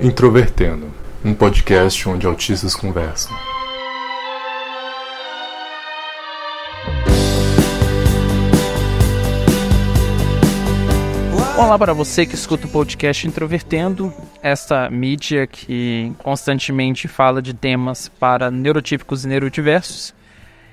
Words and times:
Introvertendo, 0.00 0.92
um 1.24 1.34
podcast 1.34 2.08
onde 2.08 2.26
autistas 2.26 2.76
conversam. 2.76 3.34
Olá 11.56 11.78
para 11.78 11.94
você 11.94 12.26
que 12.26 12.34
escuta 12.34 12.66
o 12.66 12.70
podcast 12.70 13.26
Introvertendo, 13.26 14.12
esta 14.44 14.90
mídia 14.90 15.46
que 15.46 16.12
constantemente 16.18 17.08
fala 17.08 17.40
de 17.40 17.54
temas 17.54 18.10
para 18.10 18.50
neurotípicos 18.50 19.24
e 19.24 19.28
neurodiversos. 19.28 20.14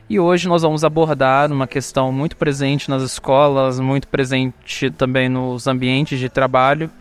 E 0.09 0.19
hoje 0.19 0.45
nós 0.45 0.61
vamos 0.61 0.83
abordar 0.83 1.49
uma 1.49 1.65
questão 1.65 2.11
muito 2.11 2.35
presente 2.35 2.89
nas 2.89 3.01
escolas, 3.01 3.79
muito 3.79 4.09
presente 4.09 4.91
também 4.91 5.29
nos 5.29 5.67
ambientes 5.67 6.19
de 6.19 6.27
trabalho, 6.27 6.91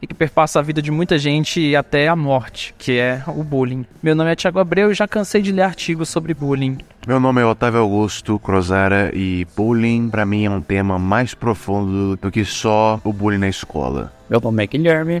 e 0.00 0.06
que 0.06 0.14
perpassa 0.14 0.60
a 0.60 0.62
vida 0.62 0.80
de 0.80 0.92
muita 0.92 1.18
gente 1.18 1.58
e 1.60 1.74
até 1.74 2.06
a 2.06 2.14
morte, 2.14 2.72
que 2.78 2.96
é 2.96 3.24
o 3.26 3.42
bullying. 3.42 3.84
Meu 4.00 4.14
nome 4.14 4.30
é 4.30 4.36
Tiago 4.36 4.60
Abreu 4.60 4.92
e 4.92 4.94
já 4.94 5.08
cansei 5.08 5.42
de 5.42 5.50
ler 5.50 5.62
artigos 5.62 6.08
sobre 6.08 6.32
bullying. 6.32 6.78
Meu 7.04 7.18
nome 7.18 7.40
é 7.40 7.44
Otávio 7.44 7.80
Augusto 7.80 8.38
Crozara 8.38 9.10
e 9.12 9.44
bullying 9.56 10.08
para 10.08 10.24
mim 10.24 10.44
é 10.44 10.50
um 10.50 10.60
tema 10.60 11.00
mais 11.00 11.34
profundo 11.34 12.16
do 12.16 12.30
que 12.30 12.44
só 12.44 13.00
o 13.02 13.12
bullying 13.12 13.38
na 13.38 13.48
escola. 13.48 14.12
Meu 14.30 14.40
nome 14.40 14.62
é 14.62 14.66
Guilherme 14.68 15.20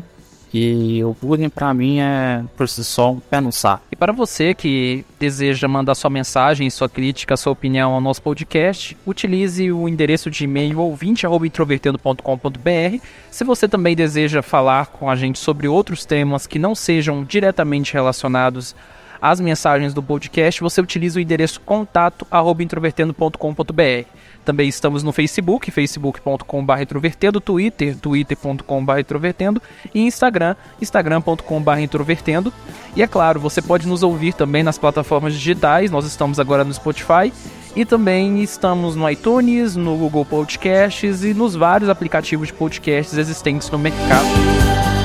e 0.56 1.04
o 1.04 1.14
bullying 1.20 1.50
para 1.50 1.74
mim 1.74 2.00
é 2.00 2.42
por 2.56 2.66
si 2.68 2.82
só 2.82 3.12
um 3.12 3.20
pé 3.20 3.38
no 3.40 3.52
saco. 3.52 3.84
E 3.92 3.96
para 3.96 4.12
você 4.12 4.54
que 4.54 5.04
deseja 5.18 5.68
mandar 5.68 5.94
sua 5.94 6.08
mensagem, 6.08 6.70
sua 6.70 6.88
crítica, 6.88 7.36
sua 7.36 7.52
opinião 7.52 7.92
ao 7.92 8.00
nosso 8.00 8.22
podcast, 8.22 8.96
utilize 9.04 9.70
o 9.70 9.86
endereço 9.86 10.30
de 10.30 10.44
e-mail 10.44 10.80
ouvinte@introvertendo.com.br. 10.80 13.02
Se 13.30 13.44
você 13.44 13.68
também 13.68 13.94
deseja 13.94 14.40
falar 14.40 14.86
com 14.86 15.10
a 15.10 15.16
gente 15.16 15.38
sobre 15.38 15.68
outros 15.68 16.06
temas 16.06 16.46
que 16.46 16.58
não 16.58 16.74
sejam 16.74 17.22
diretamente 17.22 17.92
relacionados 17.92 18.74
às 19.20 19.40
mensagens 19.40 19.94
do 19.94 20.02
podcast, 20.02 20.60
você 20.60 20.80
utiliza 20.80 21.18
o 21.18 21.22
endereço 21.22 21.60
contato@introvertendo.com.br. 21.60 24.16
Também 24.46 24.68
estamos 24.68 25.02
no 25.02 25.12
Facebook, 25.12 25.72
facebook.com.br 25.72 26.80
introvertendo, 26.80 27.40
Twitter, 27.40 27.96
twitter.com.br 27.96 29.00
introvertendo 29.00 29.60
e 29.92 30.02
Instagram, 30.02 30.54
instagram.com.br 30.80 31.78
introvertendo. 31.80 32.52
E 32.94 33.02
é 33.02 33.08
claro, 33.08 33.40
você 33.40 33.60
pode 33.60 33.88
nos 33.88 34.04
ouvir 34.04 34.34
também 34.34 34.62
nas 34.62 34.78
plataformas 34.78 35.34
digitais, 35.34 35.90
nós 35.90 36.06
estamos 36.06 36.38
agora 36.38 36.62
no 36.62 36.72
Spotify 36.72 37.32
e 37.74 37.84
também 37.84 38.40
estamos 38.40 38.94
no 38.94 39.10
iTunes, 39.10 39.74
no 39.74 39.96
Google 39.96 40.24
Podcasts 40.24 41.24
e 41.24 41.34
nos 41.34 41.56
vários 41.56 41.90
aplicativos 41.90 42.46
de 42.46 42.54
podcasts 42.54 43.18
existentes 43.18 43.68
no 43.68 43.78
mercado. 43.78 44.95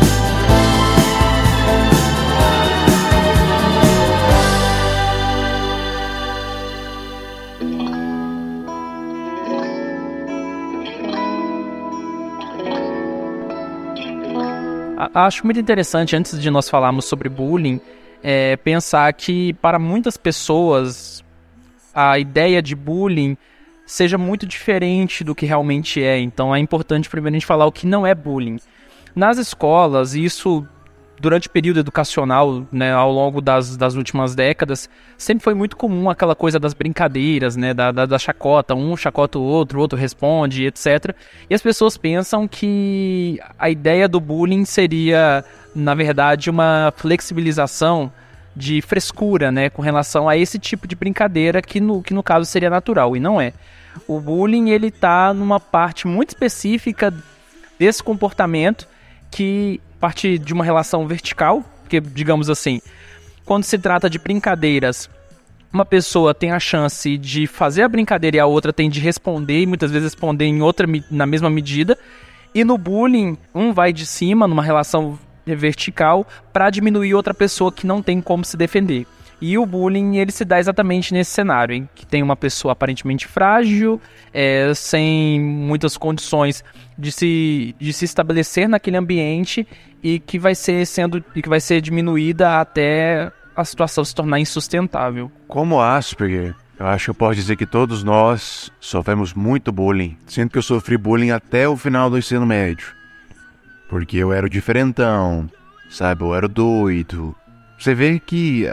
Acho 15.13 15.45
muito 15.45 15.59
interessante, 15.59 16.15
antes 16.15 16.39
de 16.39 16.49
nós 16.51 16.69
falarmos 16.69 17.05
sobre 17.05 17.29
bullying, 17.29 17.79
é, 18.21 18.55
pensar 18.57 19.11
que 19.13 19.53
para 19.53 19.79
muitas 19.79 20.17
pessoas 20.17 21.23
a 21.93 22.19
ideia 22.19 22.61
de 22.61 22.75
bullying 22.75 23.37
seja 23.85 24.17
muito 24.17 24.45
diferente 24.45 25.23
do 25.23 25.35
que 25.35 25.45
realmente 25.45 26.01
é. 26.01 26.19
Então 26.19 26.55
é 26.55 26.59
importante 26.59 27.09
primeiro 27.09 27.35
a 27.35 27.39
gente 27.39 27.45
falar 27.45 27.65
o 27.65 27.71
que 27.71 27.85
não 27.85 28.05
é 28.05 28.15
bullying. 28.15 28.57
Nas 29.15 29.37
escolas, 29.37 30.13
isso 30.13 30.65
durante 31.21 31.47
o 31.47 31.51
período 31.51 31.79
educacional, 31.79 32.65
né, 32.71 32.91
ao 32.91 33.11
longo 33.11 33.39
das, 33.39 33.77
das 33.77 33.93
últimas 33.93 34.33
décadas, 34.33 34.89
sempre 35.15 35.43
foi 35.43 35.53
muito 35.53 35.77
comum 35.77 36.09
aquela 36.09 36.35
coisa 36.35 36.59
das 36.59 36.73
brincadeiras, 36.73 37.55
né, 37.55 37.75
da, 37.75 37.91
da, 37.91 38.05
da 38.07 38.17
chacota, 38.17 38.73
um 38.73 38.97
chacota 38.97 39.37
o 39.37 39.43
outro, 39.43 39.77
o 39.77 39.81
outro 39.81 39.97
responde, 39.97 40.65
etc. 40.65 41.15
E 41.47 41.53
as 41.53 41.61
pessoas 41.61 41.95
pensam 41.95 42.47
que 42.47 43.39
a 43.57 43.69
ideia 43.69 44.07
do 44.07 44.19
bullying 44.19 44.65
seria, 44.65 45.45
na 45.75 45.93
verdade, 45.93 46.49
uma 46.49 46.91
flexibilização 46.97 48.11
de 48.55 48.81
frescura, 48.81 49.51
né, 49.51 49.69
com 49.69 49.81
relação 49.83 50.27
a 50.27 50.35
esse 50.35 50.57
tipo 50.57 50.87
de 50.87 50.95
brincadeira 50.95 51.61
que 51.61 51.79
no, 51.79 52.01
que 52.01 52.15
no 52.15 52.23
caso 52.23 52.45
seria 52.45 52.69
natural, 52.69 53.15
e 53.15 53.19
não 53.19 53.39
é. 53.39 53.53
O 54.07 54.19
bullying, 54.19 54.71
ele 54.71 54.89
tá 54.89 55.33
numa 55.33 55.59
parte 55.59 56.07
muito 56.07 56.29
específica 56.29 57.13
desse 57.77 58.01
comportamento 58.01 58.87
que 59.29 59.79
parte 60.01 60.39
de 60.39 60.51
uma 60.51 60.65
relação 60.65 61.07
vertical, 61.07 61.63
porque, 61.81 62.01
digamos 62.01 62.49
assim, 62.49 62.81
quando 63.45 63.63
se 63.63 63.77
trata 63.77 64.09
de 64.09 64.17
brincadeiras, 64.17 65.07
uma 65.71 65.85
pessoa 65.85 66.33
tem 66.33 66.51
a 66.51 66.59
chance 66.59 67.17
de 67.17 67.45
fazer 67.45 67.83
a 67.83 67.87
brincadeira 67.87 68.37
e 68.37 68.39
a 68.39 68.45
outra 68.45 68.73
tem 68.73 68.89
de 68.89 68.99
responder, 68.99 69.61
e 69.61 69.67
muitas 69.67 69.91
vezes 69.91 70.07
responder 70.11 70.45
em 70.45 70.61
outra, 70.61 70.87
na 71.11 71.25
mesma 71.25 71.49
medida. 71.49 71.97
E 72.53 72.63
no 72.63 72.77
bullying, 72.77 73.37
um 73.53 73.71
vai 73.71 73.93
de 73.93 74.05
cima, 74.05 74.47
numa 74.47 74.63
relação 74.63 75.17
vertical, 75.45 76.27
para 76.51 76.69
diminuir 76.69 77.13
outra 77.13 77.33
pessoa 77.33 77.71
que 77.71 77.87
não 77.87 78.01
tem 78.01 78.19
como 78.19 78.43
se 78.43 78.57
defender. 78.57 79.05
E 79.41 79.57
o 79.57 79.65
bullying 79.65 80.17
ele 80.17 80.31
se 80.31 80.45
dá 80.45 80.59
exatamente 80.59 81.13
nesse 81.13 81.31
cenário, 81.31 81.75
em 81.75 81.89
que 81.95 82.05
tem 82.05 82.21
uma 82.21 82.35
pessoa 82.35 82.73
aparentemente 82.73 83.27
frágil, 83.27 83.99
é, 84.31 84.71
sem 84.75 85.41
muitas 85.41 85.97
condições 85.97 86.63
de 86.95 87.11
se, 87.11 87.75
de 87.79 87.91
se 87.91 88.05
estabelecer 88.05 88.69
naquele 88.69 88.97
ambiente 88.97 89.67
e 90.03 90.19
que 90.19 90.37
vai 90.37 90.53
ser 90.53 90.85
sendo 90.85 91.23
e 91.35 91.41
que 91.41 91.49
vai 91.49 91.59
ser 91.59 91.81
diminuída 91.81 92.59
até 92.59 93.31
a 93.55 93.65
situação 93.65 94.05
se 94.05 94.13
tornar 94.13 94.39
insustentável. 94.39 95.31
Como 95.47 95.81
Asperger, 95.81 96.55
eu 96.79 96.85
acho 96.85 97.05
que 97.05 97.09
eu 97.09 97.15
posso 97.15 97.35
dizer 97.35 97.55
que 97.55 97.65
todos 97.65 98.03
nós 98.03 98.71
sofremos 98.79 99.33
muito 99.33 99.71
bullying. 99.71 100.17
Sinto 100.27 100.51
que 100.51 100.57
eu 100.59 100.63
sofri 100.63 100.97
bullying 100.97 101.31
até 101.31 101.67
o 101.67 101.75
final 101.75 102.09
do 102.09 102.17
ensino 102.17 102.45
médio. 102.45 102.87
Porque 103.89 104.17
eu 104.17 104.31
era 104.31 104.45
o 104.45 104.49
diferentão, 104.49 105.49
sabe? 105.89 106.23
Eu 106.23 106.33
era 106.33 106.45
o 106.45 106.49
doido. 106.49 107.35
Você 107.77 107.93
vê 107.93 108.19
que 108.19 108.71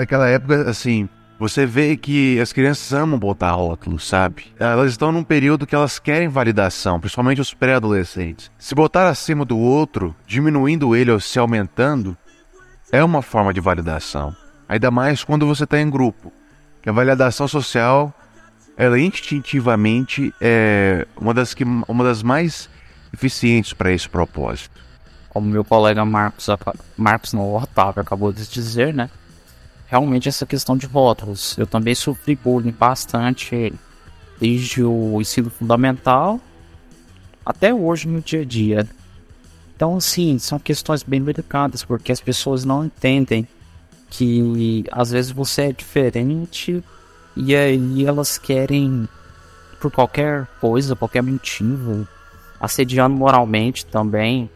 naquela 0.00 0.26
época, 0.28 0.68
assim, 0.68 1.06
você 1.38 1.66
vê 1.66 1.94
que 1.94 2.40
as 2.40 2.54
crianças 2.54 2.90
amam 2.94 3.18
botar 3.18 3.50
rótulos, 3.50 4.06
sabe? 4.08 4.46
Elas 4.58 4.92
estão 4.92 5.12
num 5.12 5.22
período 5.22 5.66
que 5.66 5.74
elas 5.74 5.98
querem 5.98 6.26
validação, 6.26 6.98
principalmente 6.98 7.40
os 7.40 7.52
pré-adolescentes. 7.52 8.50
Se 8.58 8.74
botar 8.74 9.08
acima 9.08 9.44
do 9.44 9.58
outro, 9.58 10.16
diminuindo 10.26 10.96
ele 10.96 11.10
ou 11.10 11.20
se 11.20 11.38
aumentando, 11.38 12.16
é 12.90 13.04
uma 13.04 13.20
forma 13.20 13.52
de 13.52 13.60
validação. 13.60 14.34
Ainda 14.66 14.90
mais 14.90 15.22
quando 15.22 15.46
você 15.46 15.64
está 15.64 15.78
em 15.78 15.90
grupo. 15.90 16.32
Que 16.80 16.88
a 16.88 16.92
validação 16.92 17.46
social, 17.46 18.14
ela 18.78 18.98
instintivamente 18.98 20.32
é 20.40 21.06
uma 21.14 21.34
das, 21.34 21.52
que, 21.52 21.62
uma 21.62 22.04
das 22.04 22.22
mais 22.22 22.70
eficientes 23.12 23.74
para 23.74 23.92
esse 23.92 24.08
propósito. 24.08 24.80
Como 25.28 25.46
meu 25.46 25.62
colega 25.62 26.02
Marcos, 26.06 26.46
Marcos 26.96 27.34
no 27.34 27.54
Otávio 27.54 28.00
acabou 28.00 28.32
de 28.32 28.48
dizer, 28.48 28.94
né? 28.94 29.10
Realmente 29.90 30.28
essa 30.28 30.46
questão 30.46 30.76
de 30.76 30.86
rótulos. 30.86 31.58
Eu 31.58 31.66
também 31.66 31.94
sofri 31.96 32.36
bullying 32.36 32.70
bastante 32.70 33.72
desde 34.40 34.84
o 34.84 35.20
ensino 35.20 35.50
fundamental 35.50 36.40
até 37.44 37.74
hoje 37.74 38.06
no 38.06 38.20
dia 38.20 38.42
a 38.42 38.44
dia. 38.44 38.88
Então, 39.74 39.96
assim, 39.96 40.38
são 40.38 40.58
questões 40.58 41.02
bem 41.02 41.20
delicadas, 41.20 41.82
porque 41.82 42.12
as 42.12 42.20
pessoas 42.20 42.64
não 42.64 42.84
entendem 42.84 43.48
que 44.08 44.84
às 44.92 45.10
vezes 45.10 45.32
você 45.32 45.62
é 45.62 45.72
diferente 45.72 46.84
e 47.36 47.56
aí 47.56 48.04
elas 48.04 48.38
querem, 48.38 49.08
por 49.80 49.90
qualquer 49.90 50.46
coisa, 50.60 50.94
qualquer 50.94 51.22
motivo, 51.22 52.06
assediando 52.60 53.16
moralmente 53.16 53.84
também, 53.86 54.48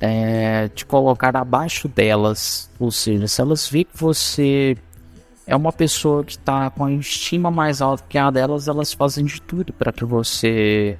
é, 0.00 0.68
te 0.68 0.84
colocar 0.84 1.36
abaixo 1.36 1.88
delas. 1.88 2.70
Ou 2.78 2.90
seja, 2.90 3.26
se 3.26 3.40
elas 3.40 3.68
veem 3.68 3.84
que 3.84 3.96
você 3.96 4.76
é 5.46 5.54
uma 5.54 5.72
pessoa 5.72 6.24
que 6.24 6.32
está 6.32 6.70
com 6.70 6.84
a 6.84 6.92
estima 6.92 7.50
mais 7.50 7.80
alta 7.80 8.04
que 8.08 8.18
a 8.18 8.30
delas, 8.30 8.66
elas 8.66 8.92
fazem 8.92 9.24
de 9.24 9.40
tudo 9.40 9.72
para 9.72 9.92
que 9.92 10.04
você 10.04 10.98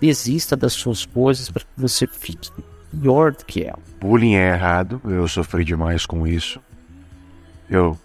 desista 0.00 0.56
das 0.56 0.72
suas 0.72 1.04
coisas, 1.04 1.50
para 1.50 1.62
que 1.62 1.68
você 1.76 2.06
fique 2.06 2.50
pior 3.00 3.32
do 3.32 3.44
que 3.44 3.64
ela. 3.64 3.78
Bullying 4.00 4.34
é 4.34 4.52
errado, 4.52 5.00
eu 5.04 5.26
sofri 5.26 5.64
demais 5.64 6.06
com 6.06 6.26
isso. 6.26 6.60
Eu 7.68 7.98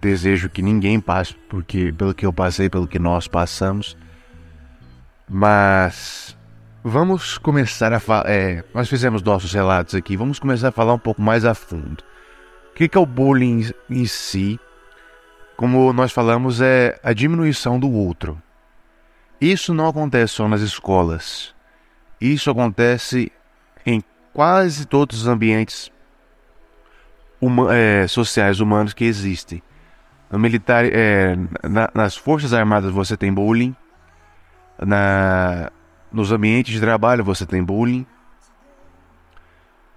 desejo 0.00 0.48
que 0.48 0.62
ninguém 0.62 1.00
passe 1.00 1.34
porque 1.48 1.92
pelo 1.92 2.14
que 2.14 2.24
eu 2.24 2.32
passei, 2.32 2.70
pelo 2.70 2.86
que 2.86 2.98
nós 2.98 3.28
passamos. 3.28 3.96
Mas 5.28 6.36
Vamos 6.82 7.36
começar 7.36 7.92
a 7.92 8.00
falar. 8.00 8.30
É, 8.30 8.64
nós 8.72 8.88
fizemos 8.88 9.22
nossos 9.22 9.52
relatos 9.52 9.94
aqui, 9.94 10.16
vamos 10.16 10.38
começar 10.38 10.68
a 10.68 10.72
falar 10.72 10.94
um 10.94 10.98
pouco 10.98 11.20
mais 11.20 11.44
a 11.44 11.54
fundo. 11.54 12.02
O 12.70 12.74
que, 12.74 12.96
é 12.96 12.98
o 12.98 13.04
bullying 13.04 13.70
em 13.90 14.06
si? 14.06 14.58
Como 15.58 15.92
nós 15.92 16.10
falamos, 16.10 16.62
é 16.62 16.98
a 17.02 17.12
diminuição 17.12 17.78
do 17.78 17.92
outro. 17.92 18.40
Isso 19.38 19.74
não 19.74 19.88
acontece 19.88 20.32
só 20.32 20.48
nas 20.48 20.62
escolas. 20.62 21.54
Isso 22.18 22.50
acontece 22.50 23.30
em 23.84 24.02
quase 24.32 24.86
todos 24.86 25.20
os 25.20 25.28
ambientes 25.28 25.92
uma, 27.38 27.76
é, 27.76 28.06
sociais 28.06 28.58
humanos 28.58 28.94
que 28.94 29.04
existem. 29.04 29.62
No 30.30 30.38
militar, 30.38 30.86
é, 30.86 31.36
na, 31.62 31.90
nas 31.94 32.16
forças 32.16 32.54
armadas 32.54 32.90
você 32.90 33.18
tem 33.18 33.30
bullying. 33.30 33.76
Na, 34.78 35.70
nos 36.12 36.32
ambientes 36.32 36.72
de 36.72 36.80
trabalho 36.80 37.24
você 37.24 37.46
tem 37.46 37.62
bullying. 37.62 38.06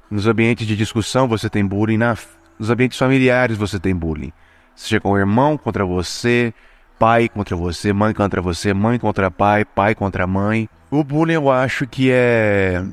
Nos 0.09 0.27
ambientes 0.27 0.67
de 0.67 0.75
discussão 0.75 1.27
você 1.27 1.49
tem 1.49 1.65
bullying. 1.65 1.97
Na, 1.97 2.17
nos 2.57 2.69
ambientes 2.69 2.97
familiares 2.97 3.57
você 3.57 3.79
tem 3.79 3.95
bullying. 3.95 4.31
Seja 4.75 4.99
com 4.99 5.11
o 5.11 5.17
irmão 5.17 5.57
contra 5.57 5.85
você, 5.85 6.53
pai 6.97 7.29
contra 7.29 7.55
você, 7.55 7.93
mãe 7.93 8.13
contra 8.13 8.41
você, 8.41 8.73
mãe 8.73 8.97
contra 8.99 9.29
pai, 9.29 9.65
pai 9.65 9.95
contra 9.95 10.27
mãe. 10.27 10.69
O 10.89 11.03
bullying 11.03 11.33
eu 11.33 11.51
acho 11.51 11.87
que 11.87 12.11
é 12.11 12.83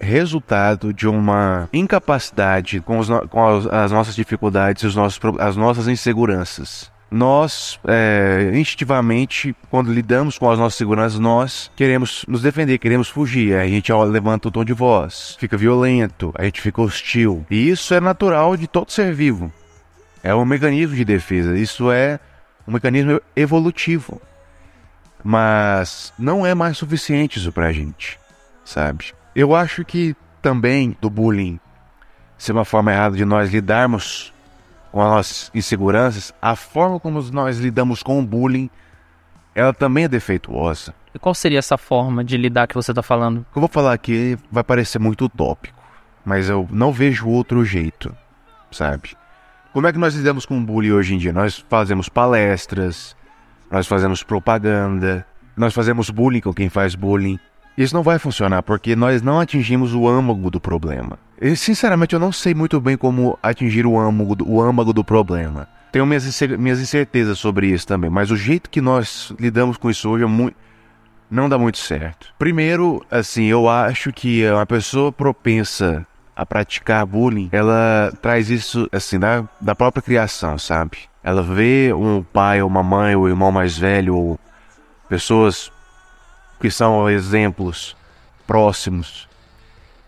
resultado 0.00 0.92
de 0.92 1.06
uma 1.06 1.68
incapacidade 1.72 2.80
com, 2.80 3.00
com 3.28 3.46
as, 3.46 3.66
as, 3.66 3.92
nossas 3.92 4.14
dificuldades, 4.14 4.82
os 4.82 4.96
nossos, 4.96 5.20
as 5.38 5.56
nossas 5.56 5.88
inseguranças. 5.88 6.90
Nós, 7.10 7.78
é, 7.86 8.50
instintivamente, 8.54 9.54
quando 9.70 9.92
lidamos 9.92 10.38
com 10.38 10.50
as 10.50 10.58
nossas 10.58 10.76
seguranças, 10.76 11.20
nós 11.20 11.70
queremos 11.76 12.24
nos 12.26 12.42
defender, 12.42 12.78
queremos 12.78 13.08
fugir. 13.08 13.56
Aí 13.56 13.68
a 13.68 13.70
gente 13.70 13.92
levanta 13.92 14.48
o 14.48 14.50
tom 14.50 14.64
de 14.64 14.72
voz, 14.72 15.36
fica 15.38 15.56
violento, 15.56 16.32
a 16.36 16.44
gente 16.44 16.60
fica 16.60 16.82
hostil. 16.82 17.46
E 17.48 17.70
isso 17.70 17.94
é 17.94 18.00
natural 18.00 18.56
de 18.56 18.66
todo 18.66 18.90
ser 18.90 19.14
vivo. 19.14 19.52
É 20.22 20.34
um 20.34 20.44
mecanismo 20.44 20.96
de 20.96 21.04
defesa. 21.04 21.56
Isso 21.56 21.92
é 21.92 22.18
um 22.66 22.72
mecanismo 22.72 23.20
evolutivo. 23.36 24.20
Mas 25.22 26.12
não 26.18 26.44
é 26.44 26.54
mais 26.54 26.76
suficiente 26.76 27.38
isso 27.38 27.52
pra 27.52 27.72
gente, 27.72 28.18
sabe? 28.64 29.12
Eu 29.34 29.54
acho 29.54 29.84
que 29.84 30.16
também 30.42 30.96
do 31.00 31.08
bullying 31.08 31.60
ser 32.38 32.52
uma 32.52 32.64
forma 32.64 32.92
errada 32.92 33.16
de 33.16 33.24
nós 33.24 33.50
lidarmos 33.50 34.32
com 34.92 35.00
as 35.00 35.10
nossas 35.10 35.50
inseguranças, 35.54 36.32
a 36.40 36.56
forma 36.56 36.98
como 36.98 37.22
nós 37.32 37.58
lidamos 37.58 38.02
com 38.02 38.18
o 38.20 38.26
bullying, 38.26 38.70
ela 39.54 39.72
também 39.72 40.04
é 40.04 40.08
defeituosa. 40.08 40.94
E 41.14 41.18
qual 41.18 41.34
seria 41.34 41.58
essa 41.58 41.78
forma 41.78 42.22
de 42.22 42.36
lidar 42.36 42.66
que 42.66 42.74
você 42.74 42.92
está 42.92 43.02
falando? 43.02 43.38
O 43.38 43.52
que 43.52 43.58
eu 43.58 43.60
vou 43.60 43.68
falar 43.68 43.92
aqui 43.92 44.36
vai 44.50 44.62
parecer 44.62 44.98
muito 44.98 45.24
utópico, 45.24 45.78
mas 46.24 46.48
eu 46.48 46.68
não 46.70 46.92
vejo 46.92 47.28
outro 47.28 47.64
jeito, 47.64 48.14
sabe? 48.70 49.16
Como 49.72 49.86
é 49.86 49.92
que 49.92 49.98
nós 49.98 50.14
lidamos 50.14 50.44
com 50.44 50.58
o 50.58 50.60
bullying 50.60 50.92
hoje 50.92 51.14
em 51.14 51.18
dia? 51.18 51.32
Nós 51.32 51.64
fazemos 51.68 52.08
palestras, 52.08 53.16
nós 53.70 53.86
fazemos 53.86 54.22
propaganda, 54.22 55.26
nós 55.56 55.74
fazemos 55.74 56.10
bullying 56.10 56.40
com 56.40 56.52
quem 56.52 56.68
faz 56.68 56.94
bullying. 56.94 57.38
Isso 57.76 57.94
não 57.94 58.02
vai 58.02 58.18
funcionar 58.18 58.62
porque 58.62 58.96
nós 58.96 59.20
não 59.20 59.38
atingimos 59.38 59.94
o 59.94 60.08
âmago 60.08 60.50
do 60.50 60.58
problema. 60.60 61.18
E, 61.40 61.54
sinceramente, 61.54 62.14
eu 62.14 62.20
não 62.20 62.32
sei 62.32 62.54
muito 62.54 62.80
bem 62.80 62.96
como 62.96 63.38
atingir 63.42 63.86
o 63.86 63.98
âmago, 63.98 64.34
do, 64.34 64.48
o 64.48 64.62
âmago 64.62 64.92
do 64.92 65.04
problema. 65.04 65.68
Tenho 65.92 66.06
minhas, 66.06 66.40
minhas 66.58 66.80
incertezas 66.80 67.38
sobre 67.38 67.68
isso 67.68 67.86
também, 67.86 68.08
mas 68.08 68.30
o 68.30 68.36
jeito 68.36 68.70
que 68.70 68.80
nós 68.80 69.32
lidamos 69.38 69.76
com 69.76 69.90
isso 69.90 70.08
hoje 70.08 70.24
é 70.24 70.26
muito, 70.26 70.56
não 71.30 71.48
dá 71.48 71.58
muito 71.58 71.78
certo. 71.78 72.32
Primeiro, 72.38 73.04
assim, 73.10 73.44
eu 73.44 73.68
acho 73.68 74.12
que 74.12 74.48
uma 74.50 74.66
pessoa 74.66 75.12
propensa 75.12 76.06
a 76.34 76.44
praticar 76.44 77.04
bullying, 77.06 77.48
ela 77.52 78.12
traz 78.20 78.50
isso, 78.50 78.88
assim, 78.92 79.18
da, 79.18 79.44
da 79.60 79.74
própria 79.74 80.02
criação, 80.02 80.58
sabe? 80.58 80.98
Ela 81.22 81.42
vê 81.42 81.92
um 81.94 82.22
pai 82.22 82.62
ou 82.62 82.68
uma 82.68 82.82
mãe 82.82 83.14
ou 83.16 83.24
um 83.24 83.28
irmão 83.28 83.50
mais 83.50 83.76
velho 83.76 84.14
ou 84.14 84.40
pessoas 85.08 85.72
que 86.60 86.70
são 86.70 87.08
exemplos 87.08 87.96
próximos, 88.46 89.28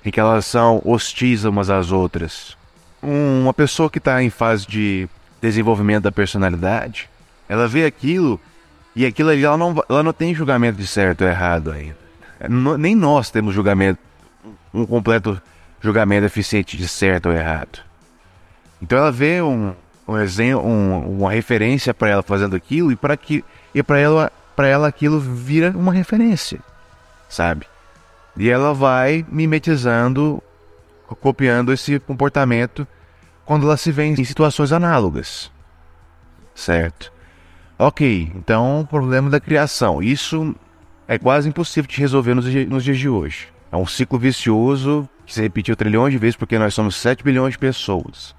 em 0.04 0.10
que 0.10 0.20
elas 0.20 0.46
são 0.46 0.80
hostis 0.84 1.44
umas 1.44 1.70
às 1.70 1.90
outras. 1.90 2.56
Uma 3.02 3.54
pessoa 3.54 3.90
que 3.90 3.98
está 3.98 4.22
em 4.22 4.30
fase 4.30 4.66
de 4.66 5.08
desenvolvimento 5.40 6.04
da 6.04 6.12
personalidade, 6.12 7.08
ela 7.48 7.68
vê 7.68 7.84
aquilo 7.84 8.40
e 8.94 9.06
aquilo 9.06 9.30
ali 9.30 9.44
ela 9.44 9.56
não, 9.56 9.84
ela 9.88 10.02
não 10.02 10.12
tem 10.12 10.34
julgamento 10.34 10.78
de 10.78 10.86
certo 10.86 11.22
ou 11.22 11.28
errado 11.28 11.70
ainda. 11.70 11.96
Nem 12.78 12.94
nós 12.94 13.30
temos 13.30 13.54
julgamento, 13.54 14.00
um 14.72 14.86
completo 14.86 15.40
julgamento 15.80 16.26
eficiente 16.26 16.76
de 16.76 16.88
certo 16.88 17.28
ou 17.28 17.34
errado. 17.34 17.80
Então 18.80 18.98
ela 18.98 19.12
vê 19.12 19.42
um, 19.42 19.72
um 20.06 20.16
exemplo, 20.16 20.66
um, 20.66 21.18
uma 21.18 21.30
referência 21.30 21.92
para 21.92 22.08
ela 22.08 22.22
fazendo 22.22 22.56
aquilo 22.56 22.92
e 22.92 22.96
para 22.96 23.16
que 23.16 23.44
e 23.74 23.82
para 23.82 23.98
ela 23.98 24.32
para 24.58 24.66
ela 24.66 24.88
aquilo 24.88 25.20
vira 25.20 25.70
uma 25.70 25.92
referência, 25.92 26.58
sabe? 27.28 27.64
E 28.36 28.50
ela 28.50 28.74
vai 28.74 29.24
mimetizando, 29.30 30.42
copiando 31.20 31.72
esse 31.72 32.00
comportamento 32.00 32.84
quando 33.44 33.68
ela 33.68 33.76
se 33.76 33.92
vê 33.92 34.06
em 34.06 34.24
situações 34.24 34.72
análogas, 34.72 35.48
certo? 36.56 37.12
Ok, 37.78 38.32
então 38.34 38.84
problema 38.90 39.30
da 39.30 39.38
criação. 39.38 40.02
Isso 40.02 40.52
é 41.06 41.16
quase 41.20 41.48
impossível 41.48 41.88
de 41.88 42.00
resolver 42.00 42.34
nos, 42.34 42.44
nos 42.66 42.82
dias 42.82 42.98
de 42.98 43.08
hoje. 43.08 43.46
É 43.70 43.76
um 43.76 43.86
ciclo 43.86 44.18
vicioso 44.18 45.08
que 45.24 45.34
se 45.34 45.40
repetiu 45.40 45.76
trilhões 45.76 46.10
de 46.10 46.18
vezes 46.18 46.34
porque 46.34 46.58
nós 46.58 46.74
somos 46.74 46.96
7 46.96 47.22
bilhões 47.22 47.52
de 47.52 47.58
pessoas. 47.60 48.34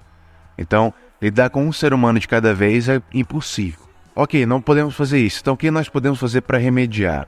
Então, 0.58 0.92
lidar 1.18 1.48
com 1.48 1.66
um 1.66 1.72
ser 1.72 1.94
humano 1.94 2.20
de 2.20 2.28
cada 2.28 2.52
vez 2.52 2.90
é 2.90 3.00
impossível. 3.10 3.89
Ok, 4.22 4.44
não 4.44 4.60
podemos 4.60 4.94
fazer 4.94 5.18
isso. 5.18 5.40
Então, 5.40 5.54
o 5.54 5.56
que 5.56 5.70
nós 5.70 5.88
podemos 5.88 6.20
fazer 6.20 6.42
para 6.42 6.58
remediar, 6.58 7.26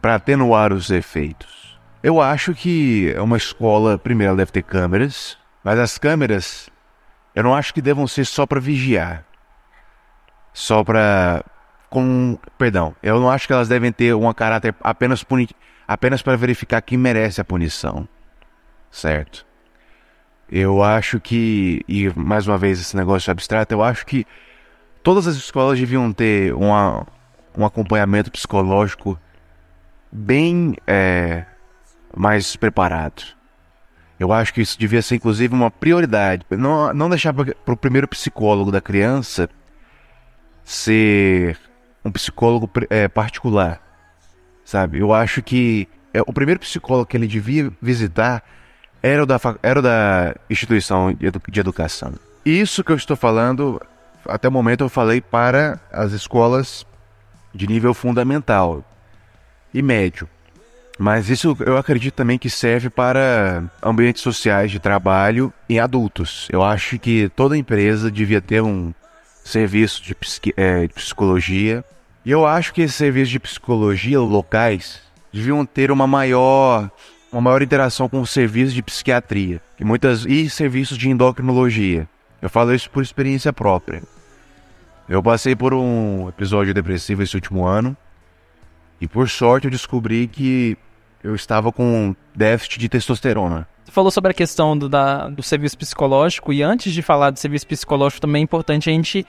para 0.00 0.16
atenuar 0.16 0.72
os 0.72 0.90
efeitos? 0.90 1.78
Eu 2.02 2.20
acho 2.20 2.52
que 2.52 3.14
uma 3.16 3.36
escola, 3.36 3.96
primeiro, 3.96 4.30
ela 4.30 4.38
deve 4.38 4.50
ter 4.50 4.64
câmeras, 4.64 5.38
mas 5.62 5.78
as 5.78 5.98
câmeras, 5.98 6.68
eu 7.32 7.44
não 7.44 7.54
acho 7.54 7.72
que 7.72 7.80
devam 7.80 8.08
ser 8.08 8.24
só 8.24 8.44
para 8.44 8.58
vigiar, 8.58 9.24
só 10.52 10.82
para 10.82 11.44
com 11.88 12.36
perdão, 12.58 12.96
eu 13.04 13.20
não 13.20 13.30
acho 13.30 13.46
que 13.46 13.52
elas 13.52 13.68
devem 13.68 13.92
ter 13.92 14.12
um 14.12 14.32
caráter 14.32 14.74
apenas 14.80 15.22
puni 15.22 15.48
apenas 15.86 16.22
para 16.22 16.36
verificar 16.36 16.82
quem 16.82 16.98
merece 16.98 17.40
a 17.40 17.44
punição, 17.44 18.08
certo? 18.90 19.46
Eu 20.50 20.82
acho 20.82 21.20
que 21.20 21.84
e 21.86 22.10
mais 22.16 22.48
uma 22.48 22.58
vez 22.58 22.80
esse 22.80 22.96
negócio 22.96 23.30
abstrato, 23.30 23.72
eu 23.72 23.80
acho 23.80 24.04
que 24.04 24.26
todas 25.02 25.26
as 25.26 25.36
escolas 25.36 25.78
deviam 25.78 26.12
ter 26.12 26.54
uma, 26.54 27.06
um 27.56 27.64
acompanhamento 27.64 28.30
psicológico 28.30 29.18
bem 30.10 30.74
é, 30.86 31.44
mais 32.16 32.56
preparado. 32.56 33.22
Eu 34.18 34.32
acho 34.32 34.54
que 34.54 34.60
isso 34.60 34.78
devia 34.78 35.02
ser, 35.02 35.16
inclusive, 35.16 35.52
uma 35.52 35.70
prioridade. 35.70 36.44
Não, 36.50 36.94
não 36.94 37.08
deixar 37.08 37.32
para 37.34 37.74
o 37.74 37.76
primeiro 37.76 38.06
psicólogo 38.06 38.70
da 38.70 38.80
criança 38.80 39.48
ser 40.64 41.58
um 42.04 42.12
psicólogo 42.12 42.70
é, 42.88 43.08
particular, 43.08 43.80
sabe? 44.64 45.00
Eu 45.00 45.12
acho 45.12 45.42
que 45.42 45.88
é, 46.14 46.20
o 46.22 46.32
primeiro 46.32 46.60
psicólogo 46.60 47.06
que 47.06 47.16
ele 47.16 47.26
devia 47.26 47.72
visitar 47.80 48.44
era 49.02 49.24
o 49.24 49.26
da, 49.26 49.40
era 49.62 49.80
o 49.80 49.82
da 49.82 50.36
instituição 50.48 51.12
de, 51.12 51.30
de 51.50 51.60
educação. 51.60 52.14
Isso 52.44 52.84
que 52.84 52.92
eu 52.92 52.96
estou 52.96 53.16
falando 53.16 53.80
até 54.26 54.48
o 54.48 54.52
momento 54.52 54.84
eu 54.84 54.88
falei 54.88 55.20
para 55.20 55.80
as 55.92 56.12
escolas 56.12 56.86
de 57.54 57.66
nível 57.66 57.94
fundamental 57.94 58.84
e 59.72 59.82
médio. 59.82 60.28
Mas 60.98 61.28
isso 61.28 61.56
eu 61.60 61.76
acredito 61.76 62.14
também 62.14 62.38
que 62.38 62.50
serve 62.50 62.90
para 62.90 63.64
ambientes 63.82 64.22
sociais 64.22 64.70
de 64.70 64.78
trabalho 64.78 65.52
em 65.68 65.80
adultos. 65.80 66.48
Eu 66.50 66.62
acho 66.62 66.98
que 66.98 67.30
toda 67.34 67.56
empresa 67.56 68.10
devia 68.10 68.40
ter 68.40 68.62
um 68.62 68.92
serviço 69.44 70.02
de, 70.02 70.14
é, 70.56 70.86
de 70.86 70.94
psicologia. 70.94 71.84
E 72.24 72.30
eu 72.30 72.46
acho 72.46 72.72
que 72.72 72.82
esses 72.82 72.96
serviços 72.96 73.30
de 73.30 73.40
psicologia 73.40 74.20
locais 74.20 75.00
deviam 75.32 75.64
ter 75.64 75.90
uma 75.90 76.06
maior, 76.06 76.90
uma 77.32 77.40
maior 77.40 77.62
interação 77.62 78.08
com 78.08 78.20
os 78.20 78.30
serviços 78.30 78.74
de 78.74 78.82
psiquiatria 78.82 79.60
e, 79.80 79.84
muitas, 79.84 80.24
e 80.26 80.48
serviços 80.48 80.96
de 80.96 81.08
endocrinologia. 81.08 82.06
Eu 82.40 82.50
falo 82.50 82.74
isso 82.74 82.90
por 82.90 83.02
experiência 83.02 83.52
própria. 83.52 84.02
Eu 85.12 85.22
passei 85.22 85.54
por 85.54 85.74
um 85.74 86.26
episódio 86.30 86.72
depressivo 86.72 87.22
esse 87.22 87.34
último 87.34 87.66
ano 87.66 87.94
e 88.98 89.06
por 89.06 89.28
sorte 89.28 89.66
eu 89.66 89.70
descobri 89.70 90.26
que 90.26 90.74
eu 91.22 91.34
estava 91.34 91.70
com 91.70 92.16
déficit 92.34 92.78
de 92.78 92.88
testosterona. 92.88 93.68
Você 93.84 93.92
falou 93.92 94.10
sobre 94.10 94.30
a 94.30 94.34
questão 94.34 94.74
do, 94.74 94.88
da, 94.88 95.28
do 95.28 95.42
serviço 95.42 95.76
psicológico 95.76 96.50
e 96.50 96.62
antes 96.62 96.94
de 96.94 97.02
falar 97.02 97.28
do 97.28 97.38
serviço 97.38 97.66
psicológico 97.66 98.22
também 98.22 98.40
é 98.40 98.44
importante 98.44 98.88
a 98.88 98.92
gente 98.94 99.26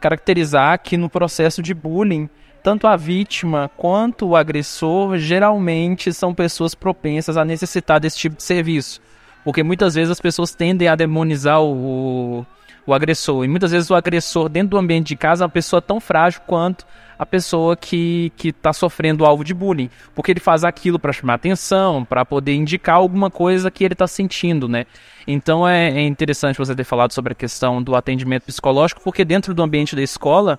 caracterizar 0.00 0.80
que 0.82 0.96
no 0.96 1.10
processo 1.10 1.62
de 1.62 1.74
bullying 1.74 2.30
tanto 2.62 2.86
a 2.86 2.96
vítima 2.96 3.70
quanto 3.76 4.28
o 4.28 4.36
agressor 4.36 5.18
geralmente 5.18 6.14
são 6.14 6.32
pessoas 6.32 6.74
propensas 6.74 7.36
a 7.36 7.44
necessitar 7.44 8.00
desse 8.00 8.16
tipo 8.16 8.36
de 8.36 8.42
serviço. 8.42 9.02
Porque 9.44 9.62
muitas 9.62 9.96
vezes 9.96 10.10
as 10.10 10.20
pessoas 10.20 10.54
tendem 10.54 10.88
a 10.88 10.96
demonizar 10.96 11.60
o, 11.60 12.46
o 12.86 12.94
agressor. 12.94 13.44
E 13.44 13.48
muitas 13.48 13.72
vezes 13.72 13.90
o 13.90 13.94
agressor 13.94 14.48
dentro 14.48 14.70
do 14.70 14.78
ambiente 14.78 15.08
de 15.08 15.16
casa 15.16 15.44
é 15.44 15.46
uma 15.46 15.50
pessoa 15.50 15.82
tão 15.82 15.98
frágil 15.98 16.40
quanto 16.46 16.86
a 17.18 17.24
pessoa 17.24 17.76
que 17.76 18.32
está 18.42 18.72
sofrendo 18.72 19.24
alvo 19.24 19.42
de 19.42 19.52
bullying. 19.52 19.90
Porque 20.14 20.30
ele 20.30 20.40
faz 20.40 20.64
aquilo 20.64 20.98
para 20.98 21.12
chamar 21.12 21.34
atenção, 21.34 22.04
para 22.04 22.24
poder 22.24 22.54
indicar 22.54 22.96
alguma 22.96 23.30
coisa 23.30 23.70
que 23.70 23.84
ele 23.84 23.94
está 23.94 24.06
sentindo, 24.06 24.68
né? 24.68 24.86
Então 25.26 25.66
é, 25.66 25.90
é 25.90 26.06
interessante 26.06 26.58
você 26.58 26.74
ter 26.74 26.84
falado 26.84 27.12
sobre 27.12 27.32
a 27.32 27.36
questão 27.36 27.82
do 27.82 27.96
atendimento 27.96 28.44
psicológico, 28.44 29.00
porque 29.02 29.24
dentro 29.24 29.52
do 29.52 29.62
ambiente 29.62 29.96
da 29.96 30.02
escola 30.02 30.58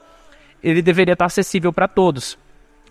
ele 0.61 0.81
deveria 0.81 1.13
estar 1.13 1.25
acessível 1.25 1.71
para 1.71 1.87
todos. 1.87 2.37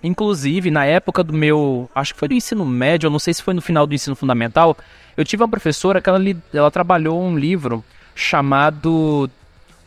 Inclusive, 0.03 0.71
na 0.71 0.85
época 0.85 1.25
do 1.25 1.33
meu. 1.33 1.91
Acho 1.95 2.15
que 2.15 2.21
foi 2.21 2.29
do 2.29 2.35
ensino 2.35 2.65
médio, 2.65 3.09
eu 3.09 3.11
não 3.11 3.19
sei 3.19 3.35
se 3.35 3.43
foi 3.43 3.55
no 3.55 3.61
final 3.61 3.87
do 3.87 3.95
ensino 3.95 4.15
fundamental. 4.15 4.77
Eu 5.17 5.25
tive 5.25 5.43
uma 5.43 5.49
professora 5.49 6.01
que 6.01 6.09
ela, 6.09 6.21
ela 6.53 6.71
trabalhou 6.71 7.21
um 7.21 7.37
livro 7.37 7.83
chamado 8.17 9.31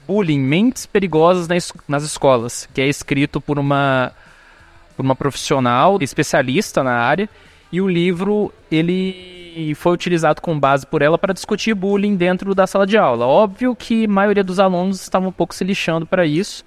Bullying 0.07 0.39
Mentes 0.39 0.85
Perigosas 0.85 1.49
nas, 1.87 2.03
Escolas, 2.03 2.69
que 2.73 2.79
é 2.79 2.87
escrito 2.87 3.41
por 3.41 3.59
uma, 3.59 4.13
por 4.95 5.03
uma 5.03 5.15
profissional 5.15 5.97
especialista 5.99 6.81
na 6.81 6.93
área. 6.93 7.27
E 7.71 7.81
o 7.81 7.87
livro 7.87 8.53
ele 8.71 9.75
foi 9.75 9.91
utilizado 9.91 10.41
com 10.41 10.57
base 10.57 10.87
por 10.87 11.01
ela 11.01 11.17
para 11.17 11.33
discutir 11.33 11.73
bullying 11.73 12.15
dentro 12.15 12.55
da 12.55 12.65
sala 12.65 12.87
de 12.87 12.97
aula. 12.97 13.27
Óbvio 13.27 13.75
que 13.75 14.05
a 14.05 14.07
maioria 14.07 14.43
dos 14.43 14.59
alunos 14.59 15.01
estava 15.01 15.27
um 15.27 15.31
pouco 15.31 15.53
se 15.53 15.63
lixando 15.63 16.05
para 16.05 16.25
isso 16.25 16.63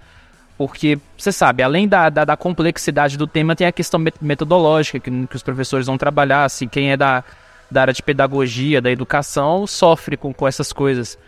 porque, 0.56 0.98
você 1.16 1.32
sabe, 1.32 1.62
além 1.62 1.88
da, 1.88 2.08
da, 2.08 2.24
da, 2.24 2.36
complexidade 2.36 3.16
do 3.16 3.26
tema, 3.26 3.56
tem 3.56 3.66
a 3.66 3.72
questão 3.72 3.98
metodológica 4.20 5.00
que, 5.00 5.26
que, 5.26 5.34
os 5.34 5.42
professores 5.42 5.86
vão 5.86 5.98
trabalhar. 5.98 6.44
Assim, 6.44 6.68
quem 6.68 6.92
é 6.92 6.96
da, 6.96 7.24
da 7.68 7.80
área 7.80 7.92
de 7.92 8.00
pedagogia, 8.00 8.80
da 8.80 8.88
educação, 8.88 9.66
sofre 9.66 10.16
com, 10.16 10.32
com 10.32 10.46
essas 10.46 10.72
coisas. 10.72 11.18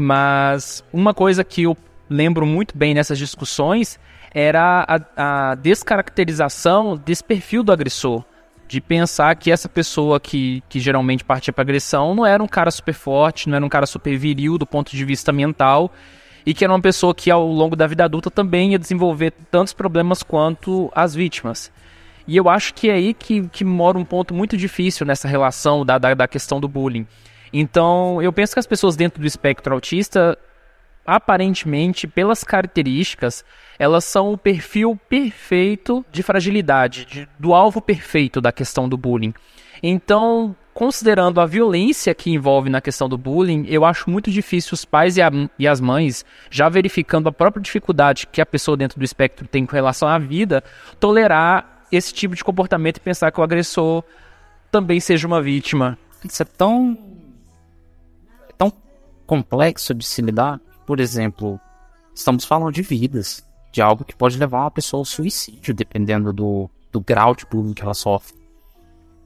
Mas 0.00 0.84
uma 0.92 1.12
coisa 1.12 1.42
que 1.42 1.64
eu 1.64 1.76
lembro 2.08 2.46
muito 2.46 2.78
bem 2.78 2.94
nessas 2.94 3.18
discussões 3.18 3.98
era 4.32 4.86
a, 4.86 5.50
a 5.50 5.54
descaracterização 5.56 6.96
desse 6.96 7.24
perfil 7.24 7.64
do 7.64 7.72
agressor. 7.72 8.22
De 8.68 8.80
pensar 8.80 9.34
que 9.34 9.50
essa 9.50 9.68
pessoa 9.68 10.20
que, 10.20 10.62
que 10.68 10.78
geralmente 10.78 11.24
partia 11.24 11.52
para 11.52 11.62
agressão 11.62 12.14
não 12.14 12.24
era 12.24 12.40
um 12.40 12.46
cara 12.46 12.70
super 12.70 12.94
forte, 12.94 13.48
não 13.48 13.56
era 13.56 13.66
um 13.66 13.68
cara 13.68 13.86
super 13.86 14.16
viril 14.16 14.56
do 14.56 14.64
ponto 14.64 14.94
de 14.94 15.04
vista 15.04 15.32
mental 15.32 15.92
e 16.46 16.54
que 16.54 16.62
era 16.62 16.72
uma 16.72 16.80
pessoa 16.80 17.12
que 17.12 17.28
ao 17.28 17.44
longo 17.44 17.74
da 17.74 17.88
vida 17.88 18.04
adulta 18.04 18.30
também 18.30 18.70
ia 18.70 18.78
desenvolver 18.78 19.32
tantos 19.50 19.72
problemas 19.72 20.22
quanto 20.22 20.92
as 20.94 21.12
vítimas. 21.12 21.72
E 22.24 22.36
eu 22.36 22.48
acho 22.48 22.72
que 22.72 22.88
é 22.88 22.92
aí 22.92 23.14
que, 23.14 23.48
que 23.48 23.64
mora 23.64 23.98
um 23.98 24.04
ponto 24.04 24.32
muito 24.32 24.56
difícil 24.56 25.04
nessa 25.04 25.26
relação 25.26 25.84
da, 25.84 25.98
da, 25.98 26.14
da 26.14 26.28
questão 26.28 26.60
do 26.60 26.68
bullying. 26.68 27.04
Então, 27.52 28.20
eu 28.22 28.32
penso 28.32 28.52
que 28.52 28.58
as 28.60 28.66
pessoas 28.66 28.96
dentro 28.96 29.20
do 29.20 29.26
espectro 29.26 29.74
autista, 29.74 30.38
aparentemente, 31.06 32.06
pelas 32.06 32.44
características, 32.44 33.44
elas 33.78 34.04
são 34.04 34.32
o 34.32 34.38
perfil 34.38 34.98
perfeito 35.08 36.04
de 36.12 36.22
fragilidade, 36.22 37.04
de, 37.06 37.28
do 37.38 37.54
alvo 37.54 37.80
perfeito 37.80 38.40
da 38.40 38.52
questão 38.52 38.88
do 38.88 38.96
bullying. 38.96 39.32
Então, 39.82 40.54
considerando 40.74 41.40
a 41.40 41.46
violência 41.46 42.14
que 42.14 42.30
envolve 42.30 42.68
na 42.68 42.80
questão 42.80 43.08
do 43.08 43.16
bullying, 43.16 43.64
eu 43.68 43.84
acho 43.84 44.10
muito 44.10 44.30
difícil 44.30 44.74
os 44.74 44.84
pais 44.84 45.16
e, 45.16 45.22
a, 45.22 45.30
e, 45.58 45.66
as 45.66 45.80
mães, 45.80 46.24
já 46.50 46.68
verificando 46.68 47.28
a 47.28 47.32
própria 47.32 47.62
dificuldade 47.62 48.26
que 48.26 48.40
a 48.40 48.46
pessoa 48.46 48.76
dentro 48.76 48.98
do 48.98 49.04
espectro 49.04 49.46
tem 49.46 49.64
com 49.64 49.74
relação 49.74 50.08
à 50.08 50.18
vida, 50.18 50.62
tolerar 51.00 51.84
esse 51.90 52.12
tipo 52.12 52.34
de 52.34 52.44
comportamento 52.44 52.98
e 52.98 53.00
pensar 53.00 53.32
que 53.32 53.40
o 53.40 53.42
agressor 53.42 54.04
também 54.70 55.00
seja 55.00 55.26
uma 55.26 55.40
vítima. 55.40 55.96
Isso 56.24 56.42
é 56.42 56.46
tão, 56.46 56.98
tão 58.58 58.72
complexo 59.26 59.94
de 59.94 60.04
se 60.04 60.20
lidar. 60.20 60.60
Por 60.84 61.00
exemplo, 61.00 61.58
estamos 62.14 62.44
falando 62.44 62.72
de 62.72 62.82
vidas, 62.82 63.42
de 63.72 63.80
algo 63.80 64.04
que 64.04 64.16
pode 64.16 64.36
levar 64.36 64.62
uma 64.62 64.70
pessoa 64.70 65.00
ao 65.00 65.04
suicídio, 65.04 65.72
dependendo 65.72 66.32
do, 66.32 66.68
do 66.92 67.00
grau 67.00 67.34
de 67.34 67.46
bullying 67.46 67.74
que 67.74 67.82
ela 67.82 67.94
sofre. 67.94 68.36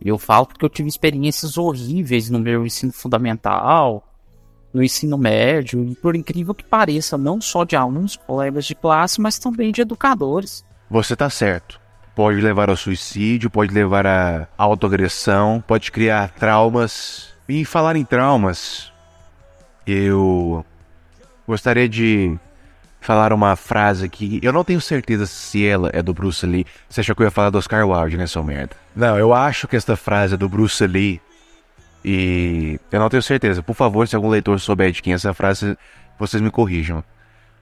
Eu 0.05 0.19
falo 0.19 0.47
porque 0.47 0.65
eu 0.65 0.69
tive 0.69 0.89
experiências 0.89 1.57
horríveis 1.57 2.29
no 2.29 2.39
meu 2.39 2.67
ensino 2.67 2.93
fundamental, 2.93 4.05
no 4.73 4.83
ensino 4.83 5.17
médio, 5.17 5.85
e 5.85 5.95
por 5.95 6.17
incrível 6.17 6.55
que 6.55 6.65
pareça, 6.65 7.17
não 7.17 7.41
só 7.41 7.65
de 7.65 7.77
alunos, 7.77 8.17
colegas 8.17 8.65
de 8.65 8.75
classe, 8.75 9.21
mas 9.21 9.39
também 9.39 9.71
de 9.71 9.83
educadores. 9.83 10.65
Você 10.91 11.13
está 11.13 11.31
certo. 11.31 11.81
Pode 12.15 12.41
levar 12.41 12.69
ao 12.69 12.77
suicídio, 12.77 13.49
pode 13.49 13.73
levar 13.73 14.07
a 14.07 14.49
autoagressão, 14.59 15.63
pode 15.67 15.91
criar 15.91 16.31
traumas. 16.35 17.33
E 17.49 17.65
falar 17.65 17.97
em 17.97 18.05
traumas, 18.05 18.92
eu 19.87 20.65
gostaria 21.47 21.89
de 21.89 22.39
falar 23.01 23.33
uma 23.33 23.57
frase 23.57 24.09
que 24.09 24.39
eu 24.43 24.53
não 24.53 24.63
tenho 24.63 24.81
certeza 24.81 25.27
se 25.27 25.67
ela 25.67 25.91
é 25.93 26.01
do 26.01 26.15
Bruce 26.15 26.47
Lee. 26.47 26.65
Você 26.89 27.01
achou 27.01 27.17
que 27.17 27.23
eu 27.23 27.27
ia 27.27 27.31
falar 27.31 27.51
do 27.51 27.59
Oscar 27.59 27.87
Wilde, 27.87 28.17
né, 28.17 28.27
seu 28.27 28.45
merda? 28.45 28.77
Não, 28.95 29.19
eu 29.19 29.35
acho 29.35 29.67
que 29.67 29.77
esta 29.77 29.97
frase 29.97 30.35
é 30.35 30.37
do 30.37 30.49
Bruce 30.49 30.87
Lee. 30.87 31.21
E 32.05 32.81
eu 32.91 33.01
não 33.01 33.09
tenho 33.09 33.23
certeza. 33.23 33.63
Por 33.63 33.75
favor, 33.75 34.07
se 34.07 34.17
algum 34.17 34.29
leitor 34.29 34.59
souber 34.59 34.91
de 34.93 35.03
quem 35.03 35.13
é 35.13 35.17
essa 35.17 35.35
frase, 35.35 35.77
vocês 36.19 36.41
me 36.41 36.51
corrijam. 36.51 37.03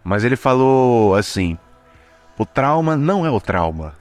Mas 0.05 0.25
ele 0.25 0.37
falou 0.37 1.15
assim: 1.15 1.59
o 2.39 2.47
trauma 2.47 2.97
não 2.97 3.25
é 3.25 3.31
o 3.31 3.41
trauma. 3.41 3.95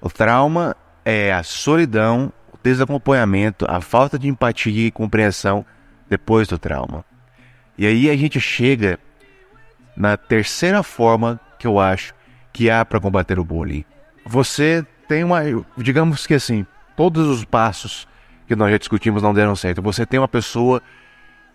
O 0.00 0.10
trauma 0.10 0.76
é 1.04 1.32
a 1.32 1.42
solidão, 1.42 2.32
o 2.52 2.58
desacompanhamento, 2.62 3.66
a 3.68 3.80
falta 3.80 4.18
de 4.18 4.28
empatia 4.28 4.86
e 4.86 4.90
compreensão 4.90 5.64
depois 6.08 6.46
do 6.46 6.58
trauma. 6.58 7.04
E 7.78 7.86
aí 7.86 8.10
a 8.10 8.16
gente 8.16 8.40
chega 8.40 8.98
na 9.96 10.16
terceira 10.16 10.82
forma 10.82 11.40
que 11.58 11.66
eu 11.66 11.78
acho 11.78 12.12
que 12.52 12.68
há 12.68 12.84
para 12.84 13.00
combater 13.00 13.38
o 13.38 13.44
bullying. 13.44 13.84
Você 14.26 14.84
tem 15.06 15.22
uma, 15.22 15.42
digamos 15.76 16.26
que 16.26 16.34
assim, 16.34 16.66
todos 16.96 17.28
os 17.28 17.44
passos 17.44 18.08
que 18.48 18.56
nós 18.56 18.72
já 18.72 18.78
discutimos 18.78 19.22
não 19.22 19.32
deram 19.32 19.54
certo. 19.54 19.80
Você 19.80 20.04
tem 20.04 20.18
uma 20.18 20.26
pessoa 20.26 20.82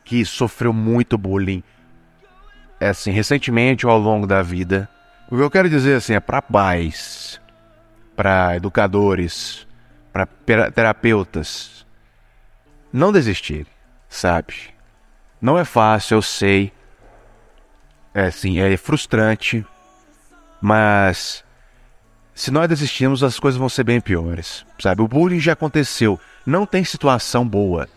que 0.05 0.23
sofreu 0.23 0.71
muito 0.71 1.17
bullying, 1.17 1.61
assim, 2.79 3.11
recentemente 3.11 3.85
ou 3.85 3.91
ao 3.91 3.99
longo 3.99 4.25
da 4.25 4.41
vida. 4.41 4.89
O 5.29 5.35
que 5.35 5.41
eu 5.41 5.51
quero 5.51 5.69
dizer 5.69 5.95
assim 5.95 6.13
é 6.13 6.19
para 6.19 6.41
pais, 6.41 7.41
para 8.15 8.55
educadores, 8.55 9.67
para 10.11 10.25
terapeutas, 10.71 11.85
não 12.91 13.11
desistir, 13.11 13.67
sabe? 14.07 14.72
Não 15.43 15.59
é 15.59 15.65
fácil, 15.65 16.15
eu 16.15 16.21
sei. 16.21 16.71
É 18.13 18.31
sim, 18.31 18.59
é 18.59 18.77
frustrante, 18.77 19.65
mas 20.61 21.43
se 22.33 22.49
nós 22.49 22.69
desistirmos, 22.69 23.21
as 23.23 23.37
coisas 23.39 23.59
vão 23.59 23.67
ser 23.67 23.83
bem 23.83 23.99
piores, 23.99 24.65
sabe? 24.79 25.01
O 25.01 25.07
bullying 25.07 25.41
já 25.41 25.51
aconteceu, 25.51 26.17
não 26.45 26.65
tem 26.65 26.85
situação 26.85 27.45
boa. 27.45 27.89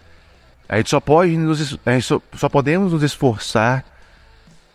A 0.69 0.79
gente 0.79 0.91
só 0.91 0.99
pode 0.99 1.37
nos, 1.37 1.79
a 1.87 1.93
gente 1.93 2.03
só, 2.03 2.21
só 2.35 2.49
podemos 2.49 2.93
nos 2.93 3.05
esforçar 3.05 3.85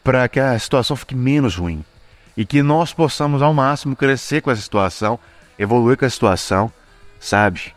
para 0.01 0.30
que 0.30 0.40
a 0.40 0.58
situação 0.58 0.96
fique 0.96 1.13
menos 1.13 1.58
ruim 1.58 1.84
e 2.38 2.46
que 2.46 2.63
nós 2.63 2.94
possamos 2.94 3.42
ao 3.42 3.54
máximo 3.54 3.98
crescer 3.98 4.40
com 4.40 4.50
essa 4.50 4.62
situação, 4.62 5.20
evoluir 5.60 5.98
com 5.98 6.06
a 6.06 6.10
situação, 6.10 6.72
sabe? 7.20 7.74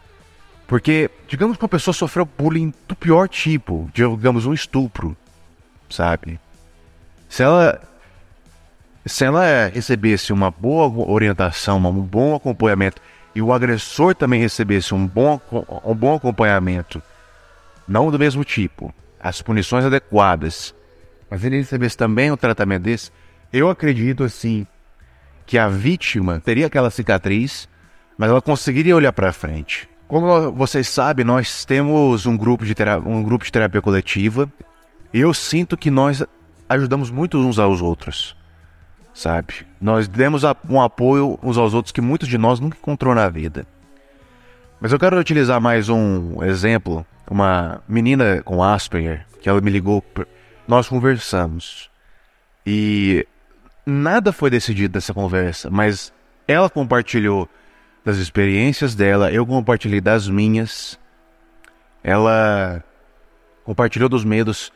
Porque, 0.69 1.11
digamos 1.35 1.57
que 1.57 1.65
uma 1.65 1.69
pessoa 1.69 1.93
sofreu 1.93 2.25
bullying 2.25 2.73
do 2.87 2.95
pior 2.95 3.29
tipo, 3.29 3.91
digamos 3.93 4.47
um 4.47 4.55
estupro, 4.55 5.17
sabe? 5.91 6.39
Se 7.29 7.43
ela 7.43 7.81
se 9.05 9.25
ela 9.25 9.67
recebesse 9.67 10.33
uma 10.33 10.49
boa 10.49 10.89
orientação, 11.11 11.79
um 11.79 12.03
bom 12.03 12.37
acompanhamento 12.37 13.03
e 13.35 13.43
o 13.43 13.53
agressor 13.53 14.15
também 14.15 14.41
recebesse 14.41 14.95
um 14.95 15.05
bom, 15.09 15.41
um 15.85 15.95
bom 15.95 16.15
acompanhamento, 16.15 17.03
não 17.87 18.13
do 18.13 18.19
mesmo 18.19 18.45
tipo, 18.45 18.95
as 19.19 19.43
punições 19.43 19.85
adequadas, 19.85 20.73
mas 21.29 21.45
ele 21.45 21.57
recebesse 21.57 21.97
também 21.97 22.31
um 22.31 22.37
tratamento 22.37 22.85
desse, 22.85 23.11
eu 23.53 23.69
acredito 23.69 24.23
assim 24.23 24.65
que 25.45 25.59
a 25.59 25.67
vítima 25.67 26.41
teria 26.41 26.69
aquela 26.69 26.91
cicatriz, 26.91 27.69
mas 28.17 28.31
ela 28.31 28.41
conseguiria 28.41 28.95
olhar 28.95 29.13
para 29.13 29.33
frente. 29.33 29.89
Como 30.15 30.53
vocês 30.53 30.89
sabem, 30.89 31.25
nós 31.25 31.65
temos 31.65 32.25
um 32.25 32.37
grupo 32.37 32.65
de 32.65 32.73
terapia, 32.73 33.11
um 33.11 33.21
grupo 33.21 33.45
de 33.45 33.51
terapia 33.51 33.83
coletiva. 33.83 34.49
E 35.13 35.19
eu 35.19 35.35
sinto 35.35 35.77
que 35.77 35.91
nós 35.91 36.25
ajudamos 36.69 37.11
muito 37.11 37.37
uns 37.37 37.59
aos 37.59 37.83
outros, 37.83 38.37
sabe? 39.13 39.67
Nós 39.81 40.07
demos 40.07 40.45
um 40.71 40.81
apoio 40.81 41.37
uns 41.43 41.59
aos 41.59 41.75
outros 41.75 41.91
que 41.91 42.01
muitos 42.01 42.29
de 42.29 42.39
nós 42.39 42.61
nunca 42.61 42.79
encontrou 42.79 43.13
na 43.13 43.29
vida. 43.29 43.67
Mas 44.81 44.93
eu 44.93 45.01
quero 45.01 45.19
utilizar 45.19 45.61
mais 45.61 45.89
um 45.89 46.45
exemplo, 46.45 47.05
uma 47.29 47.83
menina 47.89 48.41
com 48.45 48.63
Asperger, 48.63 49.27
que 49.43 49.49
ela 49.49 49.61
me 49.61 49.69
ligou, 49.73 50.01
nós 50.69 50.89
conversamos. 50.89 51.91
E 52.65 53.27
nada 53.85 54.31
foi 54.31 54.49
decidido 54.49 54.97
nessa 54.97 55.13
conversa, 55.13 55.69
mas 55.71 56.13
ela 56.47 56.71
compartilhou 56.71 57.49
das 58.05 58.19
experiências 58.19 58.95
dela, 58.95 59.33
eu 59.33 59.47
compartilhei 59.47 60.01
das 60.01 60.29
minhas. 60.29 60.99
Ela 62.03 62.85
compartilhou 63.65 64.09
dos 64.09 64.25
medos 64.25 64.71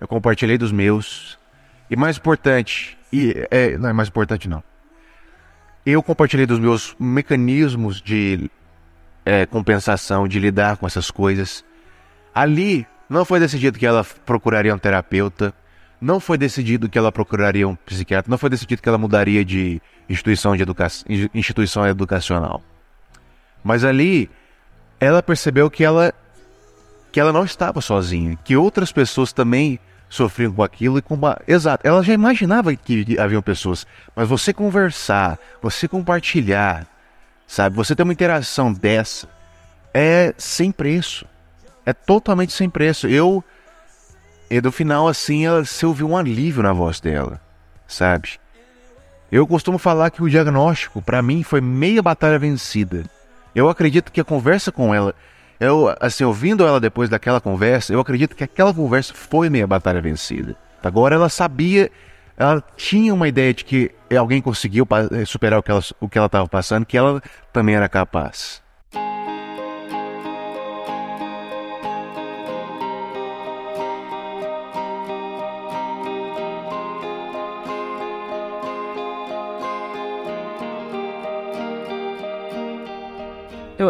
eu 0.00 0.08
compartilhei 0.08 0.58
dos 0.58 0.72
meus 0.72 1.38
E 1.90 1.96
mais 1.96 2.16
importante, 2.16 2.98
e 3.12 3.34
é, 3.50 3.76
não 3.78 3.88
é 3.88 3.92
mais 3.92 4.08
importante 4.08 4.48
não. 4.48 4.62
Eu 5.84 6.02
compartilhei 6.02 6.46
dos 6.46 6.58
meus 6.58 6.96
mecanismos 6.98 8.00
de 8.00 8.50
é, 9.24 9.44
compensação, 9.46 10.26
de 10.26 10.38
lidar 10.38 10.78
com 10.78 10.86
essas 10.86 11.10
coisas. 11.10 11.64
Ali 12.34 12.86
não 13.08 13.24
foi 13.24 13.38
decidido 13.38 13.78
que 13.78 13.86
ela 13.86 14.04
procuraria 14.24 14.74
um 14.74 14.78
terapeuta, 14.78 15.54
não 16.00 16.18
foi 16.18 16.38
decidido 16.38 16.88
que 16.88 16.98
ela 16.98 17.12
procuraria 17.12 17.68
um 17.68 17.74
psiquiatra, 17.74 18.30
não 18.30 18.38
foi 18.38 18.50
decidido 18.50 18.82
que 18.82 18.88
ela 18.88 18.98
mudaria 18.98 19.44
de 19.44 19.80
instituição, 20.08 20.56
de 20.56 20.62
educa 20.62 20.88
instituição 21.34 21.86
educacional. 21.86 22.62
Mas 23.62 23.84
ali 23.84 24.30
ela 25.00 25.22
percebeu 25.22 25.70
que 25.70 25.84
ela 25.84 26.12
que 27.10 27.20
ela 27.20 27.32
não 27.32 27.44
estava 27.44 27.80
sozinha, 27.80 28.36
que 28.44 28.56
outras 28.56 28.90
pessoas 28.90 29.32
também 29.32 29.78
sofriam 30.08 30.52
com 30.52 30.64
aquilo 30.64 30.98
e 30.98 31.02
com 31.02 31.14
uma... 31.14 31.40
exato, 31.46 31.86
ela 31.86 32.02
já 32.02 32.12
imaginava 32.12 32.74
que 32.74 33.16
haviam 33.20 33.40
pessoas, 33.40 33.86
mas 34.16 34.28
você 34.28 34.52
conversar, 34.52 35.38
você 35.62 35.86
compartilhar, 35.86 36.86
sabe, 37.46 37.76
você 37.76 37.94
ter 37.94 38.02
uma 38.02 38.12
interação 38.12 38.72
dessa 38.72 39.28
é 39.92 40.34
sem 40.36 40.72
preço. 40.72 41.24
É 41.86 41.92
totalmente 41.92 42.52
sem 42.52 42.68
preço. 42.68 43.06
Eu 43.06 43.44
e 44.50 44.60
do 44.60 44.72
final 44.72 45.06
assim, 45.06 45.46
ela, 45.46 45.64
você 45.64 45.86
ouviu 45.86 46.08
um 46.08 46.16
alívio 46.16 46.62
na 46.62 46.72
voz 46.72 46.98
dela, 47.00 47.40
sabe? 47.86 48.40
Eu 49.34 49.48
costumo 49.48 49.78
falar 49.78 50.10
que 50.10 50.22
o 50.22 50.30
diagnóstico, 50.30 51.02
para 51.02 51.20
mim, 51.20 51.42
foi 51.42 51.60
meia 51.60 52.00
batalha 52.00 52.38
vencida. 52.38 53.02
Eu 53.52 53.68
acredito 53.68 54.12
que 54.12 54.20
a 54.20 54.24
conversa 54.24 54.70
com 54.70 54.94
ela, 54.94 55.12
eu, 55.58 55.92
assim, 55.98 56.22
ouvindo 56.22 56.64
ela 56.64 56.78
depois 56.78 57.10
daquela 57.10 57.40
conversa, 57.40 57.92
eu 57.92 57.98
acredito 57.98 58.36
que 58.36 58.44
aquela 58.44 58.72
conversa 58.72 59.12
foi 59.12 59.50
meia 59.50 59.66
batalha 59.66 60.00
vencida. 60.00 60.54
Agora 60.80 61.16
ela 61.16 61.28
sabia, 61.28 61.90
ela 62.36 62.62
tinha 62.76 63.12
uma 63.12 63.26
ideia 63.26 63.52
de 63.52 63.64
que 63.64 63.90
alguém 64.16 64.40
conseguiu 64.40 64.86
eh, 65.10 65.24
superar 65.24 65.58
o 65.58 65.64
que 65.64 65.70
ela 65.72 65.82
o 66.00 66.08
que 66.08 66.16
ela 66.16 66.26
estava 66.26 66.46
passando, 66.46 66.86
que 66.86 66.96
ela 66.96 67.20
também 67.52 67.74
era 67.74 67.88
capaz. 67.88 68.62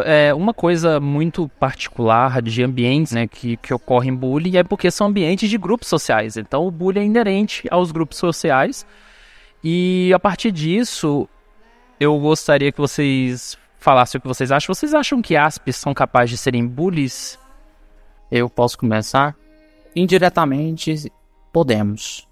É, 0.03 0.33
uma 0.35 0.55
coisa 0.55 1.01
muito 1.01 1.49
particular 1.61 2.41
de 2.43 2.63
ambientes 2.63 3.13
né, 3.13 3.27
que, 3.27 3.57
que 3.57 3.73
ocorrem 3.73 4.15
bullying 4.15 4.57
é 4.57 4.63
porque 4.63 4.91
são 4.91 5.07
ambientes 5.07 5.49
de 5.49 5.59
grupos 5.59 5.89
sociais. 5.89 6.37
Então 6.37 6.67
o 6.67 6.71
bullying 6.71 7.01
é 7.01 7.05
inerente 7.05 7.67
aos 7.71 7.93
grupos 7.93 8.19
sociais. 8.19 8.87
E 9.63 10.13
a 10.15 10.19
partir 10.19 10.53
disso, 10.53 11.29
eu 11.99 12.19
gostaria 12.19 12.71
que 12.71 12.79
vocês 12.79 13.57
falassem 13.79 14.19
o 14.19 14.23
que 14.23 14.29
vocês 14.29 14.51
acham. 14.51 14.75
Vocês 14.75 14.95
acham 14.95 15.21
que 15.21 15.37
aspes 15.37 15.77
são 15.77 15.93
capazes 15.93 16.31
de 16.31 16.37
serem 16.39 16.67
bullies? 16.67 17.39
Eu 18.31 18.49
posso 18.49 18.79
começar? 18.79 19.37
Indiretamente, 19.95 21.11
podemos. 21.53 22.29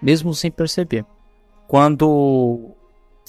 Mesmo 0.00 0.34
sem 0.34 0.50
perceber. 0.50 1.04
Quando 1.66 2.70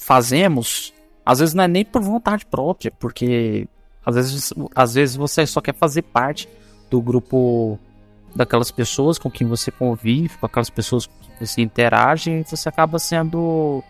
fazemos 0.00 0.92
às 1.28 1.40
vezes 1.40 1.54
não 1.54 1.64
é 1.64 1.68
nem 1.68 1.84
por 1.84 2.00
vontade 2.00 2.46
própria, 2.46 2.90
porque 2.90 3.68
às 4.04 4.14
vezes, 4.14 4.54
às 4.74 4.94
vezes 4.94 5.14
você 5.14 5.46
só 5.46 5.60
quer 5.60 5.74
fazer 5.74 6.00
parte 6.00 6.48
do 6.90 7.02
grupo 7.02 7.78
daquelas 8.34 8.70
pessoas 8.70 9.18
com 9.18 9.30
quem 9.30 9.46
você 9.46 9.70
convive, 9.70 10.38
com 10.38 10.46
aquelas 10.46 10.70
pessoas 10.70 11.04
com 11.04 11.12
quem 11.20 11.46
você 11.46 11.60
interage, 11.60 12.30
e 12.30 12.44
você 12.44 12.66
acaba 12.66 12.98
sendo 12.98 13.84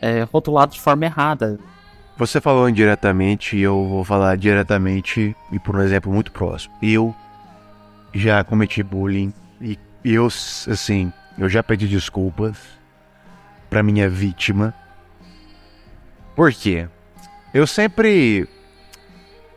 é, 0.00 0.22
rotulado 0.32 0.72
de 0.72 0.80
forma 0.80 1.04
errada. 1.04 1.60
Você 2.16 2.40
falou 2.40 2.66
indiretamente 2.66 3.58
e 3.58 3.60
eu 3.60 3.86
vou 3.86 4.02
falar 4.02 4.38
diretamente 4.38 5.36
e 5.52 5.58
por 5.58 5.76
um 5.76 5.82
exemplo 5.82 6.10
muito 6.10 6.32
próximo. 6.32 6.72
Eu 6.80 7.14
já 8.14 8.42
cometi 8.42 8.82
bullying 8.82 9.34
e 9.60 9.78
eu, 10.02 10.26
assim, 10.26 11.12
eu 11.36 11.46
já 11.46 11.62
pedi 11.62 11.86
desculpas 11.86 12.56
para 13.68 13.82
minha 13.82 14.08
vítima 14.08 14.74
por 16.34 16.52
quê? 16.52 16.88
Eu 17.52 17.66
sempre. 17.66 18.48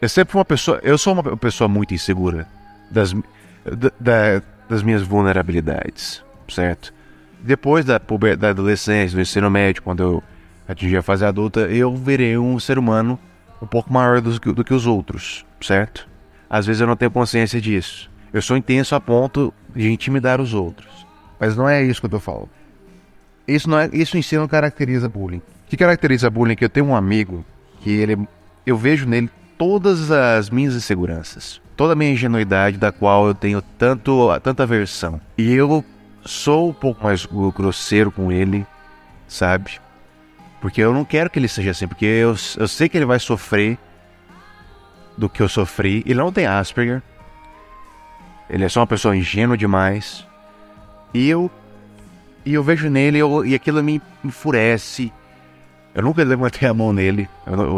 Eu 0.02 0.10
sempre 0.10 0.32
fui 0.32 0.40
uma 0.40 0.46
pessoa. 0.46 0.80
Eu 0.84 0.98
sou 0.98 1.14
uma 1.14 1.38
pessoa 1.38 1.68
muito 1.68 1.94
insegura 1.94 2.48
das, 2.90 3.14
da, 4.00 4.42
das 4.68 4.84
minhas 4.84 5.02
vulnerabilidades, 5.02 6.24
certo? 6.50 6.94
Depois 7.40 7.86
da, 7.86 8.02
da 8.38 8.50
adolescência, 8.50 9.16
do 9.16 9.22
ensino 9.22 9.50
médio, 9.50 9.84
quando 9.84 10.02
eu 10.02 10.24
atingi 10.68 10.98
a 10.98 11.02
fase 11.02 11.26
adulta, 11.26 11.62
eu 11.62 11.96
virei 11.96 12.38
um 12.38 12.60
ser 12.60 12.78
humano 12.78 13.20
um 13.62 13.68
pouco 13.68 13.92
maior 13.94 14.20
do, 14.20 14.40
do 14.54 14.64
que 14.64 14.74
os 14.74 14.86
outros, 14.86 15.46
certo? 15.62 16.08
Às 16.50 16.66
vezes 16.66 16.82
eu 16.82 16.88
não 16.88 16.96
tenho 16.96 17.12
consciência 17.12 17.62
disso. 17.62 18.10
Eu 18.32 18.42
sou 18.42 18.58
intenso 18.58 18.96
a 18.96 19.00
ponto 19.00 19.54
de 19.76 19.92
intimidar 19.92 20.42
os 20.42 20.54
outros. 20.54 21.06
Mas 21.40 21.56
não 21.56 21.68
é 21.68 21.84
isso 21.84 22.00
que 22.00 22.06
eu 22.08 22.12
tô 22.12 22.20
falando. 22.20 22.50
Isso, 23.48 23.70
não 23.70 23.78
é, 23.78 23.90
isso 23.94 24.18
em 24.18 24.22
si 24.22 24.38
não 24.38 24.48
caracteriza 24.48 25.08
bullying 25.08 25.42
que 25.74 25.78
caracteriza 25.78 26.30
bullying 26.30 26.54
é 26.54 26.56
que 26.56 26.66
eu 26.66 26.70
tenho 26.70 26.86
um 26.86 26.96
amigo 26.96 27.44
que 27.82 27.90
ele 27.90 28.28
eu 28.64 28.78
vejo 28.78 29.08
nele 29.08 29.28
todas 29.58 30.12
as 30.12 30.48
minhas 30.52 30.76
inseguranças, 30.76 31.60
toda 31.76 31.94
a 31.94 31.96
minha 31.96 32.12
ingenuidade 32.12 32.78
da 32.78 32.92
qual 32.92 33.26
eu 33.26 33.34
tenho 33.34 33.60
tanto 33.60 34.30
tanta 34.42 34.62
aversão. 34.62 35.20
E 35.36 35.52
eu 35.52 35.84
sou 36.24 36.70
um 36.70 36.74
pouco 36.74 37.04
mais 37.04 37.26
grosseiro 37.26 38.12
com 38.12 38.32
ele, 38.32 38.68
sabe? 39.28 39.80
Porque 40.62 40.80
eu 40.80 40.94
não 40.94 41.04
quero 41.04 41.28
que 41.32 41.40
ele 41.40 41.48
seja 41.48 41.72
assim, 41.72 41.88
porque 41.88 42.06
eu, 42.06 42.36
eu 42.58 42.68
sei 42.68 42.88
que 42.88 42.96
ele 42.96 43.06
vai 43.06 43.18
sofrer 43.18 43.80
do 45.18 45.28
que 45.28 45.42
eu 45.42 45.50
sofri. 45.50 46.04
Ele 46.06 46.20
não 46.20 46.32
tem 46.32 46.46
Asperger. 46.46 47.02
Ele 48.48 48.64
é 48.64 48.70
só 48.70 48.82
uma 48.82 48.88
pessoa 48.88 49.18
ingênua 49.18 49.58
demais. 49.58 50.24
E 51.16 51.28
eu 51.28 51.50
e 52.46 52.54
eu 52.54 52.64
vejo 52.64 52.92
nele 52.92 53.18
eu, 53.18 53.44
e 53.44 53.56
aquilo 53.56 53.82
me 53.84 54.00
enfurece 54.24 55.12
eu 55.96 56.02
nunca 56.02 56.24
levantei 56.24 56.68
a 56.68 56.74
mão 56.74 56.92
nele, 56.92 57.30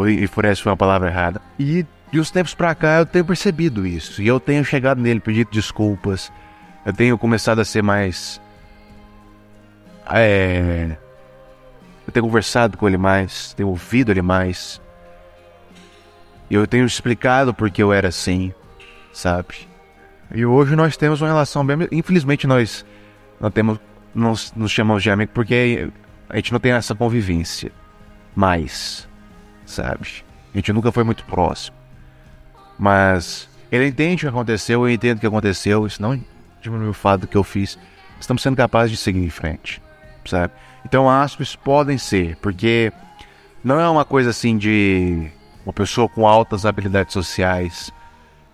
e 0.08 0.26
por 0.28 0.44
essa 0.44 0.62
foi 0.62 0.70
uma 0.70 0.76
palavra 0.76 1.08
errada. 1.08 1.40
E 1.58 1.84
de 2.10 2.18
uns 2.18 2.30
tempos 2.30 2.54
pra 2.54 2.74
cá 2.74 2.98
eu 2.98 3.06
tenho 3.06 3.24
percebido 3.24 3.86
isso. 3.86 4.22
E 4.22 4.26
eu 4.26 4.40
tenho 4.40 4.64
chegado 4.64 5.00
nele, 5.00 5.20
pedido 5.20 5.50
desculpas. 5.50 6.32
Eu 6.84 6.92
tenho 6.92 7.18
começado 7.18 7.60
a 7.60 7.64
ser 7.64 7.82
mais. 7.82 8.40
É. 10.10 10.96
Eu 12.06 12.12
tenho 12.12 12.24
conversado 12.24 12.78
com 12.78 12.86
ele 12.86 12.96
mais, 12.96 13.52
tenho 13.52 13.68
ouvido 13.68 14.10
ele 14.10 14.22
mais. 14.22 14.80
E 16.48 16.54
eu 16.54 16.66
tenho 16.66 16.86
explicado 16.86 17.52
porque 17.52 17.82
eu 17.82 17.92
era 17.92 18.08
assim, 18.08 18.54
sabe? 19.12 19.68
E 20.32 20.46
hoje 20.46 20.76
nós 20.76 20.96
temos 20.96 21.20
uma 21.20 21.28
relação 21.28 21.66
bem. 21.66 21.76
Infelizmente 21.92 22.46
nós 22.46 22.86
não 23.38 23.50
temos. 23.50 23.78
Nós 24.14 24.54
nos 24.56 24.72
chamamos 24.72 25.02
de 25.02 25.10
amigo 25.10 25.32
porque 25.34 25.90
a 26.30 26.36
gente 26.36 26.50
não 26.50 26.60
tem 26.60 26.72
essa 26.72 26.94
convivência 26.94 27.70
mais, 28.36 29.08
sabe? 29.64 30.24
A 30.54 30.58
gente 30.58 30.72
nunca 30.72 30.92
foi 30.92 31.02
muito 31.02 31.24
próximo. 31.24 31.76
Mas 32.78 33.48
ele 33.72 33.88
entende 33.88 34.26
o 34.26 34.28
que 34.28 34.34
aconteceu, 34.34 34.82
eu 34.86 34.90
entendo 34.90 35.16
o 35.16 35.20
que 35.20 35.26
aconteceu, 35.26 35.86
isso 35.86 36.00
não 36.00 36.22
diminui 36.60 36.88
o 36.88 36.94
fato 36.94 37.26
que 37.26 37.36
eu 37.36 37.42
fiz. 37.42 37.78
Estamos 38.20 38.42
sendo 38.42 38.56
capazes 38.56 38.90
de 38.90 38.96
seguir 38.98 39.24
em 39.24 39.30
frente, 39.30 39.82
sabe? 40.24 40.52
Então 40.84 41.10
aspas 41.10 41.56
podem 41.56 41.98
ser, 41.98 42.36
porque 42.36 42.92
não 43.64 43.80
é 43.80 43.88
uma 43.88 44.04
coisa 44.04 44.30
assim 44.30 44.56
de 44.56 45.30
uma 45.64 45.72
pessoa 45.72 46.08
com 46.08 46.26
altas 46.28 46.64
habilidades 46.64 47.12
sociais. 47.12 47.90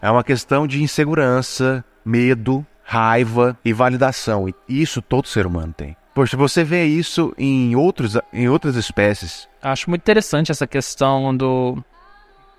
É 0.00 0.10
uma 0.10 0.24
questão 0.24 0.66
de 0.66 0.82
insegurança, 0.82 1.84
medo, 2.04 2.64
raiva 2.82 3.56
e 3.64 3.72
validação. 3.72 4.48
E 4.48 4.54
isso 4.68 5.02
todo 5.02 5.28
ser 5.28 5.46
humano 5.46 5.74
tem. 5.76 5.96
Poxa, 6.14 6.36
você 6.36 6.62
vê 6.62 6.84
isso 6.84 7.32
em, 7.38 7.74
outros, 7.74 8.18
em 8.32 8.48
outras 8.48 8.76
espécies. 8.76 9.48
Acho 9.62 9.88
muito 9.88 10.02
interessante 10.02 10.50
essa 10.50 10.66
questão 10.66 11.34
do. 11.34 11.82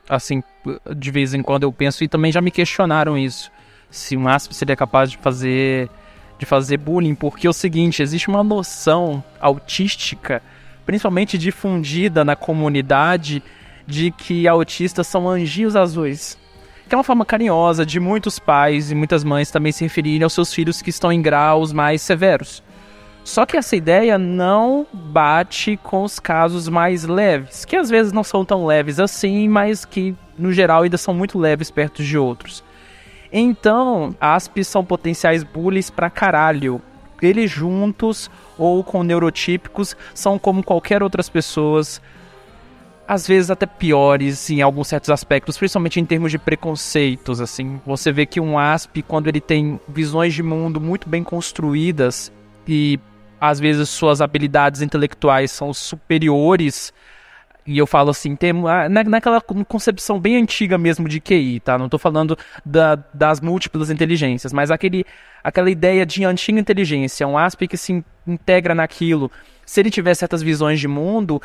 Assim, 0.10 0.44
de 0.96 1.12
vez 1.12 1.34
em 1.34 1.42
quando 1.42 1.64
eu 1.64 1.72
penso, 1.72 2.04
e 2.04 2.08
também 2.08 2.32
já 2.32 2.42
me 2.42 2.52
questionaram 2.52 3.18
isso. 3.18 3.52
Se 3.90 4.18
um 4.18 4.28
asp 4.28 4.52
seria 4.54 4.76
capaz 4.76 5.12
de 5.12 5.18
fazer 5.18 5.90
de 6.38 6.46
fazer 6.46 6.78
bullying, 6.78 7.16
porque 7.16 7.48
é 7.48 7.50
o 7.50 7.54
seguinte, 7.54 8.02
existe 8.02 8.28
uma 8.28 8.44
noção 8.44 9.24
autística, 9.40 10.42
principalmente 10.86 11.38
difundida 11.38 12.26
na 12.26 12.36
comunidade, 12.36 13.42
de 13.86 14.12
que 14.12 14.48
autistas 14.48 15.08
são 15.08 15.30
anjinhos 15.30 15.76
azuis. 15.76 16.38
Que 16.88 16.96
é 16.96 16.98
uma 16.98 17.04
forma 17.04 17.24
carinhosa 17.24 17.86
de 17.86 18.00
muitos 18.00 18.40
pais 18.40 18.92
e 18.92 18.96
muitas 18.96 19.24
mães 19.24 19.52
também 19.52 19.72
se 19.72 19.84
referirem 19.84 20.24
aos 20.24 20.34
seus 20.34 20.54
filhos 20.54 20.82
que 20.82 20.90
estão 20.90 21.12
em 21.12 21.22
graus 21.22 21.72
mais 21.72 22.02
severos. 22.02 22.62
Só 23.24 23.46
que 23.46 23.56
essa 23.56 23.76
ideia 23.76 24.18
não 24.18 24.86
bate 24.92 25.78
com 25.78 26.04
os 26.04 26.20
casos 26.20 26.68
mais 26.68 27.06
leves, 27.06 27.64
que 27.64 27.76
às 27.76 27.90
vezes 27.90 28.12
não 28.12 28.24
são 28.24 28.44
tão 28.44 28.66
leves 28.66 29.00
assim, 29.00 29.48
mas 29.48 29.86
que 29.86 30.14
no 30.38 30.52
geral 30.52 30.84
ainda 30.84 30.98
são 30.98 31.14
muito 31.14 31.40
leves 31.40 31.72
perto 31.72 32.04
de 32.04 32.18
outros. 32.18 32.64
Então, 33.32 34.16
asps 34.20 34.68
são 34.68 34.84
potenciais 34.84 35.44
bullies 35.44 35.90
pra 35.90 36.10
caralho. 36.10 36.82
eles 37.22 37.50
juntos 37.50 38.30
ou 38.58 38.84
com 38.84 39.02
neurotípicos 39.02 39.96
são 40.14 40.38
como 40.38 40.62
qualquer 40.62 41.02
outras 41.02 41.30
pessoas, 41.30 42.02
às 43.08 43.26
vezes 43.26 43.50
até 43.50 43.66
piores 43.66 44.50
em 44.50 44.62
alguns 44.62 44.90
certos 44.90 45.10
aspectos, 45.10 45.58
principalmente 45.58 46.02
em 46.02 46.06
termos 46.06 46.32
de 46.32 46.38
preconceitos, 46.38 47.40
assim. 47.40 47.80
Você 47.86 48.12
vê 48.12 48.26
que 48.26 48.42
um 48.42 48.60
ASP, 48.60 49.02
quando 49.02 49.30
ele 49.30 49.40
tem 49.40 49.80
visões 49.88 50.34
de 50.34 50.44
mundo 50.44 50.82
muito 50.82 51.08
bem 51.08 51.24
construídas 51.24 52.30
e 52.68 53.00
às 53.44 53.60
vezes 53.60 53.90
suas 53.90 54.22
habilidades 54.22 54.82
intelectuais 54.82 55.52
são 55.52 55.74
superiores 55.74 56.94
e 57.68 57.78
eu 57.78 57.86
falo 57.86 58.10
assim, 58.10 58.38
tem, 58.38 58.52
ah, 58.66 58.88
naquela 58.88 59.42
concepção 59.42 60.18
bem 60.18 60.38
antiga 60.38 60.78
mesmo 60.78 61.10
de 61.10 61.20
QI, 61.20 61.60
tá? 61.60 61.78
Não 61.78 61.86
estou 61.86 62.00
falando 62.00 62.38
da, 62.66 62.96
das 63.14 63.42
múltiplas 63.42 63.90
inteligências, 63.90 64.54
mas 64.54 64.72
aquele, 64.72 65.06
aquela 65.44 65.70
ideia 65.70 66.06
de 66.06 66.24
antiga 66.24 66.58
inteligência, 66.58 67.28
um 67.28 67.38
aspecto 67.38 67.72
que 67.72 67.78
se 67.78 68.02
integra 68.26 68.74
naquilo. 68.74 69.30
Se 69.66 69.82
ele 69.82 69.92
tiver 69.92 70.14
certas 70.14 70.42
visões 70.42 70.80
de 70.80 70.88
mundo, 70.88 71.42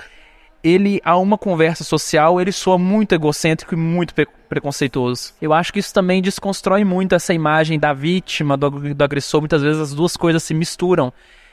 ele, 0.62 1.00
a 1.04 1.16
uma 1.16 1.36
conversa 1.36 1.82
social, 1.82 2.40
ele 2.40 2.52
soa 2.52 2.78
muito 2.78 3.12
egocêntrico 3.12 3.74
e 3.74 3.76
muito 3.76 4.14
pre 4.14 4.26
preconceituoso. 4.48 5.34
Eu 5.42 5.52
acho 5.52 5.72
que 5.72 5.80
isso 5.80 5.92
também 5.92 6.22
desconstrói 6.22 6.82
muito 6.82 7.14
essa 7.14 7.34
imagem 7.34 7.78
da 7.78 7.92
vítima, 7.92 8.56
do, 8.56 8.94
do 8.94 9.04
agressor. 9.04 9.40
Muitas 9.40 9.62
vezes 9.62 9.80
as 9.80 9.92
duas 9.92 10.16
coisas 10.16 10.42
se 10.42 10.54
misturam 10.54 11.12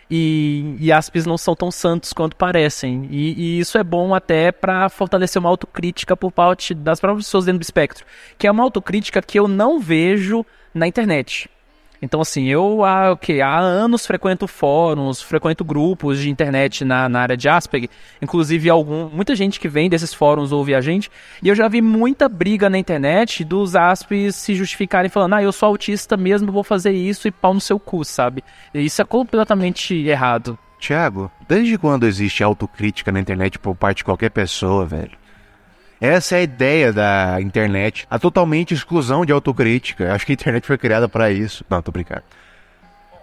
e, 0.09 0.75
e 0.79 0.91
aspes 0.91 1.25
não 1.25 1.37
são 1.37 1.55
tão 1.55 1.71
santos 1.71 2.13
quanto 2.13 2.35
parecem. 2.35 3.07
E, 3.09 3.33
e 3.33 3.59
isso 3.59 3.77
é 3.77 3.83
bom 3.83 4.13
até 4.13 4.51
para 4.51 4.89
fortalecer 4.89 5.39
uma 5.39 5.49
autocrítica 5.49 6.15
por 6.15 6.31
parte 6.31 6.73
das 6.73 6.99
próprias 6.99 7.25
pessoas 7.25 7.45
dentro 7.45 7.59
do 7.59 7.63
espectro, 7.63 8.05
que 8.37 8.47
é 8.47 8.51
uma 8.51 8.63
autocrítica 8.63 9.21
que 9.21 9.39
eu 9.39 9.47
não 9.47 9.79
vejo 9.79 10.45
na 10.73 10.87
internet. 10.87 11.49
Então, 12.01 12.21
assim, 12.21 12.45
eu 12.45 12.83
há, 12.83 13.11
okay, 13.11 13.41
há 13.41 13.57
anos 13.57 14.05
frequento 14.05 14.47
fóruns, 14.47 15.21
frequento 15.21 15.63
grupos 15.63 16.19
de 16.19 16.29
internet 16.29 16.83
na, 16.83 17.09
na 17.09 17.21
área 17.21 17.37
de 17.37 17.47
Asperger. 17.47 17.89
Inclusive, 18.21 18.69
algum, 18.69 19.09
muita 19.09 19.35
gente 19.35 19.59
que 19.59 19.67
vem 19.67 19.89
desses 19.89 20.13
fóruns 20.13 20.51
ouve 20.51 20.75
a 20.75 20.81
gente. 20.81 21.09
E 21.41 21.49
eu 21.49 21.55
já 21.55 21.67
vi 21.67 21.81
muita 21.81 22.27
briga 22.27 22.69
na 22.69 22.77
internet 22.77 23.43
dos 23.43 23.75
Aspes 23.75 24.35
se 24.35 24.55
justificarem 24.55 25.09
falando, 25.09 25.33
ah, 25.33 25.43
eu 25.43 25.51
sou 25.51 25.67
autista 25.67 26.17
mesmo, 26.17 26.51
vou 26.51 26.63
fazer 26.63 26.91
isso 26.91 27.27
e 27.27 27.31
pau 27.31 27.53
no 27.53 27.61
seu 27.61 27.79
cu, 27.79 28.03
sabe? 28.03 28.43
E 28.73 28.85
isso 28.85 29.01
é 29.01 29.05
completamente 29.05 29.95
errado. 29.95 30.57
Tiago, 30.79 31.31
desde 31.47 31.77
quando 31.77 32.05
existe 32.05 32.43
autocrítica 32.43 33.11
na 33.11 33.19
internet 33.19 33.57
por 33.57 33.75
parte 33.75 33.97
de 33.97 34.03
qualquer 34.03 34.29
pessoa, 34.29 34.85
velho? 34.85 35.24
Essa 35.99 36.35
é 36.35 36.39
a 36.39 36.43
ideia 36.43 36.91
da 36.91 37.37
internet, 37.39 38.05
a 38.09 38.19
totalmente 38.19 38.73
exclusão 38.73 39.25
de 39.25 39.31
autocrítica. 39.31 40.13
Acho 40.13 40.25
que 40.25 40.33
a 40.33 40.33
internet 40.33 40.67
foi 40.67 40.77
criada 40.77 41.07
para 41.07 41.31
isso. 41.31 41.63
Não, 41.69 41.81
tô 41.81 41.91
brincando. 41.91 42.23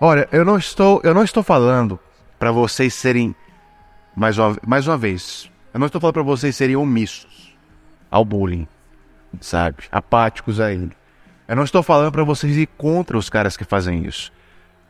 Olha, 0.00 0.28
eu 0.32 0.44
não 0.44 0.56
estou, 0.56 1.00
eu 1.04 1.14
não 1.14 1.22
estou 1.22 1.42
falando 1.42 1.98
para 2.38 2.50
vocês 2.50 2.94
serem 2.94 3.34
mais 4.16 4.38
uma, 4.38 4.56
mais 4.66 4.86
uma 4.88 4.96
vez. 4.96 5.50
Eu 5.72 5.78
não 5.78 5.86
estou 5.86 6.00
falando 6.00 6.14
para 6.14 6.22
vocês 6.22 6.56
serem 6.56 6.76
omissos 6.76 7.56
ao 8.10 8.24
bullying, 8.24 8.66
sabe? 9.40 9.84
Apáticos 9.90 10.60
a 10.60 10.72
ele. 10.72 10.92
Eu 11.46 11.56
não 11.56 11.64
estou 11.64 11.82
falando 11.82 12.10
para 12.10 12.24
vocês 12.24 12.56
ir 12.56 12.66
contra 12.66 13.16
os 13.16 13.28
caras 13.28 13.56
que 13.56 13.64
fazem 13.64 14.04
isso. 14.04 14.32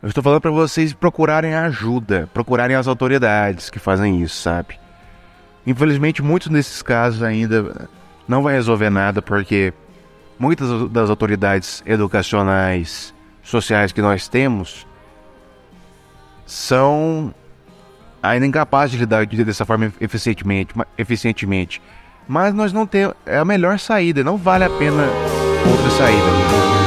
Eu 0.01 0.09
estou 0.09 0.23
falando 0.23 0.41
para 0.41 0.51
vocês 0.51 0.93
procurarem 0.93 1.53
ajuda, 1.53 2.29
procurarem 2.33 2.75
as 2.75 2.87
autoridades 2.87 3.69
que 3.69 3.79
fazem 3.79 4.21
isso, 4.21 4.41
sabe? 4.41 4.79
Infelizmente, 5.65 6.21
muitos 6.21 6.49
desses 6.49 6.81
casos 6.81 7.23
ainda 7.23 7.89
não 8.27 8.43
vai 8.43 8.53
resolver 8.53 8.89
nada 8.89 9.21
porque 9.21 9.73
muitas 10.37 10.89
das 10.89 11.09
autoridades 11.09 11.81
educacionais, 11.85 13.13
sociais 13.41 13.91
que 13.91 14.01
nós 14.01 14.27
temos 14.27 14.85
são 16.45 17.33
ainda 18.21 18.45
incapazes 18.45 18.91
de 18.91 18.97
lidar 18.97 19.25
dessa 19.25 19.65
forma 19.65 19.91
eficientemente, 19.99 20.73
eficientemente. 20.97 21.81
Mas 22.27 22.53
nós 22.53 22.71
não 22.71 22.85
temos 22.85 23.15
é 23.25 23.37
a 23.37 23.45
melhor 23.45 23.79
saída, 23.79 24.23
não 24.23 24.37
vale 24.37 24.63
a 24.63 24.69
pena 24.69 25.03
outra 25.69 25.89
saída. 25.89 26.82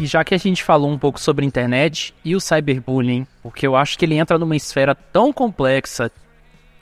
E 0.00 0.06
já 0.06 0.24
que 0.24 0.34
a 0.34 0.38
gente 0.38 0.64
falou 0.64 0.90
um 0.90 0.98
pouco 0.98 1.20
sobre 1.20 1.44
internet 1.44 2.14
e 2.24 2.34
o 2.34 2.40
cyberbullying, 2.40 3.26
porque 3.42 3.66
eu 3.66 3.76
acho 3.76 3.98
que 3.98 4.06
ele 4.06 4.14
entra 4.14 4.38
numa 4.38 4.56
esfera 4.56 4.94
tão 4.94 5.30
complexa, 5.30 6.10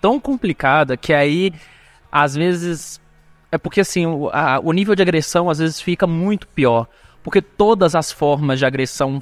tão 0.01 0.21
complicada, 0.21 0.97
que 0.97 1.13
aí, 1.13 1.53
às 2.13 2.37
vezes. 2.37 3.01
É 3.51 3.59
porque 3.59 3.81
assim, 3.81 4.07
o, 4.07 4.29
a, 4.29 4.61
o 4.63 4.73
nível 4.73 4.95
de 4.95 5.03
agressão 5.03 5.51
às 5.51 5.59
vezes 5.59 5.81
fica 5.81 6.07
muito 6.07 6.47
pior. 6.47 6.87
Porque 7.25 7.43
todas 7.43 7.97
as 7.97 8.13
formas 8.13 8.61
de 8.61 8.65
agressão 8.65 9.21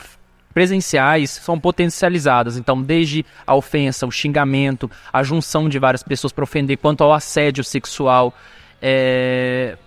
presenciais 0.53 1.31
são 1.31 1.59
potencializadas. 1.59 2.59
Então, 2.59 2.83
desde 2.83 3.25
a 3.47 3.55
ofensa, 3.55 4.07
o 4.07 4.11
xingamento, 4.11 4.91
a 5.11 5.23
junção 5.23 5.71
de 5.71 5.79
várias 5.79 6.03
pessoas 6.03 6.35
para 6.35 6.45
ofender, 6.45 6.77
quanto 6.77 7.03
ao 7.03 7.15
assédio 7.15 7.65
sexual. 7.65 8.35
É... 8.83 9.79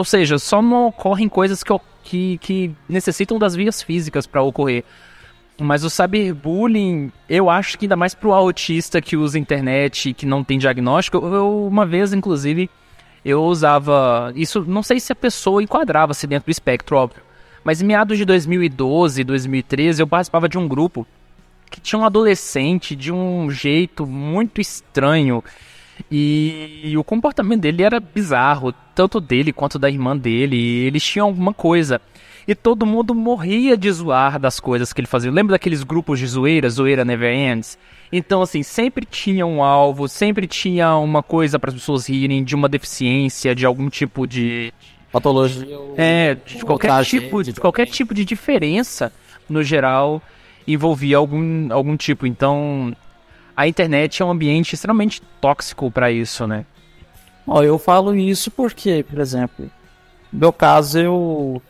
Ou 0.00 0.04
seja, 0.04 0.38
só 0.38 0.62
não 0.62 0.86
ocorrem 0.86 1.28
coisas 1.28 1.62
que 1.62 1.70
que, 2.02 2.38
que 2.38 2.74
necessitam 2.88 3.38
das 3.38 3.54
vias 3.54 3.82
físicas 3.82 4.26
para 4.26 4.42
ocorrer. 4.42 4.82
Mas 5.60 5.84
o 5.84 5.90
cyberbullying, 5.90 7.12
eu 7.28 7.50
acho 7.50 7.76
que 7.76 7.84
ainda 7.84 7.96
mais 7.96 8.14
pro 8.14 8.32
autista 8.32 9.02
que 9.02 9.14
usa 9.14 9.38
internet 9.38 10.14
que 10.14 10.24
não 10.24 10.42
tem 10.42 10.58
diagnóstico, 10.58 11.18
eu 11.18 11.66
uma 11.66 11.84
vez, 11.84 12.14
inclusive, 12.14 12.70
eu 13.22 13.44
usava. 13.44 14.32
Isso, 14.34 14.64
não 14.66 14.82
sei 14.82 14.98
se 14.98 15.12
a 15.12 15.14
pessoa 15.14 15.62
enquadrava-se 15.62 16.26
dentro 16.26 16.46
do 16.46 16.50
espectro, 16.50 16.96
óbvio. 16.96 17.22
Mas 17.62 17.82
em 17.82 17.84
meados 17.84 18.16
de 18.16 18.24
2012, 18.24 19.22
2013, 19.22 20.00
eu 20.00 20.06
participava 20.06 20.48
de 20.48 20.56
um 20.56 20.66
grupo 20.66 21.06
que 21.70 21.78
tinha 21.78 21.98
um 21.98 22.06
adolescente 22.06 22.96
de 22.96 23.12
um 23.12 23.50
jeito 23.50 24.06
muito 24.06 24.62
estranho. 24.62 25.44
E, 26.10 26.80
e, 26.84 26.96
o 26.96 27.04
comportamento 27.04 27.60
dele 27.60 27.82
era 27.82 28.00
bizarro, 28.00 28.72
tanto 29.00 29.18
dele 29.18 29.50
quanto 29.50 29.78
da 29.78 29.88
irmã 29.88 30.14
dele. 30.14 30.58
eles 30.58 31.02
tinham 31.02 31.26
alguma 31.26 31.54
coisa. 31.54 32.02
E 32.46 32.54
todo 32.54 32.84
mundo 32.84 33.14
morria 33.14 33.74
de 33.74 33.90
zoar 33.90 34.38
das 34.38 34.60
coisas 34.60 34.92
que 34.92 35.00
ele 35.00 35.06
fazia. 35.06 35.30
Lembra 35.30 35.52
daqueles 35.52 35.82
grupos 35.82 36.18
de 36.18 36.26
zoeira, 36.26 36.68
zoeira 36.68 37.02
never 37.02 37.32
ends? 37.32 37.78
Então, 38.12 38.42
assim, 38.42 38.62
sempre 38.62 39.06
tinha 39.06 39.46
um 39.46 39.62
alvo, 39.62 40.06
sempre 40.06 40.46
tinha 40.46 40.96
uma 40.96 41.22
coisa 41.22 41.58
para 41.58 41.70
as 41.70 41.76
pessoas 41.76 42.06
rirem 42.06 42.44
de 42.44 42.54
uma 42.54 42.68
deficiência, 42.68 43.54
de 43.54 43.64
algum 43.64 43.88
tipo 43.88 44.26
de. 44.26 44.70
Patologia. 45.10 45.78
É, 45.96 46.34
de 46.34 46.62
qualquer, 46.62 47.02
tipo, 47.04 47.42
de 47.42 47.54
qualquer 47.54 47.86
tipo 47.86 48.12
de 48.12 48.24
diferença, 48.24 49.10
no 49.48 49.62
geral, 49.62 50.20
envolvia 50.68 51.16
algum, 51.16 51.72
algum 51.72 51.96
tipo. 51.96 52.26
Então, 52.26 52.94
a 53.56 53.66
internet 53.66 54.20
é 54.20 54.24
um 54.26 54.30
ambiente 54.30 54.74
extremamente 54.74 55.22
tóxico 55.40 55.90
para 55.90 56.12
isso, 56.12 56.46
né? 56.46 56.66
Ó, 57.46 57.62
eu 57.62 57.78
falo 57.78 58.14
isso 58.14 58.50
porque, 58.50 59.04
por 59.08 59.18
exemplo, 59.18 59.70
no 60.32 60.40
meu 60.40 60.52
caso 60.52 60.98
eu 60.98 61.62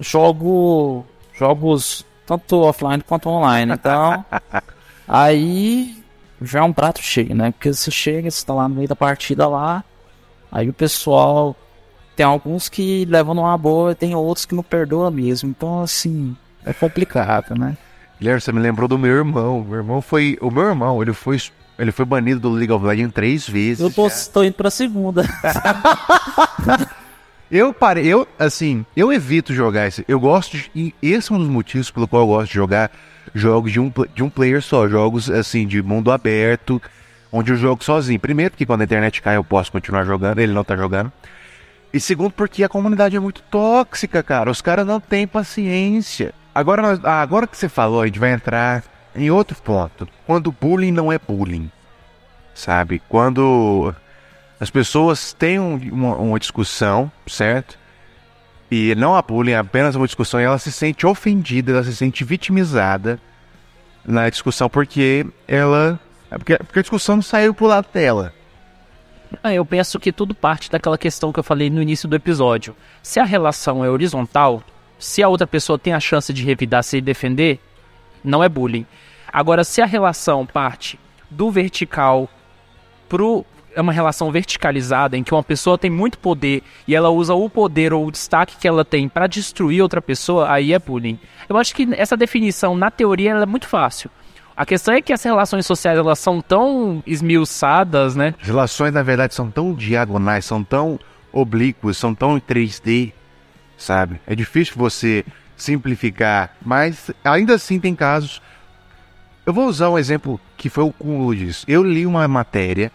jogo 0.00 1.04
jogos 1.34 2.04
tanto 2.26 2.60
offline 2.60 3.02
quanto 3.02 3.28
online, 3.28 3.72
então 3.72 4.24
aí 5.06 6.02
já 6.40 6.60
é 6.60 6.62
um 6.62 6.72
prato 6.72 7.02
cheio, 7.02 7.34
né? 7.34 7.50
Porque 7.50 7.72
você 7.72 7.90
chega, 7.90 8.30
você 8.30 8.44
tá 8.44 8.54
lá 8.54 8.68
no 8.68 8.76
meio 8.76 8.88
da 8.88 8.96
partida 8.96 9.46
lá, 9.46 9.84
aí 10.50 10.68
o 10.68 10.72
pessoal 10.72 11.54
tem 12.16 12.24
alguns 12.24 12.68
que 12.68 13.04
levam 13.06 13.34
numa 13.34 13.56
boa 13.58 13.92
e 13.92 13.96
tem 13.96 14.14
outros 14.14 14.46
que 14.46 14.54
não 14.54 14.62
perdoam 14.62 15.10
mesmo, 15.10 15.50
então 15.50 15.82
assim, 15.82 16.36
é 16.64 16.72
complicado, 16.72 17.54
né? 17.54 17.76
Guilherme, 18.18 18.40
você 18.40 18.52
me 18.52 18.60
lembrou 18.60 18.88
do 18.88 18.98
meu 18.98 19.14
irmão. 19.14 19.62
Meu 19.62 19.76
irmão 19.76 20.00
foi. 20.00 20.38
O 20.40 20.50
meu 20.50 20.64
irmão, 20.64 21.02
ele 21.02 21.12
foi. 21.12 21.38
Ele 21.78 21.90
foi 21.90 22.04
banido 22.04 22.40
do 22.40 22.50
League 22.50 22.72
of 22.72 22.84
Legends 22.84 23.12
três 23.12 23.48
vezes. 23.48 23.80
Eu 23.80 23.90
tô, 23.90 24.08
tô 24.32 24.44
indo 24.44 24.54
pra 24.54 24.70
segunda. 24.70 25.24
eu 27.50 27.72
parei, 27.74 28.06
eu, 28.06 28.28
assim, 28.38 28.86
eu 28.96 29.12
evito 29.12 29.52
jogar 29.52 29.88
esse. 29.88 30.04
Eu 30.06 30.20
gosto 30.20 30.56
de. 30.56 30.70
E 30.74 30.94
esse 31.02 31.32
é 31.32 31.34
um 31.34 31.38
dos 31.38 31.48
motivos 31.48 31.90
pelo 31.90 32.06
qual 32.06 32.22
eu 32.22 32.28
gosto 32.28 32.48
de 32.48 32.54
jogar 32.54 32.90
jogos 33.34 33.72
de 33.72 33.80
um, 33.80 33.92
de 34.14 34.22
um 34.22 34.30
player 34.30 34.62
só. 34.62 34.88
Jogos, 34.88 35.28
assim, 35.28 35.66
de 35.66 35.82
mundo 35.82 36.12
aberto, 36.12 36.80
onde 37.32 37.52
eu 37.52 37.56
jogo 37.56 37.82
sozinho. 37.82 38.20
Primeiro, 38.20 38.52
porque 38.52 38.66
quando 38.66 38.82
a 38.82 38.84
internet 38.84 39.20
cai 39.20 39.36
eu 39.36 39.44
posso 39.44 39.72
continuar 39.72 40.04
jogando, 40.04 40.38
ele 40.38 40.52
não 40.52 40.62
tá 40.62 40.76
jogando. 40.76 41.12
E 41.92 41.98
segundo, 41.98 42.32
porque 42.32 42.62
a 42.62 42.68
comunidade 42.68 43.16
é 43.16 43.20
muito 43.20 43.42
tóxica, 43.42 44.22
cara. 44.22 44.50
Os 44.50 44.60
caras 44.60 44.86
não 44.86 45.00
têm 45.00 45.26
paciência. 45.26 46.32
Agora, 46.54 46.82
nós, 46.82 47.00
ah, 47.02 47.20
agora 47.20 47.46
que 47.48 47.56
você 47.56 47.68
falou, 47.68 48.00
a 48.00 48.06
gente 48.06 48.18
vai 48.18 48.32
entrar 48.32 48.84
em 49.14 49.30
outro 49.30 49.56
ponto. 49.62 50.08
Quando 50.26 50.52
bullying 50.52 50.92
não 50.92 51.12
é 51.12 51.18
bullying, 51.18 51.70
sabe? 52.54 53.02
Quando 53.08 53.94
as 54.60 54.70
pessoas 54.70 55.32
têm 55.32 55.58
um, 55.58 55.76
uma, 55.92 56.16
uma 56.16 56.38
discussão, 56.38 57.10
certo? 57.26 57.78
E 58.70 58.94
não 58.94 59.14
há 59.14 59.22
bullying, 59.22 59.52
é 59.52 59.58
apenas 59.58 59.94
uma 59.94 60.06
discussão 60.06 60.40
e 60.40 60.44
ela 60.44 60.58
se 60.58 60.72
sente 60.72 61.06
ofendida, 61.06 61.72
ela 61.72 61.84
se 61.84 61.94
sente 61.94 62.24
vitimizada 62.24 63.20
na 64.04 64.28
discussão 64.28 64.68
porque 64.68 65.26
ela. 65.46 65.98
é 66.30 66.38
Porque, 66.38 66.56
porque 66.56 66.78
a 66.78 66.82
discussão 66.82 67.16
não 67.16 67.22
saiu 67.22 67.54
pro 67.54 67.66
lado 67.66 67.86
dela. 67.92 68.32
Ah, 69.42 69.52
eu 69.52 69.64
penso 69.64 69.98
que 69.98 70.12
tudo 70.12 70.34
parte 70.34 70.70
daquela 70.70 70.96
questão 70.96 71.32
que 71.32 71.38
eu 71.38 71.44
falei 71.44 71.68
no 71.68 71.82
início 71.82 72.08
do 72.08 72.14
episódio. 72.14 72.76
Se 73.02 73.18
a 73.18 73.24
relação 73.24 73.84
é 73.84 73.90
horizontal, 73.90 74.62
se 74.98 75.22
a 75.22 75.28
outra 75.28 75.46
pessoa 75.46 75.78
tem 75.78 75.92
a 75.92 76.00
chance 76.00 76.32
de 76.32 76.44
revidar 76.44 76.84
se 76.84 77.00
defender, 77.00 77.60
não 78.24 78.42
é 78.42 78.48
bullying. 78.48 78.86
Agora, 79.32 79.62
se 79.64 79.82
a 79.82 79.86
relação 79.86 80.46
parte 80.46 80.98
do 81.30 81.50
vertical 81.50 82.28
pro 83.08 83.44
é 83.74 83.80
uma 83.80 83.92
relação 83.92 84.30
verticalizada 84.30 85.16
em 85.16 85.24
que 85.24 85.34
uma 85.34 85.42
pessoa 85.42 85.76
tem 85.76 85.90
muito 85.90 86.16
poder 86.18 86.62
e 86.86 86.94
ela 86.94 87.10
usa 87.10 87.34
o 87.34 87.50
poder 87.50 87.92
ou 87.92 88.06
o 88.06 88.10
destaque 88.10 88.56
que 88.56 88.68
ela 88.68 88.84
tem 88.84 89.08
para 89.08 89.26
destruir 89.26 89.82
outra 89.82 90.00
pessoa, 90.00 90.48
aí 90.48 90.72
é 90.72 90.78
bullying. 90.78 91.18
Eu 91.48 91.56
acho 91.56 91.74
que 91.74 91.88
essa 91.96 92.16
definição 92.16 92.76
na 92.76 92.90
teoria 92.90 93.32
é 93.32 93.46
muito 93.46 93.66
fácil. 93.66 94.08
A 94.56 94.64
questão 94.64 94.94
é 94.94 95.02
que 95.02 95.12
as 95.12 95.22
relações 95.22 95.66
sociais 95.66 95.98
elas 95.98 96.20
são 96.20 96.40
tão 96.40 97.02
esmiuçadas, 97.04 98.14
né? 98.14 98.34
As 98.40 98.46
relações, 98.46 98.92
na 98.92 99.02
verdade, 99.02 99.34
são 99.34 99.50
tão 99.50 99.74
diagonais, 99.74 100.44
são 100.44 100.62
tão 100.62 100.98
oblíquas, 101.32 101.96
são 101.96 102.14
tão 102.14 102.36
em 102.36 102.40
3D, 102.40 103.12
sabe? 103.76 104.20
É 104.24 104.34
difícil 104.36 104.74
você 104.76 105.24
simplificar, 105.56 106.54
mas 106.64 107.10
ainda 107.24 107.54
assim 107.54 107.78
tem 107.78 107.94
casos. 107.94 108.40
Eu 109.46 109.52
vou 109.52 109.66
usar 109.66 109.90
um 109.90 109.98
exemplo 109.98 110.40
que 110.56 110.68
foi 110.68 110.84
o 110.84 110.92
cúmulo 110.92 111.34
disso. 111.36 111.64
Eu 111.68 111.82
li 111.82 112.06
uma 112.06 112.26
matéria, 112.26 112.90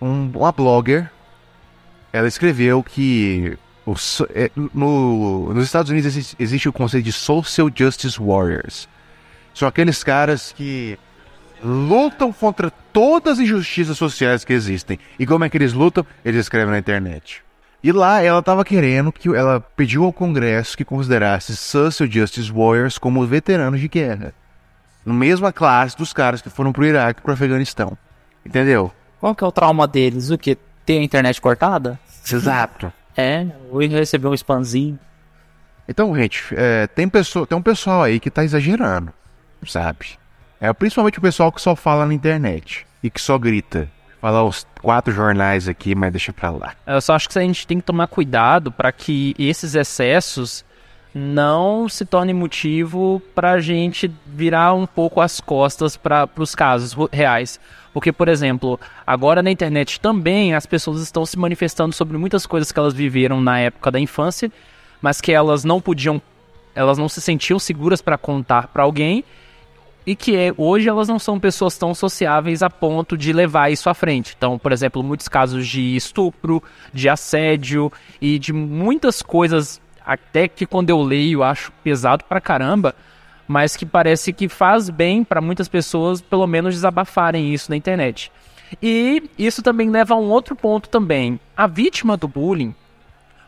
um, 0.00 0.30
uma 0.34 0.50
blogger, 0.50 1.10
ela 2.12 2.26
escreveu 2.26 2.82
que 2.82 3.56
o 3.84 3.94
so- 3.96 4.26
é, 4.34 4.50
no, 4.56 5.52
nos 5.52 5.64
Estados 5.66 5.90
Unidos 5.90 6.06
existe, 6.06 6.36
existe 6.38 6.68
o 6.68 6.72
conceito 6.72 7.04
de 7.04 7.12
Social 7.12 7.70
Justice 7.74 8.18
Warriors. 8.18 8.88
São 9.54 9.68
aqueles 9.68 10.02
caras 10.02 10.52
que 10.56 10.98
lutam 11.62 12.32
contra 12.32 12.70
todas 12.70 13.34
as 13.34 13.44
injustiças 13.44 13.98
sociais 13.98 14.44
que 14.44 14.52
existem. 14.52 14.98
E 15.18 15.26
como 15.26 15.44
é 15.44 15.50
que 15.50 15.56
eles 15.56 15.72
lutam? 15.72 16.06
Eles 16.24 16.40
escrevem 16.40 16.70
na 16.70 16.78
internet. 16.78 17.42
E 17.82 17.92
lá 17.92 18.22
ela 18.22 18.40
estava 18.40 18.64
querendo 18.64 19.10
que 19.10 19.28
ela 19.28 19.60
pediu 19.60 20.04
ao 20.04 20.12
Congresso 20.12 20.76
que 20.76 20.84
considerasse 20.84 21.56
Social 21.56 22.10
Justice 22.10 22.52
Warriors 22.52 22.98
como 22.98 23.26
veteranos 23.26 23.80
de 23.80 23.88
guerra. 23.88 24.34
Na 25.04 25.14
mesma 25.14 25.50
classe 25.50 25.96
dos 25.96 26.12
caras 26.12 26.42
que 26.42 26.50
foram 26.50 26.72
pro 26.72 26.84
Iraque 26.84 27.20
e 27.20 27.22
pro 27.22 27.32
Afeganistão. 27.32 27.96
Entendeu? 28.44 28.92
Qual 29.18 29.34
que 29.34 29.42
é 29.42 29.46
o 29.46 29.52
trauma 29.52 29.88
deles? 29.88 30.30
O 30.30 30.36
que? 30.36 30.56
Ter 30.84 30.98
a 30.98 31.02
internet 31.02 31.40
cortada? 31.40 31.98
Exato. 32.30 32.92
É, 33.16 33.46
ou 33.70 33.80
receber 33.80 34.28
um 34.28 34.34
spamzinho. 34.34 34.98
Então, 35.88 36.14
gente, 36.14 36.54
é, 36.56 36.86
tem, 36.86 37.08
pessoa, 37.08 37.46
tem 37.46 37.56
um 37.56 37.62
pessoal 37.62 38.02
aí 38.02 38.20
que 38.20 38.30
tá 38.30 38.44
exagerando, 38.44 39.12
sabe? 39.66 40.18
É 40.60 40.72
principalmente 40.72 41.18
o 41.18 41.22
pessoal 41.22 41.50
que 41.50 41.60
só 41.60 41.74
fala 41.74 42.06
na 42.06 42.14
internet 42.14 42.86
e 43.02 43.10
que 43.10 43.20
só 43.20 43.38
grita. 43.38 43.90
Falar 44.20 44.44
os 44.44 44.66
quatro 44.82 45.12
jornais 45.12 45.66
aqui, 45.66 45.94
mas 45.94 46.12
deixa 46.12 46.32
pra 46.32 46.50
lá. 46.50 46.74
Eu 46.86 47.00
só 47.00 47.14
acho 47.14 47.28
que 47.28 47.38
a 47.38 47.42
gente 47.42 47.66
tem 47.66 47.78
que 47.78 47.86
tomar 47.86 48.06
cuidado 48.06 48.70
para 48.70 48.92
que 48.92 49.34
esses 49.38 49.74
excessos 49.74 50.64
não 51.14 51.88
se 51.88 52.04
tornem 52.04 52.34
motivo 52.34 53.20
para 53.34 53.52
a 53.52 53.60
gente 53.60 54.10
virar 54.26 54.74
um 54.74 54.86
pouco 54.86 55.20
as 55.20 55.40
costas 55.40 55.96
para 55.96 56.28
os 56.36 56.54
casos 56.54 56.94
reais. 57.10 57.58
Porque, 57.92 58.12
por 58.12 58.28
exemplo, 58.28 58.78
agora 59.06 59.42
na 59.42 59.50
internet 59.50 59.98
também 59.98 60.54
as 60.54 60.66
pessoas 60.66 61.00
estão 61.00 61.26
se 61.26 61.38
manifestando 61.38 61.94
sobre 61.94 62.16
muitas 62.16 62.46
coisas 62.46 62.70
que 62.70 62.78
elas 62.78 62.94
viveram 62.94 63.40
na 63.40 63.58
época 63.58 63.90
da 63.90 63.98
infância, 63.98 64.52
mas 65.02 65.20
que 65.20 65.32
elas 65.32 65.64
não 65.64 65.80
podiam, 65.80 66.22
elas 66.74 66.98
não 66.98 67.08
se 67.08 67.20
sentiam 67.20 67.58
seguras 67.58 68.00
para 68.00 68.16
contar 68.16 68.68
para 68.68 68.84
alguém 68.84 69.24
e 70.10 70.16
que 70.16 70.34
é, 70.34 70.52
hoje 70.56 70.88
elas 70.88 71.06
não 71.06 71.20
são 71.20 71.38
pessoas 71.38 71.78
tão 71.78 71.94
sociáveis 71.94 72.64
a 72.64 72.68
ponto 72.68 73.16
de 73.16 73.32
levar 73.32 73.70
isso 73.70 73.88
à 73.88 73.94
frente. 73.94 74.34
Então, 74.36 74.58
por 74.58 74.72
exemplo, 74.72 75.04
muitos 75.04 75.28
casos 75.28 75.68
de 75.68 75.94
estupro, 75.94 76.60
de 76.92 77.08
assédio 77.08 77.92
e 78.20 78.36
de 78.36 78.52
muitas 78.52 79.22
coisas, 79.22 79.80
até 80.04 80.48
que 80.48 80.66
quando 80.66 80.90
eu 80.90 81.00
leio 81.00 81.44
acho 81.44 81.70
pesado 81.84 82.24
pra 82.24 82.40
caramba, 82.40 82.92
mas 83.46 83.76
que 83.76 83.86
parece 83.86 84.32
que 84.32 84.48
faz 84.48 84.90
bem 84.90 85.22
para 85.22 85.40
muitas 85.40 85.68
pessoas, 85.68 86.20
pelo 86.20 86.44
menos 86.44 86.74
desabafarem 86.74 87.54
isso 87.54 87.70
na 87.70 87.76
internet. 87.76 88.32
E 88.82 89.22
isso 89.38 89.62
também 89.62 89.90
leva 89.90 90.14
a 90.14 90.18
um 90.18 90.28
outro 90.28 90.56
ponto 90.56 90.88
também. 90.88 91.38
A 91.56 91.68
vítima 91.68 92.16
do 92.16 92.26
bullying, 92.26 92.74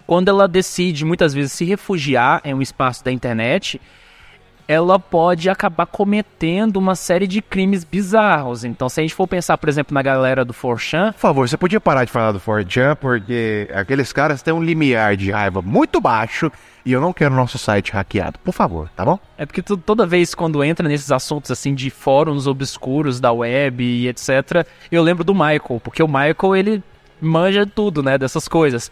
quando 0.06 0.28
ela 0.28 0.46
decide 0.46 1.04
muitas 1.04 1.34
vezes 1.34 1.50
se 1.50 1.64
refugiar 1.64 2.40
em 2.44 2.54
um 2.54 2.62
espaço 2.62 3.04
da 3.04 3.10
internet, 3.10 3.80
ela 4.72 4.98
pode 4.98 5.48
acabar 5.50 5.86
cometendo 5.86 6.76
uma 6.76 6.94
série 6.94 7.26
de 7.26 7.40
crimes 7.42 7.84
bizarros. 7.84 8.64
Então, 8.64 8.88
se 8.88 9.00
a 9.00 9.02
gente 9.02 9.14
for 9.14 9.26
pensar, 9.26 9.58
por 9.58 9.68
exemplo, 9.68 9.92
na 9.94 10.02
galera 10.02 10.44
do 10.44 10.52
4chan, 10.54 11.12
Por 11.12 11.18
favor, 11.20 11.48
você 11.48 11.56
podia 11.56 11.80
parar 11.80 12.04
de 12.04 12.10
falar 12.10 12.32
do 12.32 12.40
4chan, 12.40 12.96
porque 12.96 13.68
aqueles 13.74 14.12
caras 14.12 14.42
têm 14.42 14.54
um 14.54 14.62
limiar 14.62 15.16
de 15.16 15.30
raiva 15.30 15.60
muito 15.60 16.00
baixo 16.00 16.50
e 16.84 16.92
eu 16.92 17.00
não 17.00 17.12
quero 17.12 17.34
nosso 17.34 17.58
site 17.58 17.92
hackeado. 17.92 18.38
Por 18.40 18.52
favor, 18.52 18.88
tá 18.96 19.04
bom? 19.04 19.18
é 19.38 19.44
porque 19.46 19.62
tu- 19.62 19.76
toda 19.76 20.06
vez 20.06 20.34
quando 20.34 20.62
entra 20.64 20.88
nesses 20.88 21.10
assuntos 21.12 21.50
assim 21.50 21.74
de 21.74 21.90
fóruns 21.90 22.46
obscuros 22.46 23.20
da 23.20 23.32
web 23.32 23.82
e 23.84 24.08
etc, 24.08 24.66
eu 24.90 25.02
lembro 25.02 25.22
do 25.24 25.34
Michael, 25.34 25.80
porque 25.82 26.02
o 26.02 26.08
Michael 26.08 26.56
ele 26.56 26.82
manja 27.20 27.64
tudo, 27.66 28.02
né, 28.02 28.16
dessas 28.18 28.48
coisas. 28.48 28.90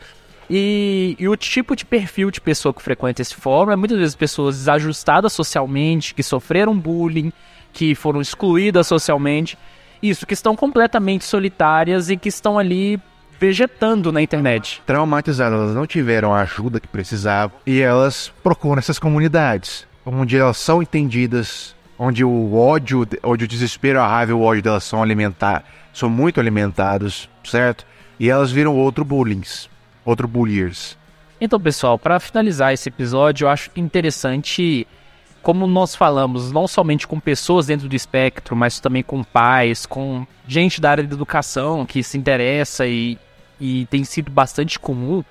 E, 0.53 1.15
e 1.17 1.29
o 1.29 1.37
tipo 1.37 1.77
de 1.77 1.85
perfil 1.85 2.29
de 2.29 2.41
pessoa 2.41 2.75
que 2.75 2.83
frequenta 2.83 3.23
esse 3.23 3.37
fórum 3.37 3.71
é 3.71 3.77
muitas 3.77 3.97
vezes 3.97 4.17
pessoas 4.17 4.57
desajustadas 4.57 5.33
socialmente, 5.33 6.13
que 6.13 6.25
sofreram 6.25 6.77
bullying, 6.77 7.33
que 7.73 7.95
foram 7.95 8.21
excluídas 8.21 8.89
socialmente, 8.89 9.57
isso, 10.03 10.27
que 10.27 10.35
estão 10.35 10.57
completamente 10.57 11.25
solitárias 11.25 12.11
e 12.11 12.17
que 12.17 12.29
estão 12.29 12.59
ali 12.59 13.01
vegetando 13.39 14.11
na 14.11 14.21
internet. 14.21 14.83
Traumatizadas, 14.85 15.59
elas 15.59 15.75
não 15.75 15.87
tiveram 15.87 16.35
a 16.35 16.41
ajuda 16.41 16.81
que 16.81 16.89
precisavam 16.89 17.57
e 17.65 17.81
elas 17.81 18.33
procuram 18.43 18.81
essas 18.81 18.99
comunidades, 18.99 19.87
onde 20.05 20.37
elas 20.37 20.57
são 20.57 20.83
entendidas, 20.83 21.77
onde 21.97 22.25
o 22.25 22.57
ódio, 22.57 23.07
onde 23.23 23.45
o 23.45 23.49
desespero, 23.49 24.01
a 24.01 24.07
raiva 24.07 24.33
e 24.33 24.35
o 24.35 24.43
ódio 24.43 24.65
delas 24.65 24.83
são 24.83 25.01
alimentar, 25.01 25.65
são 25.93 26.11
muito 26.11 26.41
alimentados, 26.41 27.31
certo? 27.45 27.87
E 28.19 28.29
elas 28.29 28.51
viram 28.51 28.77
outro 28.77 29.05
bullying, 29.05 29.43
outro 30.11 30.29
bulliers. 30.29 30.99
Então, 31.41 31.59
pessoal, 31.59 31.99
para 31.99 32.21
finalizar 32.21 32.73
esse 32.73 32.89
episódio, 32.89 33.47
eu 33.47 33.49
acho 33.49 33.71
interessante 33.75 34.87
como 35.43 35.67
nós 35.67 35.95
falamos, 35.95 36.53
não 36.53 36.69
somente 36.69 37.07
com 37.07 37.19
pessoas 37.19 37.67
dentro 37.67 37.89
do 37.89 37.97
espectro, 37.97 38.55
mas 38.55 38.79
também 38.79 39.03
com 39.03 39.25
pais, 39.25 39.87
com 39.87 40.27
gente 40.47 40.81
da 40.81 40.91
área 40.91 41.05
da 41.05 41.15
educação 41.15 41.87
que 41.87 42.03
se 42.03 42.19
interessa 42.19 42.87
e, 42.87 43.19
e 43.59 43.87
tem 43.87 44.05
sido 44.05 44.31
bastante 44.31 44.79
comum. 44.79 45.25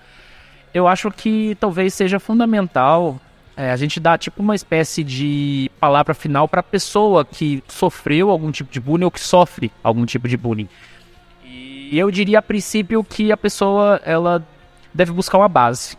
Eu 0.73 0.87
acho 0.87 1.11
que 1.11 1.55
talvez 1.59 1.93
seja 1.93 2.19
fundamental 2.19 3.19
é, 3.55 3.71
a 3.71 3.75
gente 3.75 3.99
dar 3.99 4.17
tipo 4.17 4.41
uma 4.41 4.55
espécie 4.55 5.03
de 5.03 5.69
palavra 5.79 6.13
final 6.13 6.47
para 6.47 6.61
a 6.61 6.63
pessoa 6.63 7.25
que 7.25 7.63
sofreu 7.67 8.29
algum 8.29 8.51
tipo 8.51 8.71
de 8.71 8.79
bullying 8.79 9.03
ou 9.03 9.11
que 9.11 9.19
sofre 9.19 9.71
algum 9.83 10.05
tipo 10.05 10.27
de 10.27 10.37
bullying. 10.37 10.69
E 11.43 11.97
eu 11.99 12.09
diria 12.09 12.39
a 12.39 12.41
princípio 12.41 13.03
que 13.03 13.31
a 13.31 13.37
pessoa 13.37 13.99
ela 14.05 14.41
deve 14.93 15.11
buscar 15.11 15.37
uma 15.37 15.47
base. 15.47 15.97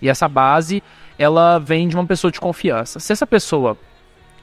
E 0.00 0.08
essa 0.08 0.28
base, 0.28 0.82
ela 1.18 1.58
vem 1.58 1.88
de 1.88 1.94
uma 1.94 2.06
pessoa 2.06 2.30
de 2.30 2.40
confiança. 2.40 2.98
Se 2.98 3.12
essa 3.12 3.26
pessoa 3.26 3.76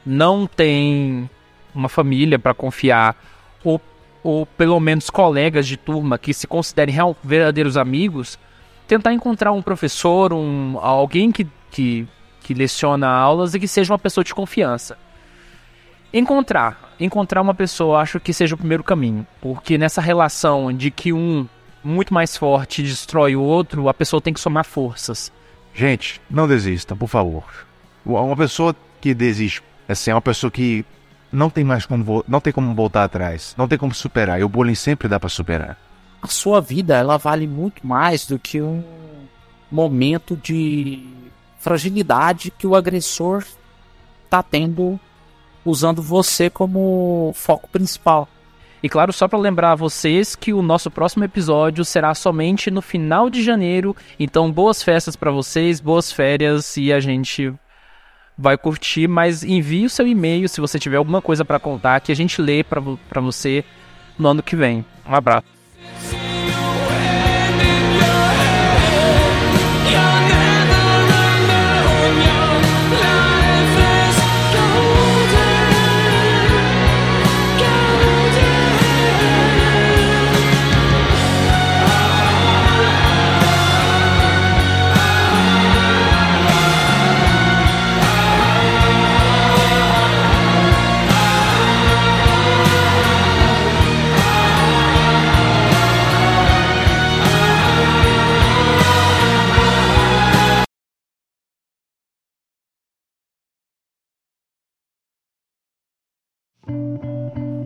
não 0.05 0.47
tem 0.47 1.29
uma 1.73 1.89
família 1.89 2.39
para 2.39 2.53
confiar, 2.53 3.15
ou, 3.63 3.79
ou 4.23 4.45
pelo 4.45 4.79
menos 4.79 5.09
colegas 5.09 5.67
de 5.67 5.77
turma 5.77 6.17
que 6.17 6.33
se 6.33 6.47
considerem 6.47 6.95
real, 6.95 7.15
verdadeiros 7.23 7.77
amigos, 7.77 8.39
tentar 8.87 9.13
encontrar 9.13 9.51
um 9.51 9.61
professor, 9.61 10.33
um, 10.33 10.77
alguém 10.81 11.31
que, 11.31 11.47
que, 11.69 12.07
que 12.41 12.53
leciona 12.53 13.07
aulas 13.07 13.53
e 13.53 13.59
que 13.59 13.67
seja 13.67 13.93
uma 13.93 13.99
pessoa 13.99 14.23
de 14.23 14.33
confiança. 14.33 14.97
Encontrar. 16.11 16.95
Encontrar 16.99 17.41
uma 17.41 17.53
pessoa, 17.53 17.99
acho 17.99 18.19
que 18.19 18.33
seja 18.33 18.55
o 18.55 18.57
primeiro 18.57 18.83
caminho. 18.83 19.27
Porque 19.39 19.77
nessa 19.77 20.01
relação 20.01 20.73
de 20.73 20.89
que 20.89 21.13
um 21.13 21.47
muito 21.83 22.13
mais 22.13 22.35
forte 22.35 22.83
destrói 22.83 23.35
o 23.35 23.41
outro, 23.41 23.89
a 23.89 23.93
pessoa 23.93 24.21
tem 24.21 24.33
que 24.33 24.39
somar 24.39 24.65
forças. 24.65 25.31
Gente, 25.73 26.21
não 26.29 26.47
desistam, 26.47 26.97
por 26.97 27.07
favor. 27.07 27.43
Uma 28.05 28.35
pessoa 28.35 28.75
que 28.99 29.13
desiste, 29.13 29.61
assim, 29.87 30.11
é 30.11 30.15
uma 30.15 30.21
pessoa 30.21 30.51
que 30.51 30.85
não 31.31 31.49
tem 31.49 31.63
mais 31.63 31.85
como, 31.85 32.23
não 32.27 32.41
tem 32.41 32.51
como 32.51 32.73
voltar 32.73 33.03
atrás, 33.03 33.53
não 33.57 33.67
tem 33.67 33.77
como 33.77 33.93
superar. 33.93 34.39
E 34.39 34.43
o 34.43 34.49
bullying 34.49 34.75
sempre 34.75 35.07
dá 35.07 35.19
pra 35.19 35.29
superar. 35.29 35.77
A 36.21 36.27
sua 36.27 36.59
vida, 36.59 36.97
ela 36.97 37.17
vale 37.17 37.47
muito 37.47 37.85
mais 37.85 38.25
do 38.25 38.37
que 38.37 38.61
um 38.61 38.83
momento 39.71 40.35
de 40.35 41.07
fragilidade 41.59 42.51
que 42.51 42.67
o 42.67 42.75
agressor 42.75 43.45
tá 44.29 44.41
tendo 44.43 44.99
usando 45.63 46.01
você 46.01 46.49
como 46.49 47.31
foco 47.35 47.69
principal. 47.69 48.27
E 48.81 48.87
claro, 48.87 49.11
só 49.11 49.27
para 49.27 49.37
lembrar 49.37 49.73
a 49.73 49.75
vocês 49.75 50.35
que 50.35 50.53
o 50.53 50.61
nosso 50.61 50.89
próximo 50.89 51.23
episódio 51.23 51.83
será 51.83 52.13
somente 52.13 52.71
no 52.71 52.81
final 52.81 53.29
de 53.29 53.43
janeiro. 53.43 53.95
Então, 54.19 54.51
boas 54.51 54.81
festas 54.81 55.15
para 55.15 55.31
vocês, 55.31 55.81
boas 55.81 56.11
férias 56.11 56.77
e 56.77 56.93
a 56.93 56.99
gente 56.99 57.53
vai 58.37 58.57
curtir, 58.57 59.07
mas 59.07 59.43
envie 59.43 59.85
o 59.85 59.89
seu 59.89 60.07
e-mail 60.07 60.47
se 60.47 60.61
você 60.61 60.79
tiver 60.79 60.95
alguma 60.95 61.21
coisa 61.21 61.43
para 61.43 61.59
contar 61.59 61.99
que 61.99 62.11
a 62.11 62.15
gente 62.15 62.41
lê 62.41 62.63
para 62.63 63.21
você 63.21 63.65
no 64.17 64.29
ano 64.29 64.41
que 64.41 64.55
vem. 64.55 64.85
Um 65.05 65.13
abraço. 65.13 65.58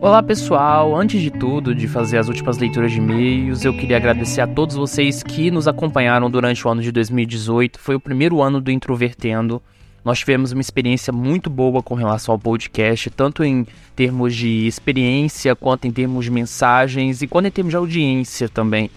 Olá 0.04 0.22
pessoal, 0.22 0.94
antes 0.94 1.22
de 1.22 1.30
tudo, 1.30 1.74
de 1.74 1.88
fazer 1.88 2.18
as 2.18 2.28
últimas 2.28 2.58
leituras 2.58 2.92
de 2.92 2.98
e-mails, 2.98 3.64
eu 3.64 3.72
queria 3.72 3.96
agradecer 3.96 4.42
a 4.42 4.46
todos 4.46 4.76
vocês 4.76 5.22
que 5.22 5.50
nos 5.50 5.66
acompanharam 5.66 6.30
durante 6.30 6.68
o 6.68 6.70
ano 6.70 6.82
de 6.82 6.92
2018. 6.92 7.78
Foi 7.78 7.94
o 7.94 8.00
primeiro 8.00 8.42
ano 8.42 8.60
do 8.60 8.70
Introvertendo. 8.70 9.62
Nós 10.04 10.18
tivemos 10.18 10.52
uma 10.52 10.60
experiência 10.60 11.10
muito 11.10 11.48
boa 11.48 11.82
com 11.82 11.94
relação 11.94 12.34
ao 12.34 12.38
podcast, 12.38 13.08
tanto 13.08 13.42
em 13.42 13.66
termos 13.96 14.34
de 14.36 14.66
experiência, 14.66 15.56
quanto 15.56 15.86
em 15.86 15.90
termos 15.90 16.26
de 16.26 16.30
mensagens 16.30 17.22
e 17.22 17.26
quanto 17.26 17.46
em 17.46 17.50
termos 17.50 17.70
de 17.70 17.76
audiência 17.78 18.46
também. 18.46 18.90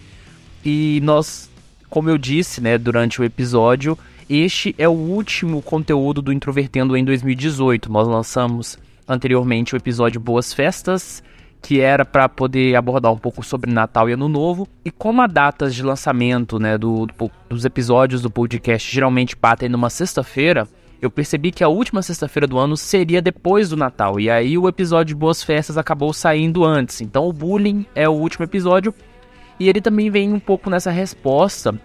E 0.62 1.00
nós, 1.06 1.50
como 1.90 2.10
eu 2.10 2.18
disse, 2.18 2.60
né, 2.60 2.78
durante 2.78 3.22
o 3.22 3.24
episódio, 3.24 3.98
este 4.30 4.76
é 4.78 4.90
o 4.90 4.92
último 4.92 5.62
conteúdo 5.62 6.22
do 6.22 6.34
Introvertendo 6.34 6.98
em 6.98 7.06
2018. 7.06 7.90
Nós 7.90 8.06
lançamos 8.10 8.78
anteriormente 9.08 9.74
o 9.74 9.78
episódio 9.78 10.20
Boas 10.20 10.54
Festas, 10.54 11.24
que 11.62 11.80
era 11.80 12.06
para 12.06 12.30
poder 12.30 12.76
abordar 12.76 13.12
um 13.12 13.18
pouco 13.18 13.44
sobre 13.44 13.72
Natal 13.72 14.10
e 14.10 14.14
Ano 14.14 14.28
Novo. 14.28 14.68
E 14.84 14.92
como 14.92 15.22
as 15.22 15.32
datas 15.32 15.74
de 15.74 15.84
lançamento 15.84 16.60
né, 16.60 16.78
do, 16.78 17.06
do, 17.06 17.32
dos 17.50 17.66
episódios 17.66 18.22
do 18.22 18.30
podcast 18.30 18.94
geralmente 18.94 19.36
batem 19.36 19.70
numa 19.70 19.90
sexta-feira, 19.90 20.68
eu 21.02 21.12
percebi 21.12 21.52
que 21.52 21.64
a 21.64 21.68
última 21.68 22.02
sexta-feira 22.02 22.48
do 22.48 22.58
ano 22.58 22.76
seria 22.76 23.22
depois 23.22 23.70
do 23.70 23.78
Natal. 23.78 24.20
E 24.20 24.30
aí 24.30 24.58
o 24.58 24.68
episódio 24.68 25.16
Boas 25.16 25.44
Festas 25.44 25.78
acabou 25.78 26.14
saindo 26.14 26.64
antes. 26.64 27.02
Então 27.02 27.28
o 27.28 27.34
Bullying 27.34 27.86
é 27.94 28.08
o 28.08 28.14
último 28.14 28.46
episódio. 28.46 28.94
E 29.60 29.70
ele 29.70 29.82
também 29.82 30.10
vem 30.10 30.32
um 30.34 30.40
pouco 30.40 30.70
nessa 30.70 30.92
resposta 30.92 31.80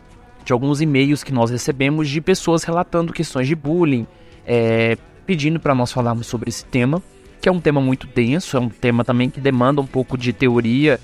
de 0.44 0.52
alguns 0.52 0.80
e-mails 0.80 1.22
que 1.22 1.32
nós 1.32 1.50
recebemos 1.50 2.08
de 2.08 2.20
pessoas 2.20 2.64
relatando 2.64 3.12
questões 3.12 3.46
de 3.46 3.54
bullying, 3.54 4.06
é, 4.46 4.96
pedindo 5.32 5.58
para 5.58 5.74
nós 5.74 5.90
falarmos 5.90 6.26
sobre 6.26 6.50
esse 6.50 6.62
tema, 6.62 7.02
que 7.40 7.48
é 7.48 7.52
um 7.52 7.58
tema 7.58 7.80
muito 7.80 8.06
denso, 8.06 8.54
é 8.54 8.60
um 8.60 8.68
tema 8.68 9.02
também 9.02 9.30
que 9.30 9.40
demanda 9.40 9.80
um 9.80 9.86
pouco 9.86 10.18
de 10.18 10.30
teoria, 10.30 11.00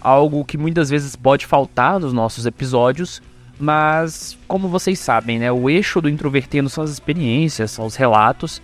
algo 0.00 0.44
que 0.44 0.56
muitas 0.56 0.88
vezes 0.88 1.16
pode 1.16 1.46
faltar 1.46 1.98
nos 1.98 2.12
nossos 2.12 2.46
episódios, 2.46 3.20
mas 3.58 4.38
como 4.46 4.68
vocês 4.68 5.00
sabem, 5.00 5.40
né, 5.40 5.50
o 5.50 5.68
eixo 5.68 6.00
do 6.00 6.08
introvertendo 6.08 6.70
são 6.70 6.84
as 6.84 6.90
experiências, 6.90 7.72
são 7.72 7.84
os 7.84 7.96
relatos, 7.96 8.62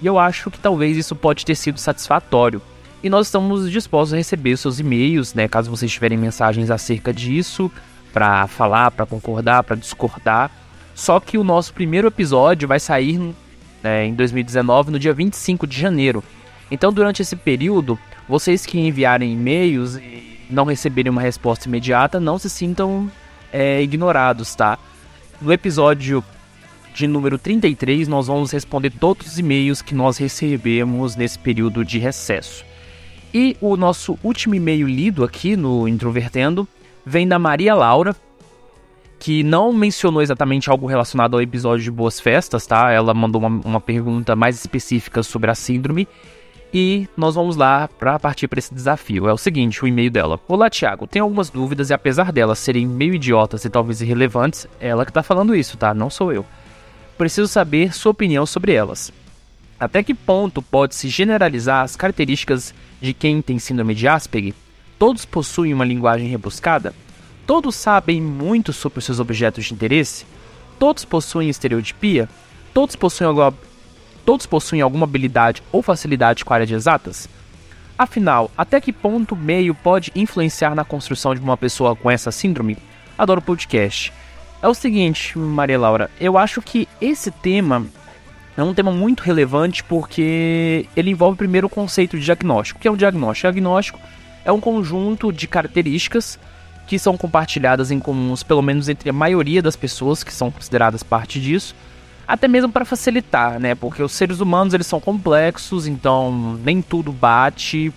e 0.00 0.06
eu 0.06 0.16
acho 0.16 0.48
que 0.48 0.60
talvez 0.60 0.96
isso 0.96 1.16
pode 1.16 1.44
ter 1.44 1.56
sido 1.56 1.80
satisfatório. 1.80 2.62
E 3.02 3.10
nós 3.10 3.26
estamos 3.26 3.68
dispostos 3.68 4.14
a 4.14 4.16
receber 4.16 4.56
seus 4.56 4.78
e-mails, 4.78 5.34
né, 5.34 5.48
caso 5.48 5.68
vocês 5.68 5.90
tiverem 5.90 6.16
mensagens 6.16 6.70
acerca 6.70 7.12
disso, 7.12 7.68
para 8.12 8.46
falar, 8.46 8.92
para 8.92 9.04
concordar, 9.04 9.64
para 9.64 9.74
discordar. 9.74 10.52
Só 10.94 11.18
que 11.18 11.36
o 11.36 11.42
nosso 11.42 11.74
primeiro 11.74 12.06
episódio 12.06 12.68
vai 12.68 12.78
sair 12.78 13.34
né, 13.82 14.06
em 14.06 14.14
2019, 14.14 14.90
no 14.90 14.98
dia 14.98 15.12
25 15.12 15.66
de 15.66 15.80
janeiro. 15.80 16.22
Então, 16.70 16.92
durante 16.92 17.22
esse 17.22 17.36
período, 17.36 17.98
vocês 18.28 18.66
que 18.66 18.78
enviarem 18.78 19.32
e-mails 19.32 19.96
e 19.96 20.46
não 20.50 20.64
receberem 20.64 21.10
uma 21.10 21.22
resposta 21.22 21.68
imediata, 21.68 22.20
não 22.20 22.38
se 22.38 22.50
sintam 22.50 23.10
é, 23.52 23.82
ignorados, 23.82 24.54
tá? 24.54 24.78
No 25.40 25.52
episódio 25.52 26.22
de 26.94 27.06
número 27.06 27.38
33, 27.38 28.08
nós 28.08 28.26
vamos 28.26 28.50
responder 28.50 28.90
todos 28.90 29.26
os 29.28 29.38
e-mails 29.38 29.80
que 29.80 29.94
nós 29.94 30.18
recebemos 30.18 31.16
nesse 31.16 31.38
período 31.38 31.84
de 31.84 31.98
recesso. 31.98 32.64
E 33.32 33.56
o 33.60 33.76
nosso 33.76 34.18
último 34.22 34.54
e-mail 34.54 34.88
lido 34.88 35.22
aqui 35.22 35.56
no 35.56 35.86
Introvertendo 35.86 36.66
vem 37.04 37.28
da 37.28 37.38
Maria 37.38 37.74
Laura, 37.74 38.16
que 39.18 39.42
não 39.42 39.72
mencionou 39.72 40.22
exatamente 40.22 40.70
algo 40.70 40.86
relacionado 40.86 41.34
ao 41.34 41.42
episódio 41.42 41.84
de 41.84 41.90
Boas 41.90 42.20
Festas, 42.20 42.66
tá? 42.66 42.90
Ela 42.92 43.12
mandou 43.12 43.40
uma, 43.40 43.60
uma 43.64 43.80
pergunta 43.80 44.36
mais 44.36 44.56
específica 44.56 45.22
sobre 45.22 45.50
a 45.50 45.54
síndrome. 45.54 46.06
E 46.72 47.08
nós 47.16 47.34
vamos 47.34 47.56
lá 47.56 47.88
para 47.88 48.18
partir 48.18 48.46
para 48.46 48.58
esse 48.58 48.74
desafio. 48.74 49.26
É 49.26 49.32
o 49.32 49.38
seguinte, 49.38 49.82
o 49.82 49.88
e-mail 49.88 50.10
dela. 50.10 50.38
Olá, 50.46 50.68
Thiago. 50.68 51.06
Tenho 51.06 51.24
algumas 51.24 51.48
dúvidas 51.48 51.88
e 51.88 51.94
apesar 51.94 52.30
delas 52.30 52.58
serem 52.58 52.86
meio 52.86 53.14
idiotas 53.14 53.64
e 53.64 53.70
talvez 53.70 54.02
irrelevantes, 54.02 54.66
é 54.78 54.88
ela 54.88 55.06
que 55.06 55.12
tá 55.12 55.22
falando 55.22 55.56
isso, 55.56 55.78
tá? 55.78 55.94
Não 55.94 56.10
sou 56.10 56.32
eu. 56.32 56.44
Preciso 57.16 57.48
saber 57.48 57.94
sua 57.94 58.12
opinião 58.12 58.44
sobre 58.44 58.72
elas. 58.72 59.10
Até 59.80 60.02
que 60.02 60.12
ponto 60.12 60.60
pode-se 60.60 61.08
generalizar 61.08 61.84
as 61.84 61.96
características 61.96 62.74
de 63.00 63.14
quem 63.14 63.40
tem 63.40 63.58
síndrome 63.58 63.94
de 63.94 64.06
Asperger? 64.06 64.54
Todos 64.98 65.24
possuem 65.24 65.72
uma 65.72 65.84
linguagem 65.84 66.28
rebuscada? 66.28 66.92
Todos 67.48 67.76
sabem 67.76 68.20
muito 68.20 68.74
sobre 68.74 68.98
os 68.98 69.06
seus 69.06 69.18
objetos 69.18 69.64
de 69.64 69.72
interesse? 69.72 70.26
Todos 70.78 71.06
possuem 71.06 71.48
estereotipia? 71.48 72.28
Todos 72.74 72.94
possuem 72.94 73.26
alguma, 73.26 73.54
todos 74.22 74.44
possuem 74.44 74.82
alguma 74.82 75.04
habilidade 75.04 75.62
ou 75.72 75.82
facilidade 75.82 76.44
com 76.44 76.52
a 76.52 76.56
área 76.56 76.66
de 76.66 76.74
exatas? 76.74 77.26
Afinal, 77.98 78.50
até 78.54 78.82
que 78.82 78.92
ponto 78.92 79.34
o 79.34 79.38
meio 79.38 79.74
pode 79.74 80.12
influenciar 80.14 80.74
na 80.74 80.84
construção 80.84 81.34
de 81.34 81.40
uma 81.40 81.56
pessoa 81.56 81.96
com 81.96 82.10
essa 82.10 82.30
síndrome? 82.30 82.76
Adoro 83.16 83.40
podcast. 83.40 84.12
É 84.60 84.68
o 84.68 84.74
seguinte, 84.74 85.38
Maria 85.38 85.78
Laura, 85.78 86.10
eu 86.20 86.36
acho 86.36 86.60
que 86.60 86.86
esse 87.00 87.30
tema 87.30 87.86
é 88.58 88.62
um 88.62 88.74
tema 88.74 88.92
muito 88.92 89.22
relevante 89.22 89.82
porque 89.82 90.86
ele 90.94 91.12
envolve 91.12 91.38
primeiro 91.38 91.66
o 91.66 91.70
conceito 91.70 92.18
de 92.18 92.26
diagnóstico. 92.26 92.78
O 92.78 92.82
que 92.82 92.88
é 92.88 92.90
um 92.90 92.96
diagnóstico? 92.96 93.48
O 93.48 93.52
diagnóstico 93.52 93.98
é 94.44 94.52
um 94.52 94.60
conjunto 94.60 95.32
de 95.32 95.48
características 95.48 96.38
que 96.88 96.98
são 96.98 97.18
compartilhadas 97.18 97.90
em 97.90 98.00
comuns, 98.00 98.42
pelo 98.42 98.62
menos 98.62 98.88
entre 98.88 99.10
a 99.10 99.12
maioria 99.12 99.60
das 99.60 99.76
pessoas 99.76 100.24
que 100.24 100.32
são 100.32 100.50
consideradas 100.50 101.02
parte 101.02 101.38
disso, 101.38 101.76
até 102.26 102.48
mesmo 102.48 102.72
para 102.72 102.84
facilitar, 102.86 103.60
né? 103.60 103.74
Porque 103.74 104.02
os 104.02 104.12
seres 104.12 104.40
humanos 104.40 104.72
eles 104.72 104.86
são 104.86 104.98
complexos, 104.98 105.86
então 105.86 106.58
nem 106.64 106.80
tudo 106.80 107.12
bate, 107.12 107.92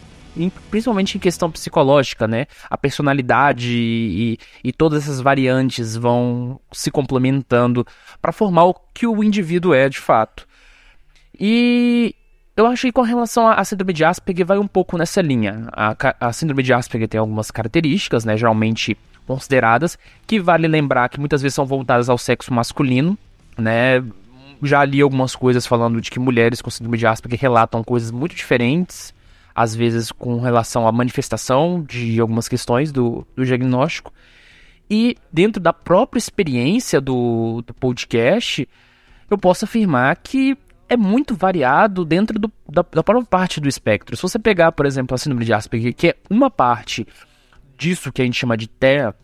principalmente 0.69 1.15
em 1.15 1.21
questão 1.21 1.49
psicológica, 1.49 2.27
né? 2.27 2.47
A 2.69 2.77
personalidade 2.77 3.71
e, 3.71 4.37
e 4.61 4.73
todas 4.73 5.03
essas 5.03 5.21
variantes 5.21 5.95
vão 5.95 6.59
se 6.73 6.91
complementando 6.91 7.87
para 8.21 8.33
formar 8.33 8.65
o 8.65 8.75
que 8.93 9.07
o 9.07 9.23
indivíduo 9.23 9.73
é 9.73 9.87
de 9.87 9.99
fato. 9.99 10.45
E 11.39 12.13
eu 12.55 12.67
acho 12.67 12.83
que 12.83 12.91
com 12.91 13.01
relação 13.01 13.47
à 13.47 13.63
síndrome 13.63 13.93
de 13.93 14.03
Asperger 14.03 14.45
vai 14.45 14.57
um 14.57 14.67
pouco 14.67 14.97
nessa 14.97 15.21
linha. 15.21 15.67
A, 15.71 15.95
a, 16.19 16.33
síndrome 16.33 16.61
de 16.61 16.73
Asperger 16.73 17.07
tem 17.07 17.19
algumas 17.19 17.49
características, 17.49 18.25
né, 18.25 18.35
geralmente 18.35 18.97
consideradas, 19.25 19.97
que 20.27 20.39
vale 20.39 20.67
lembrar 20.67 21.07
que 21.09 21.19
muitas 21.19 21.41
vezes 21.41 21.55
são 21.55 21.65
voltadas 21.65 22.09
ao 22.09 22.17
sexo 22.17 22.53
masculino, 22.53 23.17
né? 23.57 24.03
Já 24.63 24.83
li 24.83 25.01
algumas 25.01 25.35
coisas 25.35 25.65
falando 25.65 26.01
de 26.01 26.11
que 26.11 26.19
mulheres 26.19 26.61
com 26.61 26.69
síndrome 26.69 26.97
de 26.97 27.07
Asperger 27.07 27.39
relatam 27.39 27.83
coisas 27.83 28.11
muito 28.11 28.35
diferentes, 28.35 29.13
às 29.55 29.73
vezes 29.73 30.11
com 30.11 30.39
relação 30.39 30.87
à 30.87 30.91
manifestação 30.91 31.83
de 31.87 32.19
algumas 32.19 32.47
questões 32.47 32.91
do, 32.91 33.25
do 33.35 33.45
diagnóstico. 33.45 34.13
E 34.89 35.15
dentro 35.31 35.61
da 35.61 35.71
própria 35.71 36.19
experiência 36.19 36.99
do, 36.99 37.63
do 37.65 37.73
podcast, 37.73 38.67
eu 39.29 39.37
posso 39.37 39.63
afirmar 39.63 40.17
que 40.17 40.57
é 40.91 40.97
muito 40.97 41.33
variado 41.33 42.03
dentro 42.03 42.37
do, 42.37 42.51
da, 42.67 42.81
da 42.91 43.01
própria 43.01 43.25
parte 43.25 43.61
do 43.61 43.69
espectro. 43.69 44.13
Se 44.17 44.21
você 44.21 44.37
pegar, 44.37 44.73
por 44.73 44.85
exemplo, 44.85 45.15
a 45.15 45.17
síndrome 45.17 45.45
de 45.45 45.53
Asperger, 45.53 45.95
que 45.95 46.09
é 46.09 46.15
uma 46.29 46.51
parte 46.51 47.07
disso 47.77 48.11
que 48.11 48.21
a 48.21 48.25
gente 48.25 48.37
chama 48.37 48.57
de 48.57 48.67
TEA, 48.67 49.15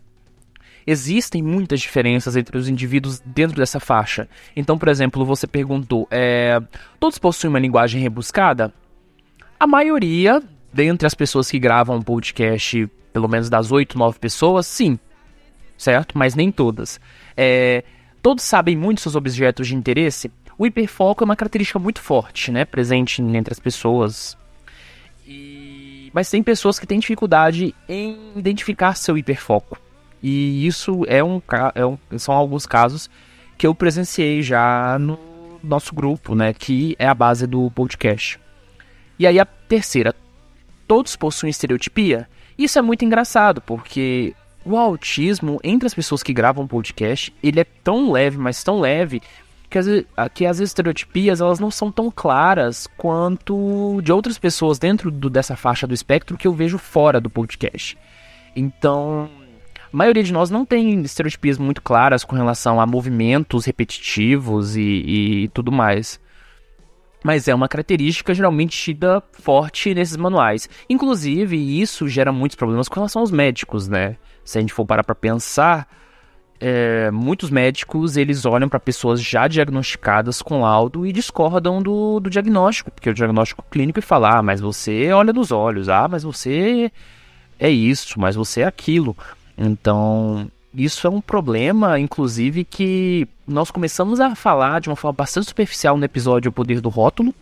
existem 0.88 1.44
muitas 1.44 1.82
diferenças 1.82 2.38
entre 2.38 2.58
os 2.58 2.70
indivíduos 2.70 3.20
dentro 3.20 3.58
dessa 3.58 3.82
faixa. 3.82 4.30
Então, 4.56 4.78
por 4.78 4.88
exemplo, 4.88 5.26
você 5.26 5.46
perguntou: 5.46 6.08
é, 6.10 6.58
todos 7.02 7.18
possuem 7.18 7.50
uma 7.50 7.60
linguagem 7.60 8.02
rebuscada? 8.02 8.74
A 9.60 9.68
maioria 9.68 10.42
dentre 10.72 11.06
as 11.06 11.14
pessoas 11.14 11.52
que 11.52 11.60
gravam 11.60 11.98
um 11.98 12.02
podcast, 12.02 12.90
pelo 13.12 13.28
menos 13.28 13.50
das 13.50 13.74
8, 13.74 13.98
9 13.98 14.20
pessoas, 14.20 14.66
sim. 14.66 14.98
Certo? 15.78 16.18
Mas 16.18 16.34
nem 16.34 16.50
todas. 16.50 16.98
É, 17.36 17.84
todos 18.22 18.46
sabem 18.46 18.78
muito 18.78 19.02
seus 19.02 19.18
objetos 19.18 19.68
de 19.68 19.76
interesse? 19.76 20.32
O 20.58 20.66
hiperfoco 20.66 21.24
é 21.24 21.26
uma 21.26 21.36
característica 21.36 21.78
muito 21.78 22.02
forte, 22.02 22.52
né? 22.52 22.66
Presente 22.66 23.22
entre 23.22 23.54
as 23.54 23.60
pessoas. 23.60 24.38
E... 25.26 26.10
Mas 26.14 26.30
tem 26.30 26.42
pessoas 26.42 26.80
que 26.80 26.88
têm 26.88 27.00
dificuldade 27.00 27.76
em 27.88 28.18
identificar 28.36 28.96
seu 28.96 29.18
hiperfoco. 29.18 29.78
E 30.22 30.66
isso 30.66 31.04
é 31.08 31.24
um, 31.24 31.42
é 31.76 31.86
um, 31.86 31.98
são 32.18 32.34
alguns 32.34 32.66
casos 32.66 33.10
que 33.58 33.68
eu 33.68 33.76
presenciei 33.76 34.42
já 34.42 34.98
no 35.00 35.20
nosso 35.64 35.94
grupo, 35.94 36.34
né? 36.34 36.54
Que 36.54 36.96
é 36.98 37.08
a 37.08 37.14
base 37.14 37.46
do 37.46 37.70
podcast. 37.72 38.40
E 39.20 39.28
aí 39.28 39.40
a 39.40 39.46
terceira, 39.46 40.16
todos 40.88 41.16
possuem 41.16 41.52
estereotipia? 41.52 42.28
Isso 42.58 42.80
é 42.80 42.82
muito 42.82 43.06
engraçado, 43.06 43.62
porque 43.62 44.34
o 44.66 44.76
autismo, 44.76 45.60
entre 45.64 45.86
as 45.86 45.94
pessoas 45.94 46.24
que 46.24 46.34
gravam 46.34 46.68
podcast, 46.68 47.34
ele 47.42 47.60
é 47.60 47.64
tão 47.64 48.12
leve, 48.12 48.38
mas 48.38 48.64
tão 48.64 48.80
leve, 48.80 49.22
que 49.70 49.78
as, 49.78 49.86
que 50.34 50.46
as 50.46 50.60
estereotipias 50.60 51.42
elas 51.42 51.60
não 51.60 51.70
são 51.70 51.92
tão 51.92 52.10
claras 52.10 52.88
quanto 52.98 54.02
de 54.02 54.12
outras 54.12 54.38
pessoas 54.38 54.80
dentro 54.80 55.12
do, 55.12 55.30
dessa 55.30 55.56
faixa 55.56 55.86
do 55.86 55.94
espectro 55.94 56.38
que 56.38 56.48
eu 56.48 56.54
vejo 56.54 56.78
fora 56.78 57.20
do 57.20 57.30
podcast. 57.30 57.98
Então, 58.56 59.30
a 59.92 59.96
maioria 59.96 60.24
de 60.24 60.34
nós 60.34 60.50
não 60.50 60.66
tem 60.66 61.02
estereotipias 61.02 61.58
muito 61.58 61.82
claras 61.82 62.24
com 62.24 62.36
relação 62.36 62.80
a 62.80 62.86
movimentos 62.86 63.66
repetitivos 63.66 64.76
e, 64.76 64.82
e 64.82 65.48
tudo 65.50 65.72
mais. 65.72 66.20
Mas 67.24 67.48
é 67.48 67.54
uma 67.54 67.68
característica 67.68 68.34
geralmente 68.34 68.78
tida 68.78 69.22
forte 69.34 69.94
nesses 69.94 70.16
manuais. 70.16 70.70
Inclusive, 70.90 71.58
isso 71.58 72.08
gera 72.08 72.32
muitos 72.32 72.56
problemas 72.56 72.88
com 72.88 72.96
relação 72.96 73.22
aos 73.22 73.32
médicos, 73.32 73.88
né? 73.88 74.16
Se 74.46 74.58
a 74.58 74.62
gente 74.62 74.74
for 74.74 74.86
parar 74.86 75.04
para 75.04 75.16
pensar, 75.16 75.88
é, 76.60 77.12
muitos 77.12 77.50
médicos 77.50 78.18
eles 78.18 78.46
olham 78.46 78.68
para 78.68 78.80
pessoas 78.80 79.22
já 79.22 79.48
diagnosticadas 79.48 80.42
com 80.42 80.62
laudo 80.62 81.06
e 81.06 81.14
discordam 81.14 81.82
do, 81.82 82.20
do 82.20 82.30
diagnóstico, 82.30 82.92
porque 82.92 83.10
o 83.10 83.14
diagnóstico 83.14 83.64
clínico 83.70 84.00
e 84.00 84.02
falar, 84.02 84.40
ah, 84.40 84.44
mas 84.44 84.60
você 84.60 85.12
olha 85.12 85.32
nos 85.32 85.52
olhos, 85.52 85.88
ah, 85.90 86.08
mas 86.10 86.24
você 86.24 86.92
é 87.60 87.70
isso, 87.70 88.20
mas 88.20 88.36
você 88.36 88.62
é 88.62 88.66
aquilo. 88.66 89.16
Então, 89.58 90.50
isso 90.74 91.06
é 91.08 91.10
um 91.10 91.22
problema, 91.22 92.00
inclusive, 92.00 92.64
que 92.64 93.28
nós 93.48 93.72
começamos 93.72 94.20
a 94.20 94.36
falar 94.36 94.82
de 94.82 94.90
uma 94.90 94.96
forma 94.96 95.16
bastante 95.16 95.48
superficial 95.48 95.98
no 95.98 96.06
episódio 96.06 96.50
O 96.50 96.54
Poder 96.54 96.82
do 96.82 96.90
Rótulo, 96.90 97.34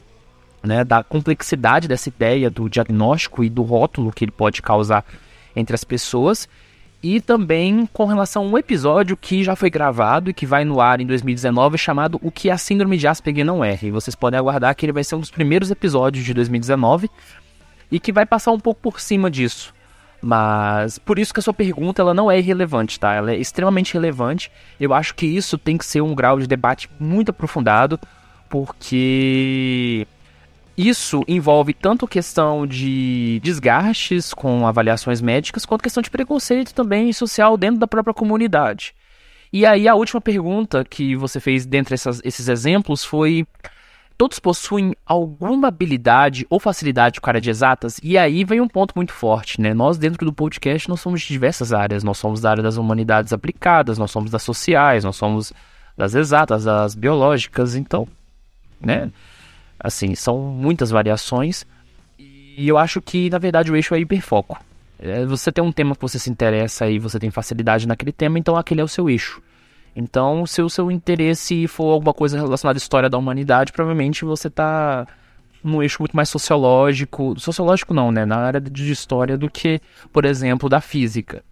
né, 0.62 0.84
da 0.84 1.04
complexidade 1.04 1.88
dessa 1.88 2.10
ideia 2.10 2.50
do 2.50 2.70
diagnóstico 2.70 3.44
e 3.44 3.50
do 3.50 3.62
rótulo 3.62 4.12
que 4.12 4.26
ele 4.26 4.32
pode 4.32 4.62
causar 4.62 5.06
entre 5.56 5.76
as 5.76 5.84
pessoas, 5.84 6.50
e 7.02 7.22
também 7.22 7.88
com 7.94 8.06
relação 8.06 8.44
a 8.44 8.48
um 8.48 8.58
episódio 8.58 9.16
que 9.16 9.44
já 9.44 9.56
foi 9.56 9.70
gravado 9.70 10.30
e 10.30 10.34
que 10.34 10.46
vai 10.46 10.66
no 10.66 10.82
ar 10.82 11.00
em 11.00 11.06
2019 11.06 11.78
chamado 11.78 12.20
O 12.24 12.32
que 12.32 12.50
a 12.50 12.58
Síndrome 12.58 12.98
de 12.98 13.08
Asperger 13.08 13.46
não 13.46 13.64
é. 13.64 13.78
E 13.82 13.92
vocês 13.92 14.16
podem 14.16 14.40
aguardar 14.40 14.76
que 14.76 14.86
ele 14.86 14.94
vai 14.94 15.04
ser 15.04 15.16
um 15.16 15.20
dos 15.20 15.32
primeiros 15.32 15.70
episódios 15.70 16.26
de 16.26 16.34
2019 16.34 17.10
e 17.92 18.00
que 18.00 18.12
vai 18.12 18.26
passar 18.26 18.52
um 18.52 18.60
pouco 18.60 18.82
por 18.82 19.00
cima 19.00 19.30
disso. 19.30 19.74
Mas 20.22 20.98
por 20.98 21.20
isso 21.20 21.32
que 21.32 21.40
a 21.40 21.44
sua 21.44 21.54
pergunta 21.54 22.02
ela 22.02 22.14
não 22.14 22.32
é 22.32 22.40
irrelevante, 22.40 23.00
tá? 23.00 23.14
Ela 23.14 23.34
é 23.34 23.38
extremamente 23.38 23.94
relevante. 23.94 24.52
Eu 24.80 24.94
acho 24.94 25.14
que 25.14 25.26
isso 25.26 25.58
tem 25.58 25.78
que 25.78 25.86
ser 25.86 26.02
um 26.02 26.16
grau 26.16 26.40
de 26.40 26.48
debate 26.48 26.90
muito 27.00 27.30
aprofundado, 27.30 28.00
porque 28.50 30.08
isso 30.78 31.24
envolve 31.28 31.74
tanto 31.74 32.08
questão 32.08 32.68
de 32.68 33.40
desgastes 33.42 34.34
com 34.34 34.68
avaliações 34.68 35.22
médicas, 35.22 35.66
quanto 35.66 35.84
questão 35.84 36.04
de 36.04 36.10
preconceito 36.10 36.74
também 36.74 37.14
social 37.14 37.56
dentro 37.58 37.80
da 37.80 37.88
própria 37.88 38.14
comunidade. 38.14 38.94
E 39.54 39.66
aí 39.66 39.88
a 39.88 39.96
última 39.96 40.20
pergunta 40.20 40.84
que 40.84 41.16
você 41.16 41.40
fez 41.40 41.66
dentre 41.66 41.96
esses 41.96 42.50
exemplos 42.50 43.04
foi 43.06 43.48
todos 44.18 44.40
possuem 44.40 44.96
alguma 45.06 45.68
habilidade 45.68 46.46
ou 46.50 46.60
facilidade 46.60 47.20
com 47.20 47.30
a 47.30 47.32
área 47.32 47.42
de 47.42 47.50
exatas, 47.50 48.00
e 48.02 48.18
aí 48.18 48.44
vem 48.44 48.62
um 48.62 48.68
ponto 48.68 48.94
muito 48.96 49.12
forte, 49.12 49.60
né? 49.60 49.74
Nós, 49.74 49.98
dentro 49.98 50.26
do 50.26 50.34
podcast, 50.34 50.88
nós 50.90 51.02
somos 51.02 51.22
de 51.22 51.28
diversas 51.28 51.74
áreas. 51.74 52.04
Nós 52.04 52.18
somos 52.18 52.40
da 52.42 52.52
área 52.52 52.64
das 52.64 52.78
humanidades 52.78 53.34
aplicadas, 53.34 53.98
nós 53.98 54.12
somos 54.12 54.32
das 54.32 54.44
sociais, 54.44 55.04
nós 55.04 55.16
somos 55.16 55.52
das 55.98 56.16
exatas, 56.16 56.64
das 56.64 56.96
biológicas, 56.96 57.76
então, 57.76 58.08
né? 58.80 59.12
Assim, 59.80 60.16
são 60.16 60.40
muitas 60.40 60.90
variações, 60.90 61.66
e 62.58 62.68
eu 62.68 62.78
acho 62.78 63.02
que, 63.02 63.30
na 63.30 63.38
verdade, 63.38 63.72
o 63.72 63.76
eixo 63.76 63.94
é 63.94 64.00
hiperfoco. 64.00 64.58
É, 64.98 65.26
você 65.26 65.52
tem 65.52 65.64
um 65.64 65.72
tema 65.72 65.94
que 65.96 66.02
você 66.02 66.18
se 66.18 66.30
interessa 66.30 66.90
e 66.90 66.98
você 66.98 67.20
tem 67.20 67.30
facilidade 67.30 67.88
naquele 67.88 68.14
tema, 68.14 68.40
então 68.40 68.56
aquele 68.56 68.80
é 68.80 68.84
o 68.84 68.88
seu 68.88 69.10
eixo. 69.10 69.42
Então, 69.94 70.46
se 70.46 70.62
o 70.62 70.70
seu 70.70 70.90
interesse 70.90 71.68
for 71.68 71.92
alguma 71.92 72.14
coisa 72.14 72.38
relacionada 72.38 72.78
à 72.78 72.80
história 72.80 73.10
da 73.10 73.18
humanidade, 73.18 73.72
provavelmente 73.72 74.26
você 74.26 74.48
está 74.48 75.06
num 75.64 75.82
eixo 75.82 76.02
muito 76.02 76.16
mais 76.16 76.30
sociológico, 76.30 77.38
sociológico 77.40 77.94
não, 77.94 78.12
né, 78.12 78.26
na 78.26 78.38
área 78.38 78.62
de 78.62 78.92
história 78.92 79.38
do 79.38 79.50
que, 79.50 79.82
por 80.14 80.24
exemplo, 80.24 80.70
da 80.70 80.80
física. 80.80 81.44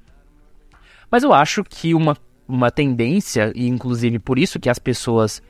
Mas 1.09 1.23
eu 1.23 1.33
acho 1.33 1.63
que 1.63 1.93
uma, 1.93 2.17
uma 2.47 2.71
tendência, 2.71 3.51
e 3.55 3.67
inclusive 3.67 4.19
por 4.19 4.37
isso 4.39 4.59
que 4.59 4.69
as 4.69 4.79
pessoas 4.79 5.41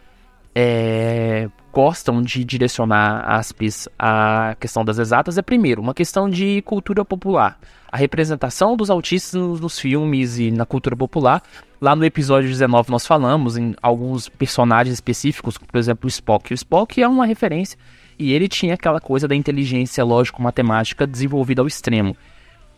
é, 0.55 1.49
gostam 1.73 2.21
de 2.21 2.45
direcionar 2.45 3.27
ASPES 3.27 3.89
à 3.97 4.55
questão 4.59 4.85
das 4.85 4.99
exatas 4.99 5.39
é, 5.39 5.41
primeiro, 5.41 5.81
uma 5.81 5.93
questão 5.93 6.29
de 6.29 6.61
cultura 6.61 7.03
popular. 7.03 7.59
A 7.91 7.97
representação 7.97 8.77
dos 8.77 8.91
autistas 8.91 9.33
nos, 9.33 9.59
nos 9.59 9.79
filmes 9.79 10.37
e 10.37 10.51
na 10.51 10.67
cultura 10.67 10.95
popular. 10.95 11.41
Lá 11.81 11.95
no 11.95 12.05
episódio 12.05 12.47
19 12.47 12.91
nós 12.91 13.07
falamos 13.07 13.57
em 13.57 13.75
alguns 13.81 14.29
personagens 14.29 14.93
específicos, 14.93 15.57
por 15.57 15.77
exemplo 15.77 16.05
o 16.05 16.07
Spock. 16.07 16.53
O 16.53 16.55
Spock 16.55 17.01
é 17.01 17.07
uma 17.07 17.25
referência 17.25 17.77
e 18.19 18.31
ele 18.33 18.47
tinha 18.47 18.75
aquela 18.75 19.01
coisa 19.01 19.27
da 19.27 19.35
inteligência 19.35 20.03
lógico-matemática 20.03 21.07
desenvolvida 21.07 21.63
ao 21.63 21.67
extremo. 21.67 22.15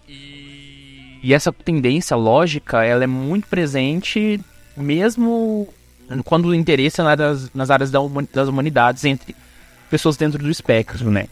E 0.08 1.34
essa 1.34 1.52
tendência 1.52 2.16
lógica 2.16 2.84
ela 2.86 3.04
é 3.04 3.08
muito 3.08 3.48
presente 3.48 4.40
mesmo 4.78 5.68
quando 6.24 6.46
o 6.46 6.56
interesse 6.56 7.02
é 7.02 7.04
nas, 7.04 7.52
nas 7.54 7.70
áreas 7.70 7.92
das 7.92 8.48
humanidades 8.48 9.04
entre 9.06 9.36
pessoas 9.90 10.18
dentro 10.18 10.42
do 10.42 10.50
espectro, 10.50 11.10
né? 11.10 11.28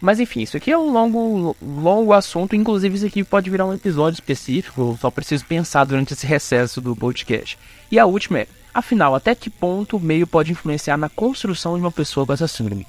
Mas 0.00 0.20
enfim, 0.20 0.42
isso 0.42 0.56
aqui 0.56 0.70
é 0.70 0.78
um 0.78 0.92
longo, 0.92 1.56
longo 1.60 2.12
assunto, 2.12 2.54
inclusive 2.54 2.94
isso 2.94 3.06
aqui 3.06 3.24
pode 3.24 3.50
virar 3.50 3.66
um 3.66 3.74
episódio 3.74 4.16
específico, 4.16 4.96
só 5.00 5.10
preciso 5.10 5.44
pensar 5.44 5.84
durante 5.84 6.12
esse 6.12 6.26
recesso 6.26 6.80
do 6.80 6.94
podcast. 6.94 7.58
E 7.90 7.98
a 7.98 8.06
última 8.06 8.40
é, 8.40 8.46
afinal, 8.72 9.14
até 9.14 9.34
que 9.34 9.50
ponto 9.50 9.96
o 9.96 10.00
meio 10.00 10.26
pode 10.26 10.52
influenciar 10.52 10.96
na 10.96 11.08
construção 11.08 11.74
de 11.74 11.80
uma 11.80 11.90
pessoa 11.90 12.24
com 12.24 12.32
essa 12.32 12.46
síndrome? 12.46 12.86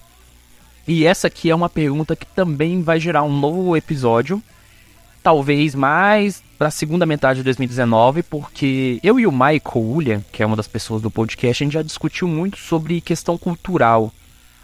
E 0.87 1.05
essa 1.05 1.27
aqui 1.27 1.49
é 1.49 1.55
uma 1.55 1.69
pergunta 1.69 2.15
que 2.15 2.25
também 2.27 2.81
vai 2.83 2.99
gerar 2.99 3.23
um 3.23 3.35
novo 3.35 3.75
episódio, 3.75 4.41
talvez 5.29 5.75
mais 5.75 6.41
para 6.57 6.69
a 6.69 6.71
segunda 6.71 7.05
metade 7.05 7.41
de 7.41 7.43
2019, 7.43 8.23
porque 8.23 8.99
eu 9.03 9.19
e 9.19 9.27
o 9.27 9.31
Michael 9.31 9.61
William, 9.75 10.21
que 10.31 10.41
é 10.41 10.45
uma 10.45 10.55
das 10.55 10.67
pessoas 10.67 11.03
do 11.03 11.11
podcast, 11.11 11.63
a 11.63 11.65
gente 11.65 11.73
já 11.73 11.83
discutiu 11.83 12.27
muito 12.27 12.57
sobre 12.57 12.99
questão 12.99 13.37
cultural, 13.37 14.11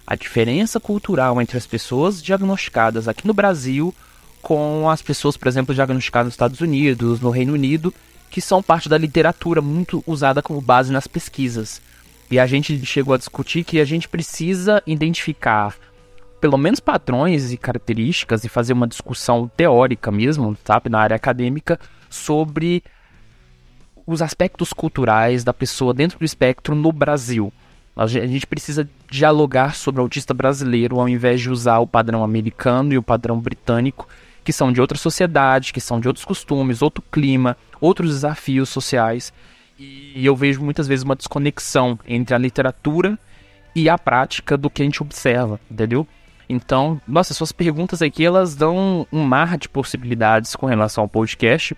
a 0.08 0.16
diferença 0.16 0.80
cultural 0.80 1.40
entre 1.40 1.56
as 1.56 1.68
pessoas 1.68 2.20
diagnosticadas 2.20 3.08
aqui 3.08 3.28
no 3.28 3.34
Brasil 3.34 3.94
com 4.42 4.90
as 4.90 5.04
pessoas, 5.04 5.38
por 5.38 5.48
exemplo, 5.48 5.76
diagnosticadas 5.76 6.26
nos 6.26 6.34
Estados 6.34 6.60
Unidos, 6.60 7.22
no 7.22 7.30
Reino 7.30 7.54
Unido, 7.54 7.94
que 8.32 8.42
são 8.42 8.64
parte 8.64 8.90
da 8.90 8.98
literatura 8.98 9.62
muito 9.62 10.04
usada 10.08 10.42
como 10.42 10.60
base 10.60 10.92
nas 10.92 11.06
pesquisas. 11.06 11.80
E 12.32 12.40
a 12.40 12.48
gente 12.48 12.84
chegou 12.88 13.14
a 13.14 13.20
discutir 13.20 13.64
que 13.64 13.80
a 13.80 13.86
gente 13.86 14.10
precisa 14.10 14.82
identificar 14.88 15.76
pelo 16.40 16.58
menos 16.58 16.80
padrões 16.80 17.52
e 17.52 17.58
características 17.58 18.44
e 18.44 18.50
fazer 18.50 18.74
uma 18.74 18.88
discussão 18.88 19.50
teórica 19.56 20.12
mesmo, 20.12 20.58
sabe, 20.64 20.90
na 20.90 21.00
área 21.00 21.16
acadêmica, 21.16 21.80
sobre 22.10 22.84
os 24.06 24.22
aspectos 24.22 24.72
culturais 24.72 25.44
da 25.44 25.54
pessoa 25.54 25.94
dentro 25.94 26.20
do 26.20 26.26
espectro 26.26 26.76
no 26.76 26.92
Brasil. 26.92 27.52
A 27.96 28.08
gente 28.08 28.46
precisa 28.46 28.88
dialogar 29.10 29.74
sobre 29.74 30.02
o 30.02 30.04
autista 30.04 30.34
brasileiro 30.34 31.00
ao 31.00 31.08
invés 31.08 31.40
de 31.40 31.50
usar 31.50 31.80
o 31.80 31.88
padrão 31.88 32.24
americano 32.24 32.94
e 32.94 32.98
o 32.98 33.04
padrão 33.04 33.40
britânico, 33.40 34.08
que 34.44 34.52
são 34.52 34.72
de 34.72 34.82
outra 34.82 34.98
sociedade, 34.98 35.72
que 35.72 35.80
são 35.80 36.00
de 36.00 36.08
outros 36.08 36.26
costumes, 36.26 36.82
outro 36.82 37.04
clima, 37.10 37.58
outros 37.80 38.12
desafios 38.12 38.70
sociais. 38.70 39.34
E 39.80 40.26
eu 40.26 40.36
vejo 40.36 40.62
muitas 40.62 40.88
vezes 40.88 41.04
uma 41.04 41.16
desconexão 41.16 41.98
entre 42.06 42.36
a 42.36 42.38
literatura 42.38 43.18
e 43.74 43.90
a 43.90 43.98
prática 43.98 44.58
do 44.58 44.70
que 44.70 44.82
a 44.82 44.86
gente 44.86 45.02
observa, 45.02 45.60
entendeu? 45.72 46.08
Então, 46.48 47.02
nossa, 47.08 47.34
suas 47.34 47.52
perguntas 47.52 48.02
aqui 48.02 48.24
elas 48.24 48.56
dão 48.56 49.08
um 49.12 49.24
mar 49.24 49.58
de 49.58 49.68
possibilidades 49.68 50.56
com 50.56 50.66
relação 50.66 51.04
ao 51.04 51.08
podcast. 51.08 51.76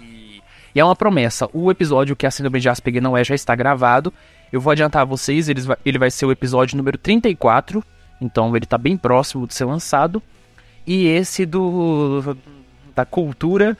E, 0.00 0.42
e 0.74 0.80
é 0.80 0.84
uma 0.84 0.94
promessa. 0.96 1.48
O 1.52 1.70
episódio 1.70 2.14
que 2.14 2.26
a 2.26 2.30
Síndrome 2.30 2.60
de 2.60 2.68
Asperger 2.68 3.02
não 3.02 3.16
é 3.16 3.24
já 3.24 3.34
está 3.34 3.54
gravado. 3.54 4.12
Eu 4.52 4.60
vou 4.60 4.70
adiantar 4.70 5.02
a 5.02 5.04
vocês, 5.04 5.48
ele 5.48 5.60
vai, 5.60 5.76
ele 5.84 5.98
vai 5.98 6.10
ser 6.10 6.26
o 6.26 6.32
episódio 6.32 6.76
número 6.76 6.98
34. 6.98 7.82
Então 8.20 8.54
ele 8.54 8.64
está 8.64 8.78
bem 8.78 8.96
próximo 8.96 9.46
de 9.46 9.54
ser 9.54 9.64
lançado. 9.64 10.22
E 10.86 11.06
esse 11.06 11.44
do 11.44 12.36
da 12.94 13.04
cultura, 13.04 13.76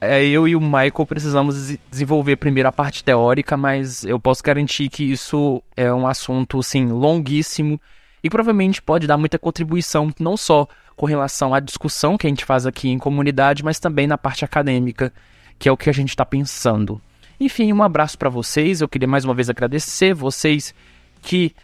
é, 0.00 0.24
eu 0.24 0.48
e 0.48 0.56
o 0.56 0.60
Michael 0.60 1.06
precisamos 1.06 1.76
desenvolver 1.90 2.36
primeiro 2.36 2.68
a 2.68 2.72
parte 2.72 3.04
teórica, 3.04 3.56
mas 3.56 4.04
eu 4.04 4.18
posso 4.18 4.42
garantir 4.42 4.88
que 4.88 5.04
isso 5.04 5.62
é 5.76 5.92
um 5.92 6.06
assunto 6.06 6.60
assim 6.60 6.86
longuíssimo 6.86 7.80
e 8.22 8.30
provavelmente 8.30 8.82
pode 8.82 9.06
dar 9.06 9.16
muita 9.16 9.38
contribuição 9.38 10.12
não 10.18 10.36
só 10.36 10.66
com 10.96 11.06
relação 11.06 11.54
à 11.54 11.60
discussão 11.60 12.18
que 12.18 12.26
a 12.26 12.30
gente 12.30 12.44
faz 12.44 12.66
aqui 12.66 12.88
em 12.88 12.98
comunidade, 12.98 13.64
mas 13.64 13.78
também 13.78 14.06
na 14.06 14.18
parte 14.18 14.44
acadêmica, 14.44 15.12
que 15.58 15.68
é 15.68 15.72
o 15.72 15.76
que 15.76 15.88
a 15.88 15.92
gente 15.92 16.10
está 16.10 16.24
pensando. 16.24 17.00
Enfim, 17.40 17.72
um 17.72 17.82
abraço 17.82 18.18
para 18.18 18.28
vocês. 18.28 18.82
Eu 18.82 18.88
queria 18.88 19.08
mais 19.08 19.24
uma 19.24 19.32
vez 19.32 19.48
agradecer 19.48 20.12
vocês 20.12 20.74
que, 21.22 21.54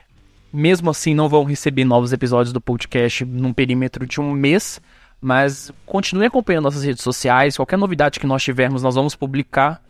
mesmo 0.51 0.89
assim, 0.89 1.15
não 1.15 1.29
vão 1.29 1.45
receber 1.45 1.85
novos 1.85 2.15
episódios 2.15 2.53
do 2.53 2.63
podcast 2.63 3.27
num 3.27 3.53
perímetro 3.53 4.07
de 4.07 4.19
um 4.19 4.33
mês, 4.33 4.81
mas 5.21 5.71
continue 5.85 6.27
acompanhando 6.27 6.65
nossas 6.65 6.83
redes 6.83 7.03
sociais. 7.03 7.57
Qualquer 7.57 7.77
novidade 7.77 8.19
que 8.19 8.27
nós 8.27 8.43
tivermos, 8.43 8.83
nós 8.83 8.95
vamos 8.95 9.15
publicar. 9.15 9.83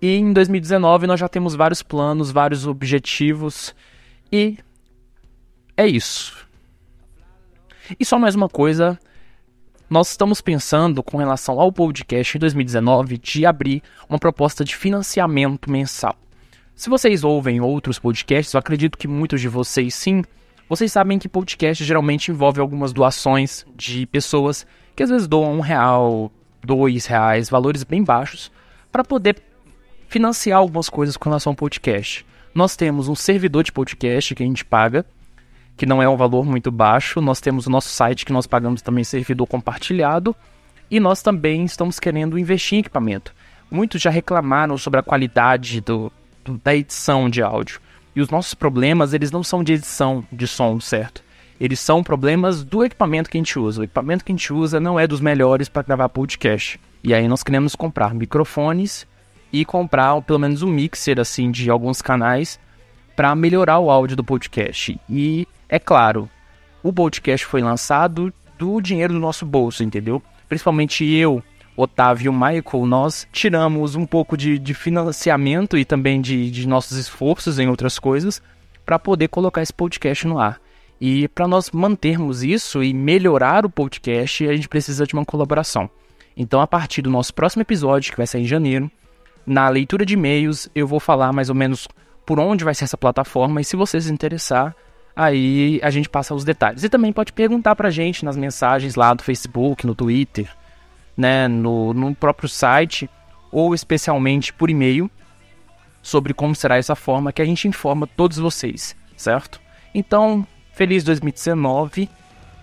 E 0.00 0.16
em 0.16 0.32
2019 0.32 1.06
nós 1.06 1.20
já 1.20 1.28
temos 1.28 1.54
vários 1.54 1.82
planos, 1.82 2.30
vários 2.30 2.66
objetivos. 2.66 3.74
E 4.32 4.56
é 5.76 5.86
isso. 5.86 6.46
E 7.98 8.04
só 8.04 8.18
mais 8.18 8.34
uma 8.34 8.48
coisa, 8.48 8.98
nós 9.88 10.10
estamos 10.10 10.40
pensando 10.40 11.02
com 11.02 11.16
relação 11.16 11.60
ao 11.60 11.72
podcast 11.72 12.36
em 12.36 12.40
2019 12.40 13.18
de 13.18 13.44
abrir 13.44 13.82
uma 14.08 14.18
proposta 14.18 14.64
de 14.64 14.74
financiamento 14.74 15.70
mensal. 15.70 16.16
Se 16.74 16.88
vocês 16.88 17.22
ouvem 17.22 17.60
outros 17.60 17.98
podcasts, 17.98 18.54
eu 18.54 18.58
acredito 18.58 18.96
que 18.96 19.06
muitos 19.06 19.40
de 19.40 19.48
vocês 19.48 19.94
sim, 19.94 20.22
vocês 20.68 20.90
sabem 20.90 21.18
que 21.18 21.28
podcast 21.28 21.84
geralmente 21.84 22.30
envolve 22.30 22.60
algumas 22.60 22.92
doações 22.92 23.66
de 23.76 24.06
pessoas 24.06 24.66
que 24.96 25.02
às 25.02 25.10
vezes 25.10 25.28
doam 25.28 25.58
um 25.58 25.60
real, 25.60 26.32
dois 26.64 27.06
reais, 27.06 27.50
valores 27.50 27.84
bem 27.84 28.02
baixos, 28.02 28.50
para 28.90 29.04
poder 29.04 29.42
financiar 30.08 30.58
algumas 30.58 30.88
coisas 30.88 31.16
com 31.16 31.28
relação 31.28 31.52
ao 31.52 31.56
podcast. 31.56 32.24
Nós 32.54 32.76
temos 32.76 33.08
um 33.08 33.14
servidor 33.14 33.64
de 33.64 33.72
podcast 33.72 34.34
que 34.34 34.42
a 34.42 34.46
gente 34.46 34.64
paga, 34.64 35.06
que 35.76 35.86
não 35.86 36.02
é 36.02 36.08
um 36.08 36.16
valor 36.16 36.44
muito 36.44 36.70
baixo. 36.70 37.20
Nós 37.20 37.40
temos 37.40 37.66
o 37.66 37.70
nosso 37.70 37.88
site 37.88 38.24
que 38.24 38.32
nós 38.32 38.46
pagamos 38.46 38.82
também 38.82 39.04
servidor 39.04 39.46
compartilhado. 39.46 40.34
E 40.90 41.00
nós 41.00 41.22
também 41.22 41.64
estamos 41.64 41.98
querendo 41.98 42.38
investir 42.38 42.76
em 42.76 42.80
equipamento. 42.80 43.34
Muitos 43.70 44.00
já 44.00 44.10
reclamaram 44.10 44.76
sobre 44.76 45.00
a 45.00 45.02
qualidade 45.02 45.80
do, 45.80 46.12
do, 46.44 46.60
da 46.62 46.74
edição 46.74 47.30
de 47.30 47.42
áudio. 47.42 47.80
E 48.14 48.20
os 48.20 48.28
nossos 48.28 48.52
problemas, 48.52 49.14
eles 49.14 49.30
não 49.30 49.42
são 49.42 49.64
de 49.64 49.72
edição 49.72 50.22
de 50.30 50.46
som, 50.46 50.78
certo? 50.78 51.24
Eles 51.58 51.80
são 51.80 52.02
problemas 52.02 52.62
do 52.62 52.84
equipamento 52.84 53.30
que 53.30 53.38
a 53.38 53.40
gente 53.40 53.58
usa. 53.58 53.80
O 53.80 53.84
equipamento 53.84 54.24
que 54.24 54.32
a 54.32 54.34
gente 54.34 54.52
usa 54.52 54.78
não 54.78 55.00
é 55.00 55.06
dos 55.06 55.20
melhores 55.20 55.68
para 55.68 55.82
gravar 55.82 56.08
podcast. 56.08 56.78
E 57.02 57.14
aí 57.14 57.26
nós 57.26 57.42
queremos 57.42 57.74
comprar 57.74 58.14
microfones 58.14 59.06
e 59.52 59.64
comprar 59.64 60.20
pelo 60.22 60.38
menos 60.38 60.62
um 60.62 60.68
mixer 60.68 61.18
assim 61.18 61.50
de 61.50 61.70
alguns 61.70 62.02
canais 62.02 62.58
para 63.14 63.34
melhorar 63.34 63.78
o 63.78 63.90
áudio 63.90 64.16
do 64.16 64.24
podcast. 64.24 64.98
E 65.08 65.46
é 65.72 65.78
claro, 65.78 66.28
o 66.82 66.92
podcast 66.92 67.46
foi 67.46 67.62
lançado 67.62 68.30
do 68.58 68.78
dinheiro 68.78 69.14
do 69.14 69.18
nosso 69.18 69.46
bolso, 69.46 69.82
entendeu? 69.82 70.22
Principalmente 70.46 71.02
eu, 71.02 71.42
Otávio 71.74 72.26
e 72.26 72.28
o 72.28 72.32
Michael, 72.32 72.84
nós 72.84 73.26
tiramos 73.32 73.94
um 73.94 74.04
pouco 74.04 74.36
de, 74.36 74.58
de 74.58 74.74
financiamento 74.74 75.78
e 75.78 75.86
também 75.86 76.20
de, 76.20 76.50
de 76.50 76.68
nossos 76.68 76.98
esforços 76.98 77.58
em 77.58 77.70
outras 77.70 77.98
coisas 77.98 78.42
para 78.84 78.98
poder 78.98 79.28
colocar 79.28 79.62
esse 79.62 79.72
podcast 79.72 80.26
no 80.26 80.38
ar. 80.38 80.60
E 81.00 81.26
para 81.28 81.48
nós 81.48 81.70
mantermos 81.70 82.42
isso 82.42 82.82
e 82.82 82.92
melhorar 82.92 83.64
o 83.64 83.70
podcast, 83.70 84.46
a 84.46 84.54
gente 84.54 84.68
precisa 84.68 85.06
de 85.06 85.14
uma 85.14 85.24
colaboração. 85.24 85.88
Então, 86.36 86.60
a 86.60 86.66
partir 86.66 87.00
do 87.00 87.08
nosso 87.08 87.32
próximo 87.32 87.62
episódio, 87.62 88.10
que 88.10 88.18
vai 88.18 88.26
sair 88.26 88.42
em 88.42 88.46
janeiro, 88.46 88.90
na 89.46 89.70
leitura 89.70 90.04
de 90.04 90.12
e-mails, 90.12 90.68
eu 90.74 90.86
vou 90.86 91.00
falar 91.00 91.32
mais 91.32 91.48
ou 91.48 91.54
menos 91.54 91.88
por 92.26 92.38
onde 92.38 92.62
vai 92.62 92.74
ser 92.74 92.84
essa 92.84 92.98
plataforma 92.98 93.58
e 93.58 93.64
se 93.64 93.74
você 93.74 93.98
se 93.98 94.12
interessar, 94.12 94.76
aí 95.14 95.80
a 95.82 95.90
gente 95.90 96.08
passa 96.08 96.34
os 96.34 96.44
detalhes. 96.44 96.82
E 96.82 96.88
também 96.88 97.12
pode 97.12 97.32
perguntar 97.32 97.74
pra 97.76 97.90
gente 97.90 98.24
nas 98.24 98.36
mensagens 98.36 98.94
lá 98.94 99.14
do 99.14 99.22
Facebook, 99.22 99.86
no 99.86 99.94
Twitter, 99.94 100.48
né, 101.16 101.48
no, 101.48 101.92
no 101.92 102.14
próprio 102.14 102.48
site, 102.48 103.08
ou 103.50 103.74
especialmente 103.74 104.52
por 104.52 104.70
e-mail, 104.70 105.10
sobre 106.02 106.34
como 106.34 106.54
será 106.54 106.76
essa 106.76 106.96
forma 106.96 107.32
que 107.32 107.42
a 107.42 107.44
gente 107.44 107.68
informa 107.68 108.06
todos 108.06 108.38
vocês, 108.38 108.96
certo? 109.16 109.60
Então, 109.94 110.46
feliz 110.72 111.04
2019. 111.04 112.08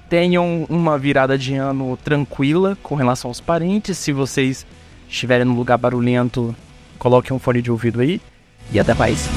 Tenham 0.09 0.65
uma 0.67 0.97
virada 0.97 1.37
de 1.37 1.53
ano 1.53 1.95
tranquila 1.97 2.75
com 2.81 2.95
relação 2.95 3.29
aos 3.29 3.39
parentes. 3.39 3.95
Se 3.99 4.11
vocês 4.11 4.65
estiverem 5.07 5.45
num 5.45 5.55
lugar 5.55 5.77
barulhento, 5.77 6.55
coloquem 6.97 7.35
um 7.35 7.39
fone 7.39 7.61
de 7.61 7.71
ouvido 7.71 8.01
aí. 8.01 8.19
E 8.71 8.79
até 8.79 8.95
mais. 8.95 9.29